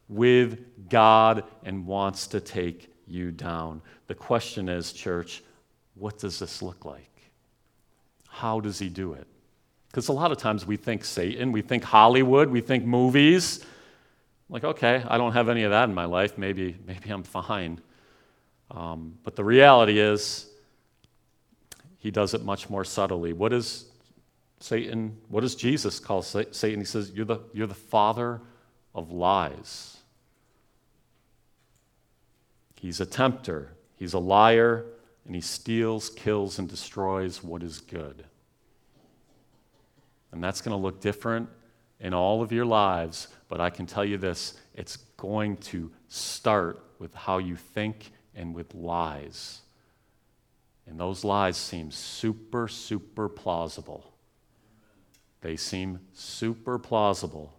with 0.09 0.88
God 0.88 1.44
and 1.64 1.86
wants 1.86 2.26
to 2.28 2.40
take 2.40 2.92
you 3.07 3.30
down. 3.30 3.82
The 4.07 4.14
question 4.14 4.68
is, 4.68 4.92
church, 4.92 5.42
what 5.94 6.18
does 6.18 6.38
this 6.38 6.62
look 6.62 6.84
like? 6.84 7.09
How 8.28 8.61
does 8.61 8.78
he 8.78 8.88
do 8.88 9.12
it? 9.12 9.26
Because 9.88 10.09
a 10.09 10.12
lot 10.12 10.32
of 10.32 10.38
times 10.38 10.64
we 10.64 10.76
think 10.76 11.05
Satan, 11.05 11.53
we 11.53 11.61
think 11.61 11.84
Hollywood, 11.84 12.48
we 12.48 12.62
think 12.62 12.84
movies. 12.84 13.64
Like, 14.48 14.64
okay, 14.64 15.05
I 15.07 15.18
don't 15.18 15.32
have 15.32 15.48
any 15.48 15.64
of 15.64 15.70
that 15.70 15.88
in 15.88 15.94
my 15.94 16.07
life. 16.07 16.38
Maybe, 16.38 16.76
maybe 16.86 17.11
I'm 17.11 17.22
fine. 17.22 17.80
Um, 18.70 19.18
but 19.22 19.36
the 19.36 19.44
reality 19.44 19.98
is, 19.98 20.46
he 21.98 22.11
does 22.11 22.34
it 22.34 22.42
much 22.42 22.68
more 22.68 22.84
subtly. 22.84 23.32
What 23.32 23.53
is 23.53 23.84
Satan? 24.59 25.16
What 25.28 25.42
does 25.42 25.55
Jesus 25.55 26.00
call 26.00 26.22
Satan? 26.22 26.80
He 26.80 26.84
says, 26.84 27.12
You're 27.14 27.26
the, 27.26 27.40
you're 27.53 27.66
the 27.66 27.74
father 27.74 28.40
of 28.94 29.12
lies. 29.12 29.91
He's 32.83 32.99
a 32.99 33.07
tempter, 33.07 33.76
he's 33.95 34.12
a 34.12 34.18
liar, 34.18 34.85
and 35.24 35.37
he 35.37 35.41
steals, 35.41 36.11
kills, 36.11 36.59
and 36.59 36.68
destroys 36.68 37.41
what 37.41 37.62
is 37.62 37.78
good. 37.78 38.24
And 40.33 40.43
that's 40.43 40.61
going 40.61 40.76
to 40.76 40.83
look 40.83 41.01
different 41.01 41.49
in 42.01 42.12
all 42.12 42.43
of 42.43 42.51
your 42.51 42.64
lives, 42.64 43.28
but 43.49 43.61
I 43.61 43.70
can 43.70 43.87
tell 43.87 44.05
you 44.05 44.18
this 44.18 44.55
it's 44.74 44.97
going 45.16 45.59
to 45.59 45.93
start 46.09 46.83
with 46.99 47.14
how 47.14 47.39
you 47.39 47.55
think 47.55 48.11
and 48.35 48.53
with 48.53 48.74
lies. 48.74 49.61
And 50.89 50.99
those 50.99 51.22
lies 51.22 51.57
seem 51.57 51.93
super, 51.93 52.66
super 52.66 53.28
plausible. 53.28 54.12
They 55.41 55.55
seem 55.55 56.01
super 56.14 56.80
plausible. 56.80 57.55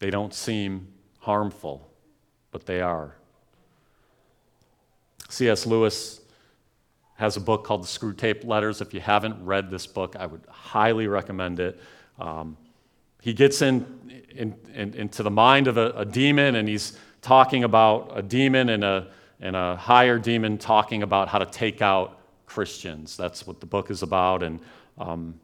They 0.00 0.10
don't 0.10 0.34
seem 0.34 0.88
harmful, 1.20 1.88
but 2.50 2.66
they 2.66 2.80
are. 2.80 3.14
C.S. 5.28 5.66
Lewis 5.66 6.20
has 7.16 7.36
a 7.36 7.40
book 7.40 7.64
called 7.64 7.82
The 7.82 7.86
Screwtape 7.86 8.44
Letters. 8.44 8.80
If 8.80 8.92
you 8.94 9.00
haven't 9.00 9.44
read 9.44 9.70
this 9.70 9.86
book, 9.86 10.16
I 10.18 10.26
would 10.26 10.42
highly 10.48 11.06
recommend 11.06 11.60
it. 11.60 11.78
Um, 12.18 12.56
he 13.20 13.34
gets 13.34 13.60
in, 13.60 14.24
in, 14.34 14.56
in, 14.74 14.94
into 14.94 15.22
the 15.22 15.30
mind 15.30 15.68
of 15.68 15.76
a, 15.76 15.90
a, 15.90 16.04
demon, 16.06 16.54
and 16.54 16.66
he's 16.66 16.98
talking 17.20 17.64
about 17.64 18.12
a 18.14 18.22
demon 18.22 18.70
and 18.70 18.82
a, 18.82 19.08
and 19.38 19.54
a 19.54 19.76
higher 19.76 20.18
demon 20.18 20.56
talking 20.56 21.02
about 21.02 21.28
how 21.28 21.38
to 21.38 21.46
take 21.46 21.82
out 21.82 22.18
Christians. 22.46 23.18
That's 23.18 23.46
what 23.46 23.60
the 23.60 23.66
book 23.66 23.90
is 23.90 24.02
about. 24.02 24.42
And 24.42 24.60
um, 24.98 25.38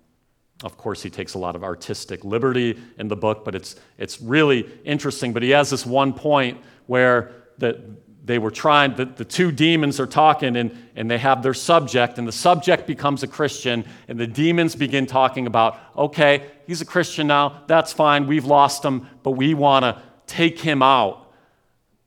of 0.62 0.78
course, 0.78 1.02
he 1.02 1.10
takes 1.10 1.34
a 1.34 1.38
lot 1.38 1.54
of 1.54 1.62
artistic 1.62 2.24
liberty 2.24 2.80
in 2.98 3.08
the 3.08 3.16
book, 3.16 3.44
but 3.44 3.54
it's, 3.54 3.76
it's 3.98 4.20
really 4.20 4.66
interesting. 4.84 5.32
But 5.32 5.42
he 5.42 5.50
has 5.50 5.68
this 5.68 5.84
one 5.84 6.14
point 6.14 6.58
where 6.86 7.32
the, 7.58 7.78
they 8.24 8.38
were 8.38 8.50
trying, 8.50 8.94
the, 8.94 9.04
the 9.04 9.24
two 9.24 9.52
demons 9.52 10.00
are 10.00 10.06
talking 10.06 10.56
and, 10.56 10.76
and 10.96 11.10
they 11.10 11.18
have 11.18 11.42
their 11.42 11.54
subject, 11.54 12.18
and 12.18 12.26
the 12.26 12.32
subject 12.32 12.86
becomes 12.86 13.22
a 13.22 13.28
Christian, 13.28 13.84
and 14.08 14.18
the 14.18 14.26
demons 14.26 14.74
begin 14.74 15.06
talking 15.06 15.46
about, 15.46 15.78
okay, 15.96 16.50
he's 16.66 16.80
a 16.80 16.86
Christian 16.86 17.26
now, 17.26 17.62
that's 17.66 17.92
fine, 17.92 18.26
we've 18.26 18.44
lost 18.44 18.84
him, 18.84 19.08
but 19.22 19.32
we 19.32 19.54
want 19.54 19.84
to 19.84 20.02
take 20.26 20.58
him 20.58 20.82
out 20.82 21.32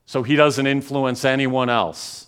so 0.05 0.23
he 0.23 0.35
doesn't 0.35 0.67
influence 0.67 1.23
anyone 1.23 1.69
else. 1.69 2.27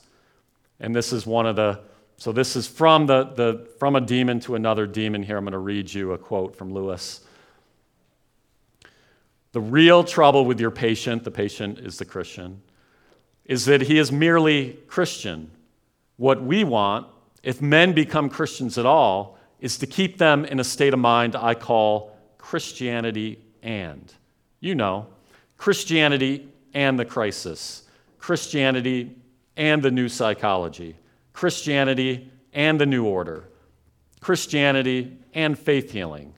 And 0.80 0.96
this 0.96 1.12
is 1.12 1.26
one 1.26 1.46
of 1.46 1.56
the, 1.56 1.82
so 2.22 2.32
this 2.32 2.56
is 2.56 2.68
from, 2.68 3.08
the, 3.08 3.24
the, 3.24 3.68
from 3.80 3.96
a 3.96 4.00
demon 4.00 4.40
to 4.42 4.54
another 4.54 4.86
demon 4.86 5.24
here. 5.24 5.38
I'm 5.38 5.44
going 5.44 5.54
to 5.54 5.58
read 5.58 5.92
you 5.92 6.12
a 6.12 6.20
quote 6.20 6.56
from 6.56 6.72
Lewis. 6.72 7.22
The 9.54 9.60
real 9.60 10.04
trouble 10.04 10.46
with 10.46 10.60
your 10.60 10.70
patient, 10.70 11.24
the 11.24 11.32
patient 11.32 11.80
is 11.80 11.98
the 11.98 12.06
Christian, 12.06 12.62
is 13.46 13.66
that 13.66 13.82
he 13.82 13.98
is 13.98 14.12
merely 14.12 14.78
Christian. 14.86 15.50
What 16.18 16.44
we 16.44 16.64
want, 16.64 17.08
if 17.42 17.60
men 17.60 17.92
become 17.92 18.30
Christians 18.30 18.78
at 18.78 18.86
all, 18.86 19.40
is 19.60 19.80
to 19.80 19.88
keep 19.88 20.20
them 20.20 20.46
in 20.46 20.60
a 20.60 20.64
state 20.64 20.94
of 20.94 21.00
mind 21.00 21.36
I 21.36 21.56
call 21.56 22.16
Christianity 22.38 23.40
and. 23.64 24.14
You 24.60 24.76
know, 24.76 25.08
Christianity 25.58 26.50
and 26.76 27.00
the 27.00 27.06
crisis, 27.06 27.82
Christianity 28.20 29.16
and 29.58 29.82
the 29.82 29.90
new 29.90 30.08
psychology, 30.08 30.98
Christianity 31.34 32.32
and 32.54 32.80
the 32.80 32.86
new 32.86 33.06
order, 33.06 33.46
Christianity 34.20 35.18
and 35.34 35.58
faith 35.58 35.92
healing, 35.92 36.34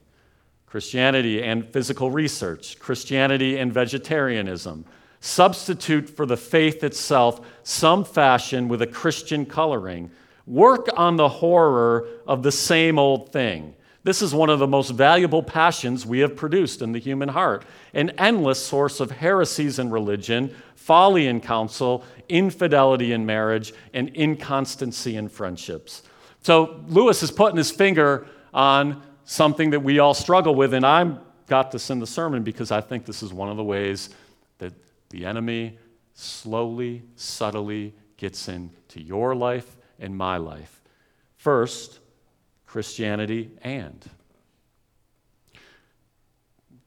Christianity 0.66 1.42
and 1.42 1.68
psychical 1.72 2.10
research, 2.10 2.78
Christianity 2.78 3.58
and 3.58 3.72
vegetarianism, 3.72 4.84
substitute 5.20 6.08
for 6.08 6.26
the 6.26 6.36
faith 6.36 6.84
itself 6.84 7.40
some 7.62 8.04
fashion 8.04 8.68
with 8.68 8.82
a 8.82 8.86
Christian 8.86 9.46
coloring. 9.46 10.10
Work 10.46 10.88
on 10.96 11.16
the 11.16 11.28
horror 11.28 12.06
of 12.26 12.42
the 12.42 12.52
same 12.52 12.98
old 12.98 13.32
thing. 13.32 13.74
This 14.04 14.20
is 14.20 14.34
one 14.34 14.50
of 14.50 14.58
the 14.58 14.66
most 14.66 14.90
valuable 14.90 15.42
passions 15.42 16.04
we 16.04 16.18
have 16.18 16.36
produced 16.36 16.82
in 16.82 16.92
the 16.92 16.98
human 16.98 17.30
heart 17.30 17.64
an 17.94 18.10
endless 18.18 18.64
source 18.64 19.00
of 19.00 19.10
heresies 19.10 19.78
in 19.78 19.90
religion, 19.90 20.54
folly 20.84 21.28
in 21.28 21.40
counsel, 21.40 22.04
infidelity 22.28 23.14
in 23.14 23.24
marriage, 23.24 23.72
and 23.94 24.14
inconstancy 24.14 25.16
in 25.16 25.26
friendships. 25.30 26.02
So 26.42 26.84
Lewis 26.88 27.22
is 27.22 27.30
putting 27.30 27.56
his 27.56 27.70
finger 27.70 28.26
on 28.52 29.02
something 29.24 29.70
that 29.70 29.80
we 29.80 29.98
all 29.98 30.12
struggle 30.12 30.54
with, 30.54 30.74
and 30.74 30.84
I 30.84 31.16
got 31.46 31.70
this 31.70 31.88
in 31.88 32.00
the 32.00 32.06
sermon 32.06 32.42
because 32.42 32.70
I 32.70 32.82
think 32.82 33.06
this 33.06 33.22
is 33.22 33.32
one 33.32 33.48
of 33.48 33.56
the 33.56 33.64
ways 33.64 34.10
that 34.58 34.74
the 35.08 35.24
enemy 35.24 35.78
slowly, 36.12 37.02
subtly 37.16 37.94
gets 38.18 38.48
into 38.48 39.00
your 39.00 39.34
life 39.34 39.76
and 39.98 40.14
my 40.14 40.36
life. 40.36 40.82
First, 41.38 42.00
Christianity 42.66 43.52
and. 43.62 44.04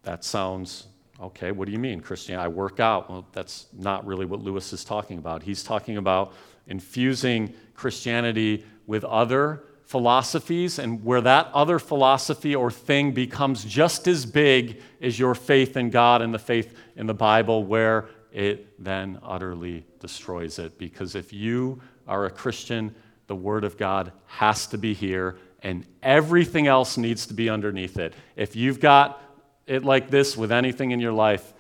That 0.04 0.24
sounds 0.24 0.86
okay. 1.22 1.52
What 1.52 1.66
do 1.66 1.72
you 1.72 1.80
mean, 1.80 2.02
Christian? 2.02 2.38
I 2.38 2.48
work 2.48 2.80
out. 2.80 3.10
Well, 3.10 3.28
that's 3.32 3.68
not 3.74 4.06
really 4.06 4.26
what 4.26 4.42
Lewis 4.42 4.74
is 4.74 4.84
talking 4.84 5.18
about. 5.18 5.44
He's 5.44 5.64
talking 5.64 5.98
about 5.98 6.34
infusing 6.68 7.54
Christianity 7.74 8.66
with 8.86 9.04
other 9.04 9.64
philosophies, 9.84 10.80
and 10.80 11.02
where 11.06 11.22
that 11.22 11.50
other 11.54 11.80
philosophy 11.80 12.54
or 12.54 12.70
thing 12.70 13.14
becomes 13.14 13.64
just 13.64 14.06
as 14.06 14.26
big 14.26 14.82
as 15.02 15.18
your 15.18 15.34
faith 15.34 15.78
in 15.78 15.90
God 15.90 16.22
and 16.22 16.34
the 16.34 16.40
faith 16.40 16.78
in 16.98 17.08
the 17.08 17.14
Bible, 17.14 17.64
where 17.64 18.10
it 18.34 18.68
then 18.84 19.18
utterly 19.24 19.86
destroys 20.02 20.60
it. 20.60 20.78
Because 20.78 21.16
if 21.16 21.32
you 21.32 21.82
are 22.06 22.26
a 22.26 22.30
Christian, 22.30 22.94
the 23.28 23.36
Word 23.36 23.64
of 23.64 23.78
God 23.78 24.12
has 24.26 24.68
to 24.68 24.78
be 24.78 24.94
here, 24.94 25.38
and 25.64 25.86
everything 26.04 26.68
else 26.68 26.98
needs 26.98 27.26
to 27.28 27.34
be 27.34 27.50
underneath 27.50 27.98
it. 27.98 28.14
If 28.36 28.58
you've 28.58 28.82
got 28.82 29.22
it 29.68 29.84
like 29.84 30.10
this 30.10 30.36
with 30.36 30.52
anything 30.52 30.92
in 30.92 31.00
your 31.00 31.14
life, 31.14 31.54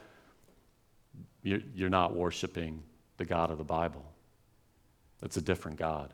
you're 1.43 1.61
you're 1.75 1.89
not 1.89 2.15
worshiping 2.15 2.81
the 3.17 3.25
God 3.25 3.51
of 3.51 3.57
the 3.57 3.63
Bible. 3.63 4.05
It's 5.21 5.37
a 5.37 5.41
different 5.41 5.77
God. 5.77 6.13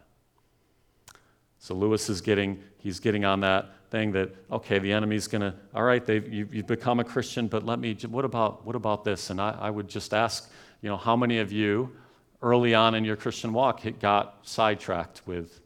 So 1.60 1.74
Lewis 1.76 2.10
is 2.10 2.20
getting, 2.20 2.62
he's 2.78 3.00
getting 3.00 3.24
on 3.24 3.39
that, 3.39 3.74
thing 3.94 4.12
that, 4.12 4.36
okay, 4.52 4.80
the 4.80 4.91
enemy's 4.91 5.28
going 5.28 5.44
to, 5.44 5.54
all 5.76 5.84
right, 5.84 6.04
they've, 6.04 6.28
you've, 6.34 6.52
you've 6.52 6.66
become 6.66 7.00
a 7.00 7.04
Christian, 7.04 7.48
but 7.48 7.64
let 7.64 7.78
me, 7.78 7.96
what 8.10 8.26
about, 8.26 8.66
what 8.66 8.76
about 8.76 9.04
this? 9.04 9.30
And 9.30 9.39
I, 9.39 9.56
I 9.62 9.70
would 9.70 9.88
just 9.88 10.16
ask, 10.16 10.50
you 10.82 10.89
know, 10.89 10.98
how 10.98 11.16
many 11.16 11.38
of 11.38 11.52
you 11.52 11.96
early 12.41 12.74
on 12.74 12.96
in 12.96 13.06
your 13.06 13.16
Christian 13.16 13.54
walk 13.54 13.84
got 14.00 14.39
sidetracked 14.41 15.22
with, 15.28 15.62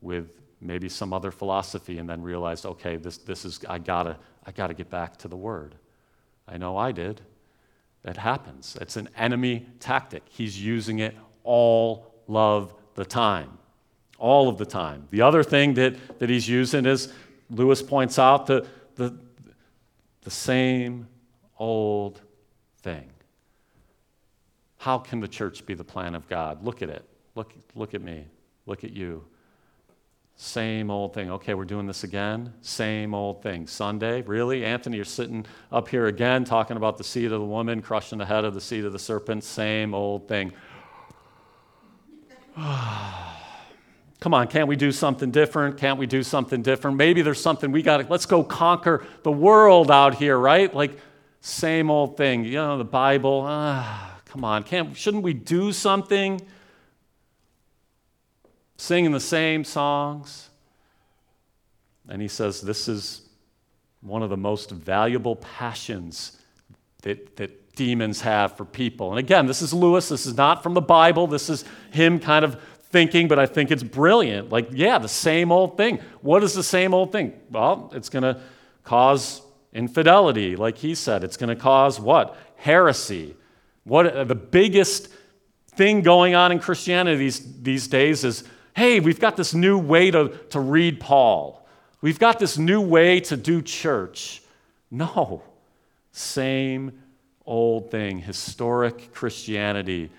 with 0.00 0.30
maybe 0.60 0.88
some 0.88 1.12
other 1.12 1.32
philosophy 1.32 1.98
and 1.98 2.08
then 2.08 2.22
realized, 2.22 2.64
okay, 2.64 2.94
this, 2.94 3.18
this 3.18 3.44
is, 3.44 3.58
I 3.68 3.78
gotta, 3.78 4.18
I 4.46 4.52
gotta 4.52 4.74
get 4.74 4.90
back 4.90 5.16
to 5.18 5.28
the 5.28 5.36
Word. 5.36 5.74
I 6.46 6.56
know 6.56 6.76
I 6.76 6.92
did. 6.92 7.20
That 8.02 8.18
happens. 8.18 8.76
It's 8.80 8.96
an 8.96 9.08
enemy 9.16 9.66
tactic. 9.80 10.22
He's 10.28 10.62
using 10.62 10.98
it 10.98 11.16
all 11.42 12.12
love 12.26 12.74
the 12.94 13.04
time. 13.04 13.58
All 14.18 14.48
of 14.48 14.58
the 14.58 14.66
time. 14.66 15.08
The 15.10 15.22
other 15.22 15.42
thing 15.42 15.74
that, 15.74 16.18
that 16.18 16.28
he's 16.28 16.48
using 16.48 16.86
is, 16.86 17.12
Lewis 17.50 17.82
points 17.82 18.18
out, 18.18 18.46
the, 18.46 18.66
the, 18.96 19.16
the 20.22 20.30
same 20.30 21.08
old 21.58 22.20
thing. 22.82 23.10
How 24.78 24.98
can 24.98 25.20
the 25.20 25.28
church 25.28 25.64
be 25.64 25.74
the 25.74 25.84
plan 25.84 26.14
of 26.14 26.28
God? 26.28 26.62
Look 26.62 26.82
at 26.82 26.90
it. 26.90 27.04
Look, 27.34 27.54
look 27.74 27.94
at 27.94 28.02
me. 28.02 28.26
Look 28.66 28.84
at 28.84 28.92
you. 28.92 29.24
Same 30.36 30.90
old 30.90 31.14
thing. 31.14 31.30
Okay, 31.30 31.54
we're 31.54 31.64
doing 31.64 31.86
this 31.86 32.04
again. 32.04 32.52
Same 32.60 33.14
old 33.14 33.42
thing. 33.42 33.66
Sunday, 33.66 34.22
really? 34.22 34.64
Anthony, 34.64 34.96
you're 34.96 35.04
sitting 35.04 35.46
up 35.70 35.88
here 35.88 36.06
again 36.06 36.44
talking 36.44 36.76
about 36.76 36.98
the 36.98 37.04
seed 37.04 37.26
of 37.26 37.40
the 37.40 37.46
woman, 37.46 37.80
crushing 37.80 38.18
the 38.18 38.26
head 38.26 38.44
of 38.44 38.54
the 38.54 38.60
seed 38.60 38.84
of 38.84 38.92
the 38.92 38.98
serpent. 38.98 39.44
Same 39.44 39.94
old 39.94 40.26
thing. 40.26 40.52
Come 44.20 44.32
on, 44.32 44.48
can't 44.48 44.68
we 44.68 44.76
do 44.76 44.90
something 44.90 45.30
different? 45.30 45.76
Can't 45.76 45.98
we 45.98 46.06
do 46.06 46.22
something 46.22 46.62
different? 46.62 46.96
Maybe 46.96 47.22
there's 47.22 47.40
something 47.40 47.70
we 47.72 47.82
got 47.82 47.98
to, 47.98 48.06
let's 48.08 48.26
go 48.26 48.42
conquer 48.42 49.04
the 49.22 49.32
world 49.32 49.90
out 49.90 50.14
here, 50.14 50.38
right? 50.38 50.74
Like, 50.74 50.98
same 51.42 51.90
old 51.90 52.16
thing. 52.16 52.44
You 52.44 52.52
know, 52.54 52.78
the 52.78 52.84
Bible, 52.84 53.44
ah 53.46 54.14
Come 54.34 54.42
on, 54.42 54.64
can't, 54.64 54.96
shouldn't 54.96 55.22
we 55.22 55.32
do 55.32 55.70
something? 55.70 56.40
Singing 58.76 59.12
the 59.12 59.20
same 59.20 59.64
songs? 59.64 60.50
And 62.08 62.20
he 62.20 62.28
says, 62.28 62.60
This 62.60 62.88
is 62.88 63.22
one 64.00 64.22
of 64.22 64.30
the 64.30 64.36
most 64.36 64.70
valuable 64.70 65.36
passions 65.36 66.38
that, 67.02 67.36
that 67.36 67.74
demons 67.74 68.20
have 68.20 68.56
for 68.56 68.64
people. 68.64 69.10
And 69.10 69.18
again, 69.18 69.46
this 69.46 69.62
is 69.62 69.72
Lewis. 69.72 70.08
This 70.08 70.26
is 70.26 70.36
not 70.36 70.62
from 70.62 70.74
the 70.74 70.80
Bible. 70.80 71.26
This 71.26 71.48
is 71.48 71.64
him 71.90 72.20
kind 72.20 72.44
of 72.44 72.60
thinking, 72.90 73.26
but 73.26 73.38
I 73.38 73.46
think 73.46 73.70
it's 73.70 73.82
brilliant. 73.82 74.50
Like, 74.50 74.68
yeah, 74.72 74.98
the 74.98 75.08
same 75.08 75.50
old 75.50 75.76
thing. 75.76 75.98
What 76.20 76.44
is 76.44 76.54
the 76.54 76.62
same 76.62 76.94
old 76.94 77.12
thing? 77.12 77.32
Well, 77.50 77.90
it's 77.94 78.08
going 78.08 78.22
to 78.22 78.40
cause 78.84 79.42
infidelity, 79.72 80.54
like 80.54 80.78
he 80.78 80.94
said. 80.94 81.24
It's 81.24 81.36
going 81.36 81.48
to 81.54 81.60
cause 81.60 81.98
what? 81.98 82.36
Heresy. 82.56 83.34
What 83.82 84.28
the 84.28 84.34
biggest 84.34 85.08
thing 85.72 86.02
going 86.02 86.34
on 86.34 86.52
in 86.52 86.60
Christianity 86.60 87.16
these, 87.16 87.62
these 87.62 87.88
days 87.88 88.22
is 88.22 88.44
hey, 88.74 89.00
we've 89.00 89.20
got 89.20 89.36
this 89.36 89.54
new 89.54 89.78
way 89.78 90.10
to, 90.10 90.28
to 90.50 90.60
read 90.60 91.00
Paul. 91.00 91.66
We've 92.00 92.18
got 92.18 92.38
this 92.38 92.58
new 92.58 92.80
way 92.80 93.20
to 93.20 93.36
do 93.36 93.62
church. 93.62 94.42
No, 94.90 95.42
same 96.12 96.92
old 97.46 97.90
thing, 97.90 98.18
historic 98.18 99.12
Christianity. 99.14 100.10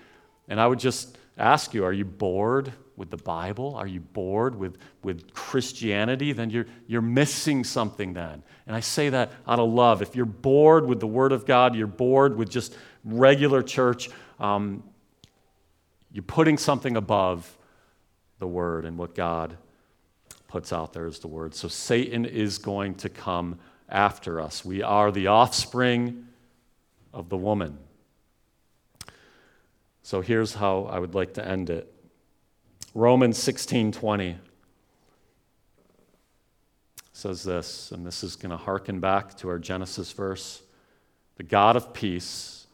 And 0.48 0.60
I 0.60 0.66
would 0.66 0.78
just 0.78 1.16
ask 1.38 1.74
you 1.74 1.84
are 1.84 1.92
you 1.92 2.04
bored 2.04 2.72
with 2.96 3.10
the 3.10 3.16
Bible? 3.18 3.74
Are 3.74 3.86
you 3.86 4.00
bored 4.00 4.56
with, 4.56 4.78
with 5.02 5.32
Christianity? 5.34 6.32
Then 6.32 6.50
you're, 6.50 6.66
you're 6.86 7.02
missing 7.02 7.62
something 7.62 8.14
then. 8.14 8.42
And 8.66 8.74
I 8.74 8.80
say 8.80 9.10
that 9.10 9.32
out 9.46 9.58
of 9.58 9.70
love. 9.70 10.00
If 10.02 10.16
you're 10.16 10.24
bored 10.24 10.86
with 10.86 11.00
the 11.00 11.06
Word 11.06 11.32
of 11.32 11.44
God, 11.44 11.76
you're 11.76 11.86
bored 11.86 12.36
with 12.36 12.50
just 12.50 12.74
regular 13.04 13.62
church, 13.62 14.08
um, 14.40 14.82
you're 16.10 16.22
putting 16.22 16.56
something 16.56 16.96
above 16.96 17.55
the 18.38 18.46
Word 18.46 18.84
and 18.84 18.98
what 18.98 19.14
God 19.14 19.56
puts 20.48 20.72
out 20.72 20.92
there 20.92 21.06
is 21.06 21.18
the 21.18 21.28
Word. 21.28 21.54
So 21.54 21.68
Satan 21.68 22.24
is 22.24 22.58
going 22.58 22.94
to 22.96 23.08
come 23.08 23.58
after 23.88 24.40
us. 24.40 24.64
We 24.64 24.82
are 24.82 25.10
the 25.10 25.28
offspring 25.28 26.26
of 27.12 27.28
the 27.28 27.36
woman. 27.36 27.78
So 30.02 30.20
here's 30.20 30.54
how 30.54 30.84
I 30.84 30.98
would 30.98 31.14
like 31.14 31.34
to 31.34 31.46
end 31.46 31.70
it. 31.70 31.92
Romans 32.94 33.38
16:20 33.38 34.36
says 37.12 37.42
this, 37.42 37.92
and 37.92 38.06
this 38.06 38.22
is 38.22 38.36
going 38.36 38.50
to 38.50 38.56
harken 38.56 39.00
back 39.00 39.36
to 39.38 39.48
our 39.48 39.58
Genesis 39.58 40.12
verse. 40.12 40.62
The 41.36 41.42
God 41.42 41.74
of 41.74 41.92
peace 41.92 42.66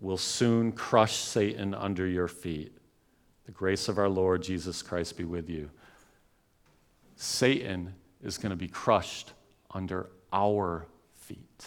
will 0.00 0.16
soon 0.16 0.72
crush 0.72 1.16
Satan 1.16 1.74
under 1.74 2.06
your 2.06 2.28
feet. 2.28 2.76
The 3.50 3.54
grace 3.54 3.88
of 3.88 3.98
our 3.98 4.08
Lord 4.08 4.44
Jesus 4.44 4.80
Christ 4.80 5.16
be 5.16 5.24
with 5.24 5.50
you. 5.50 5.70
Satan 7.16 7.96
is 8.22 8.38
going 8.38 8.50
to 8.50 8.56
be 8.56 8.68
crushed 8.68 9.32
under 9.72 10.08
our 10.32 10.86
feet. 11.16 11.66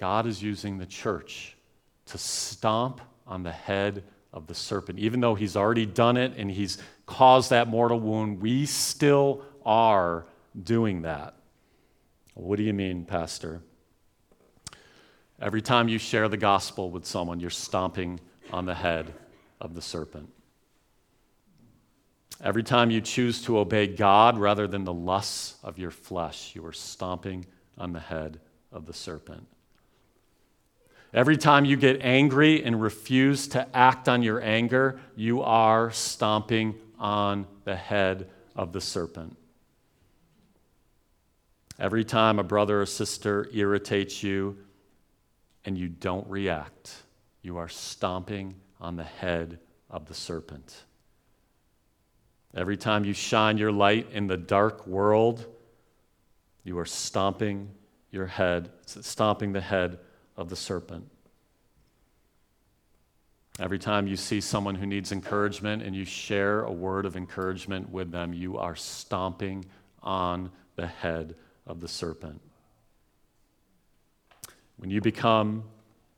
God 0.00 0.26
is 0.26 0.42
using 0.42 0.76
the 0.76 0.86
church 0.86 1.56
to 2.06 2.18
stomp 2.18 3.00
on 3.28 3.44
the 3.44 3.52
head 3.52 4.02
of 4.32 4.48
the 4.48 4.56
serpent. 4.56 4.98
Even 4.98 5.20
though 5.20 5.36
he's 5.36 5.56
already 5.56 5.86
done 5.86 6.16
it 6.16 6.32
and 6.36 6.50
he's 6.50 6.78
caused 7.06 7.50
that 7.50 7.68
mortal 7.68 8.00
wound, 8.00 8.40
we 8.42 8.66
still 8.66 9.44
are 9.64 10.26
doing 10.60 11.02
that. 11.02 11.36
What 12.34 12.56
do 12.56 12.64
you 12.64 12.74
mean, 12.74 13.04
Pastor? 13.04 13.62
Every 15.40 15.62
time 15.62 15.88
you 15.88 15.98
share 15.98 16.28
the 16.28 16.36
gospel 16.36 16.90
with 16.90 17.06
someone, 17.06 17.38
you're 17.38 17.50
stomping 17.50 18.18
on 18.52 18.64
the 18.64 18.74
head 18.74 19.14
of 19.62 19.74
the 19.74 19.80
serpent. 19.80 20.28
Every 22.42 22.64
time 22.64 22.90
you 22.90 23.00
choose 23.00 23.42
to 23.44 23.58
obey 23.58 23.86
God 23.86 24.36
rather 24.36 24.66
than 24.66 24.82
the 24.84 24.92
lusts 24.92 25.54
of 25.62 25.78
your 25.78 25.92
flesh, 25.92 26.54
you 26.54 26.66
are 26.66 26.72
stomping 26.72 27.46
on 27.78 27.92
the 27.92 28.00
head 28.00 28.40
of 28.72 28.84
the 28.84 28.92
serpent. 28.92 29.46
Every 31.14 31.36
time 31.36 31.64
you 31.64 31.76
get 31.76 32.00
angry 32.02 32.64
and 32.64 32.82
refuse 32.82 33.46
to 33.48 33.68
act 33.76 34.08
on 34.08 34.22
your 34.22 34.42
anger, 34.42 34.98
you 35.14 35.42
are 35.42 35.92
stomping 35.92 36.74
on 36.98 37.46
the 37.64 37.76
head 37.76 38.28
of 38.56 38.72
the 38.72 38.80
serpent. 38.80 39.36
Every 41.78 42.04
time 42.04 42.38
a 42.38 42.44
brother 42.44 42.80
or 42.80 42.86
sister 42.86 43.48
irritates 43.52 44.22
you 44.22 44.58
and 45.64 45.78
you 45.78 45.88
don't 45.88 46.26
react, 46.28 47.02
you 47.42 47.58
are 47.58 47.68
stomping 47.68 48.56
on 48.82 48.96
the 48.96 49.04
head 49.04 49.60
of 49.88 50.06
the 50.06 50.14
serpent. 50.14 50.82
Every 52.54 52.76
time 52.76 53.04
you 53.04 53.14
shine 53.14 53.56
your 53.56 53.72
light 53.72 54.08
in 54.12 54.26
the 54.26 54.36
dark 54.36 54.86
world, 54.86 55.46
you 56.64 56.78
are 56.78 56.84
stomping 56.84 57.70
your 58.10 58.26
head, 58.26 58.70
stomping 58.84 59.52
the 59.52 59.60
head 59.60 59.98
of 60.36 60.50
the 60.50 60.56
serpent. 60.56 61.08
Every 63.58 63.78
time 63.78 64.06
you 64.06 64.16
see 64.16 64.40
someone 64.40 64.74
who 64.74 64.86
needs 64.86 65.12
encouragement 65.12 65.82
and 65.82 65.94
you 65.94 66.04
share 66.04 66.62
a 66.62 66.72
word 66.72 67.06
of 67.06 67.16
encouragement 67.16 67.88
with 67.90 68.10
them, 68.10 68.32
you 68.32 68.58
are 68.58 68.74
stomping 68.74 69.64
on 70.02 70.50
the 70.76 70.86
head 70.86 71.36
of 71.66 71.80
the 71.80 71.88
serpent. 71.88 72.40
When 74.76 74.90
you 74.90 75.00
become 75.00 75.64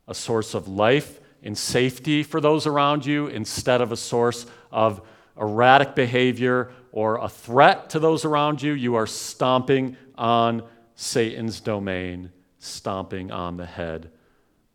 a 0.08 0.14
source 0.14 0.54
of 0.54 0.68
life 0.68 1.20
and 1.44 1.56
safety 1.56 2.22
for 2.22 2.40
those 2.40 2.66
around 2.66 3.06
you 3.06 3.28
instead 3.28 3.80
of 3.80 3.92
a 3.92 3.96
source 3.96 4.46
of 4.72 5.00
erratic 5.38 5.94
behavior 5.94 6.72
or 6.90 7.18
a 7.18 7.28
threat 7.28 7.90
to 7.90 8.00
those 8.00 8.24
around 8.24 8.62
you, 8.62 8.72
you 8.72 8.94
are 8.94 9.06
stomping 9.06 9.96
on 10.16 10.62
Satan's 10.96 11.60
domain 11.60 12.30
stomping 12.64 13.30
on 13.30 13.56
the 13.56 13.66
head 13.66 14.10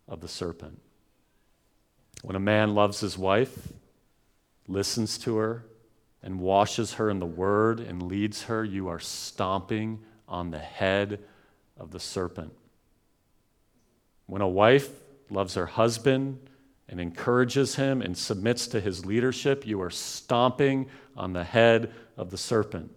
of 0.07 0.21
the 0.21 0.27
serpent. 0.27 0.79
When 2.21 2.35
a 2.35 2.39
man 2.39 2.75
loves 2.75 2.99
his 2.99 3.17
wife, 3.17 3.69
listens 4.67 5.17
to 5.19 5.37
her, 5.37 5.65
and 6.21 6.39
washes 6.39 6.93
her 6.93 7.09
in 7.09 7.19
the 7.19 7.25
word 7.25 7.79
and 7.79 8.03
leads 8.03 8.43
her, 8.43 8.63
you 8.63 8.89
are 8.89 8.99
stomping 8.99 9.99
on 10.27 10.51
the 10.51 10.59
head 10.59 11.19
of 11.77 11.91
the 11.91 11.99
serpent. 11.99 12.53
When 14.27 14.41
a 14.41 14.47
wife 14.47 14.89
loves 15.29 15.55
her 15.55 15.65
husband 15.65 16.39
and 16.89 16.99
encourages 16.99 17.75
him 17.75 18.01
and 18.01 18.17
submits 18.17 18.67
to 18.67 18.81
his 18.81 19.05
leadership, 19.05 19.65
you 19.65 19.79
are 19.81 19.91
stomping 19.91 20.87
on 21.15 21.33
the 21.33 21.43
head 21.43 21.93
of 22.17 22.31
the 22.31 22.37
serpent. 22.37 22.91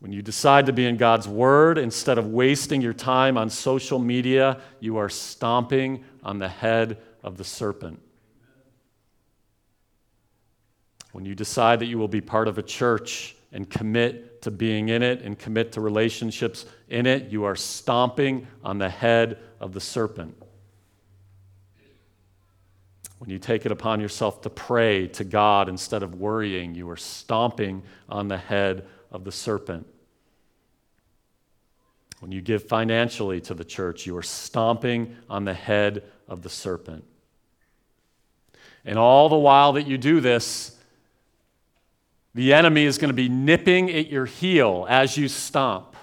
When 0.00 0.12
you 0.12 0.22
decide 0.22 0.66
to 0.66 0.72
be 0.72 0.86
in 0.86 0.96
God's 0.96 1.26
Word 1.26 1.78
instead 1.78 2.18
of 2.18 2.28
wasting 2.28 2.80
your 2.80 2.92
time 2.92 3.36
on 3.36 3.50
social 3.50 3.98
media, 3.98 4.60
you 4.78 4.98
are 4.98 5.08
stomping 5.08 6.04
on 6.22 6.38
the 6.38 6.48
head 6.48 6.98
of 7.24 7.36
the 7.36 7.44
serpent. 7.44 8.00
When 11.12 11.24
you 11.24 11.34
decide 11.34 11.80
that 11.80 11.86
you 11.86 11.98
will 11.98 12.06
be 12.06 12.20
part 12.20 12.46
of 12.46 12.58
a 12.58 12.62
church 12.62 13.34
and 13.50 13.68
commit 13.68 14.42
to 14.42 14.52
being 14.52 14.90
in 14.90 15.02
it 15.02 15.22
and 15.22 15.36
commit 15.36 15.72
to 15.72 15.80
relationships 15.80 16.66
in 16.90 17.06
it, 17.06 17.32
you 17.32 17.42
are 17.44 17.56
stomping 17.56 18.46
on 18.62 18.78
the 18.78 18.90
head 18.90 19.38
of 19.58 19.72
the 19.72 19.80
serpent. 19.80 20.37
When 23.18 23.30
you 23.30 23.38
take 23.38 23.66
it 23.66 23.72
upon 23.72 24.00
yourself 24.00 24.42
to 24.42 24.50
pray 24.50 25.08
to 25.08 25.24
God 25.24 25.68
instead 25.68 26.02
of 26.02 26.14
worrying, 26.14 26.74
you 26.74 26.88
are 26.90 26.96
stomping 26.96 27.82
on 28.08 28.28
the 28.28 28.36
head 28.36 28.86
of 29.10 29.24
the 29.24 29.32
serpent. 29.32 29.86
When 32.20 32.32
you 32.32 32.40
give 32.40 32.64
financially 32.64 33.40
to 33.42 33.54
the 33.54 33.64
church, 33.64 34.06
you 34.06 34.16
are 34.16 34.22
stomping 34.22 35.16
on 35.28 35.44
the 35.44 35.54
head 35.54 36.04
of 36.28 36.42
the 36.42 36.48
serpent. 36.48 37.04
And 38.84 38.98
all 38.98 39.28
the 39.28 39.36
while 39.36 39.72
that 39.74 39.86
you 39.86 39.98
do 39.98 40.20
this, 40.20 40.76
the 42.34 42.54
enemy 42.54 42.84
is 42.84 42.98
going 42.98 43.08
to 43.08 43.14
be 43.14 43.28
nipping 43.28 43.90
at 43.90 44.08
your 44.08 44.26
heel 44.26 44.86
as 44.88 45.16
you 45.16 45.28
stomp, 45.28 45.96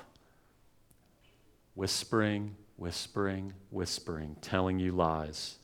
whispering, 1.76 2.56
whispering, 2.76 3.54
whispering, 3.70 4.36
telling 4.42 4.80
you 4.80 4.92
lies. 4.92 5.56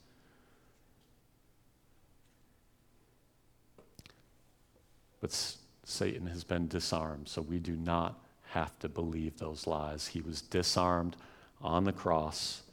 But 5.22 5.55
Satan 5.86 6.28
has 6.28 6.43
been 6.43 6.67
disarmed, 6.67 7.30
so 7.30 7.41
we 7.41 7.59
do 7.59 7.76
not 7.76 8.19
have 8.49 8.78
to 8.80 8.89
believe 8.89 9.38
those 9.38 9.67
lies. 9.67 10.07
He 10.07 10.22
was 10.22 10.41
disarmed 10.41 11.15
on 11.61 11.86
the 11.86 11.93
cross. 11.93 12.63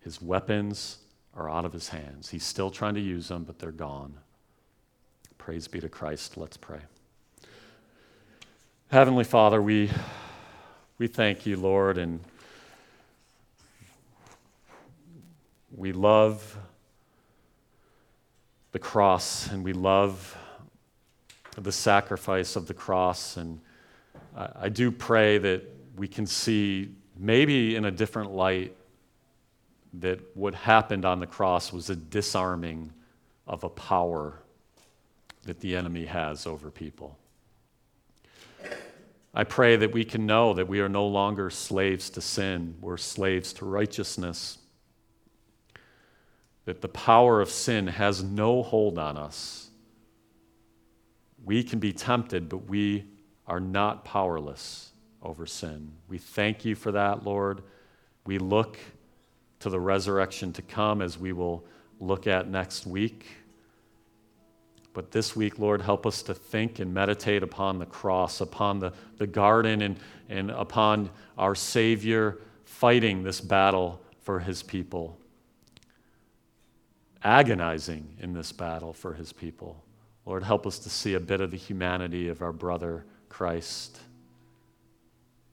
His 0.00 0.22
weapons 0.22 0.98
are 1.34 1.50
out 1.50 1.64
of 1.64 1.72
his 1.72 1.88
hands. 1.88 2.30
He's 2.30 2.44
still 2.44 2.70
trying 2.70 2.94
to 2.94 3.00
use 3.00 3.28
them, 3.28 3.44
but 3.44 3.58
they're 3.58 3.72
gone. 3.72 4.14
Praise 5.36 5.68
be 5.68 5.80
to 5.80 5.88
Christ. 5.88 6.36
Let's 6.36 6.56
pray. 6.56 6.80
Heavenly 8.88 9.24
Father, 9.24 9.60
we, 9.60 9.90
we 10.96 11.08
thank 11.08 11.44
you, 11.44 11.56
Lord, 11.56 11.98
and 11.98 12.20
we 15.76 15.92
love 15.92 16.56
the 18.72 18.78
cross 18.78 19.50
and 19.50 19.64
we 19.64 19.72
love 19.72 20.36
the 21.64 21.72
sacrifice 21.72 22.56
of 22.56 22.66
the 22.66 22.74
cross. 22.74 23.36
And 23.36 23.60
I, 24.36 24.48
I 24.62 24.68
do 24.68 24.90
pray 24.90 25.38
that 25.38 25.62
we 25.96 26.08
can 26.08 26.26
see, 26.26 26.90
maybe 27.16 27.76
in 27.76 27.84
a 27.84 27.90
different 27.90 28.32
light, 28.32 28.76
that 29.94 30.20
what 30.34 30.54
happened 30.54 31.04
on 31.04 31.20
the 31.20 31.26
cross 31.26 31.72
was 31.72 31.88
a 31.90 31.96
disarming 31.96 32.92
of 33.46 33.64
a 33.64 33.68
power 33.68 34.42
that 35.44 35.60
the 35.60 35.76
enemy 35.76 36.04
has 36.04 36.46
over 36.46 36.70
people. 36.70 37.16
I 39.32 39.44
pray 39.44 39.76
that 39.76 39.92
we 39.92 40.04
can 40.04 40.26
know 40.26 40.54
that 40.54 40.66
we 40.66 40.80
are 40.80 40.88
no 40.88 41.06
longer 41.06 41.50
slaves 41.50 42.10
to 42.10 42.20
sin, 42.20 42.74
we're 42.80 42.96
slaves 42.96 43.52
to 43.54 43.66
righteousness. 43.66 44.58
That 46.64 46.80
the 46.80 46.88
power 46.88 47.40
of 47.40 47.48
sin 47.48 47.86
has 47.86 48.24
no 48.24 48.62
hold 48.62 48.98
on 48.98 49.16
us. 49.16 49.65
We 51.46 51.62
can 51.62 51.78
be 51.78 51.92
tempted, 51.92 52.48
but 52.48 52.68
we 52.68 53.04
are 53.46 53.60
not 53.60 54.04
powerless 54.04 54.90
over 55.22 55.46
sin. 55.46 55.92
We 56.08 56.18
thank 56.18 56.64
you 56.64 56.74
for 56.74 56.90
that, 56.90 57.24
Lord. 57.24 57.62
We 58.26 58.38
look 58.38 58.78
to 59.60 59.70
the 59.70 59.78
resurrection 59.78 60.52
to 60.54 60.62
come 60.62 61.00
as 61.00 61.16
we 61.16 61.32
will 61.32 61.64
look 62.00 62.26
at 62.26 62.50
next 62.50 62.84
week. 62.84 63.26
But 64.92 65.12
this 65.12 65.36
week, 65.36 65.60
Lord, 65.60 65.82
help 65.82 66.04
us 66.04 66.20
to 66.22 66.34
think 66.34 66.80
and 66.80 66.92
meditate 66.92 67.44
upon 67.44 67.78
the 67.78 67.86
cross, 67.86 68.40
upon 68.40 68.80
the, 68.80 68.92
the 69.18 69.26
garden, 69.28 69.82
and, 69.82 70.00
and 70.28 70.50
upon 70.50 71.10
our 71.38 71.54
Savior 71.54 72.38
fighting 72.64 73.22
this 73.22 73.40
battle 73.40 74.00
for 74.22 74.40
his 74.40 74.64
people, 74.64 75.16
agonizing 77.22 78.16
in 78.18 78.32
this 78.32 78.50
battle 78.50 78.92
for 78.92 79.14
his 79.14 79.32
people. 79.32 79.84
Lord, 80.26 80.42
help 80.42 80.66
us 80.66 80.80
to 80.80 80.90
see 80.90 81.14
a 81.14 81.20
bit 81.20 81.40
of 81.40 81.52
the 81.52 81.56
humanity 81.56 82.28
of 82.28 82.42
our 82.42 82.52
brother 82.52 83.04
Christ. 83.28 84.00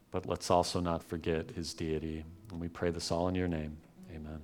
But 0.09 0.25
let's 0.25 0.49
also 0.49 0.79
not 0.79 1.03
forget 1.03 1.51
his 1.51 1.73
deity. 1.73 2.25
And 2.51 2.59
we 2.59 2.67
pray 2.67 2.89
this 2.89 3.11
all 3.11 3.27
in 3.27 3.35
your 3.35 3.47
name. 3.47 3.77
Amen. 4.11 4.41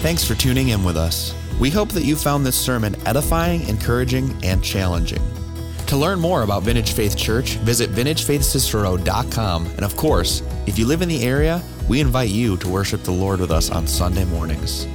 Thanks 0.00 0.24
for 0.24 0.34
tuning 0.34 0.68
in 0.68 0.82
with 0.82 0.96
us. 0.96 1.34
We 1.60 1.70
hope 1.70 1.90
that 1.90 2.04
you 2.04 2.16
found 2.16 2.46
this 2.46 2.58
sermon 2.58 2.96
edifying, 3.06 3.68
encouraging, 3.68 4.34
and 4.42 4.62
challenging. 4.64 5.22
To 5.88 5.96
learn 5.96 6.20
more 6.20 6.42
about 6.42 6.62
Vintage 6.62 6.92
Faith 6.92 7.16
Church, 7.16 7.54
visit 7.56 7.90
vintagefaithcicero.com. 7.90 9.66
And 9.66 9.84
of 9.84 9.96
course, 9.96 10.42
if 10.66 10.78
you 10.78 10.86
live 10.86 11.02
in 11.02 11.08
the 11.08 11.22
area, 11.22 11.62
we 11.88 12.00
invite 12.00 12.28
you 12.28 12.56
to 12.58 12.68
worship 12.68 13.02
the 13.02 13.10
Lord 13.10 13.40
with 13.40 13.50
us 13.50 13.70
on 13.70 13.86
Sunday 13.86 14.24
mornings. 14.26 14.86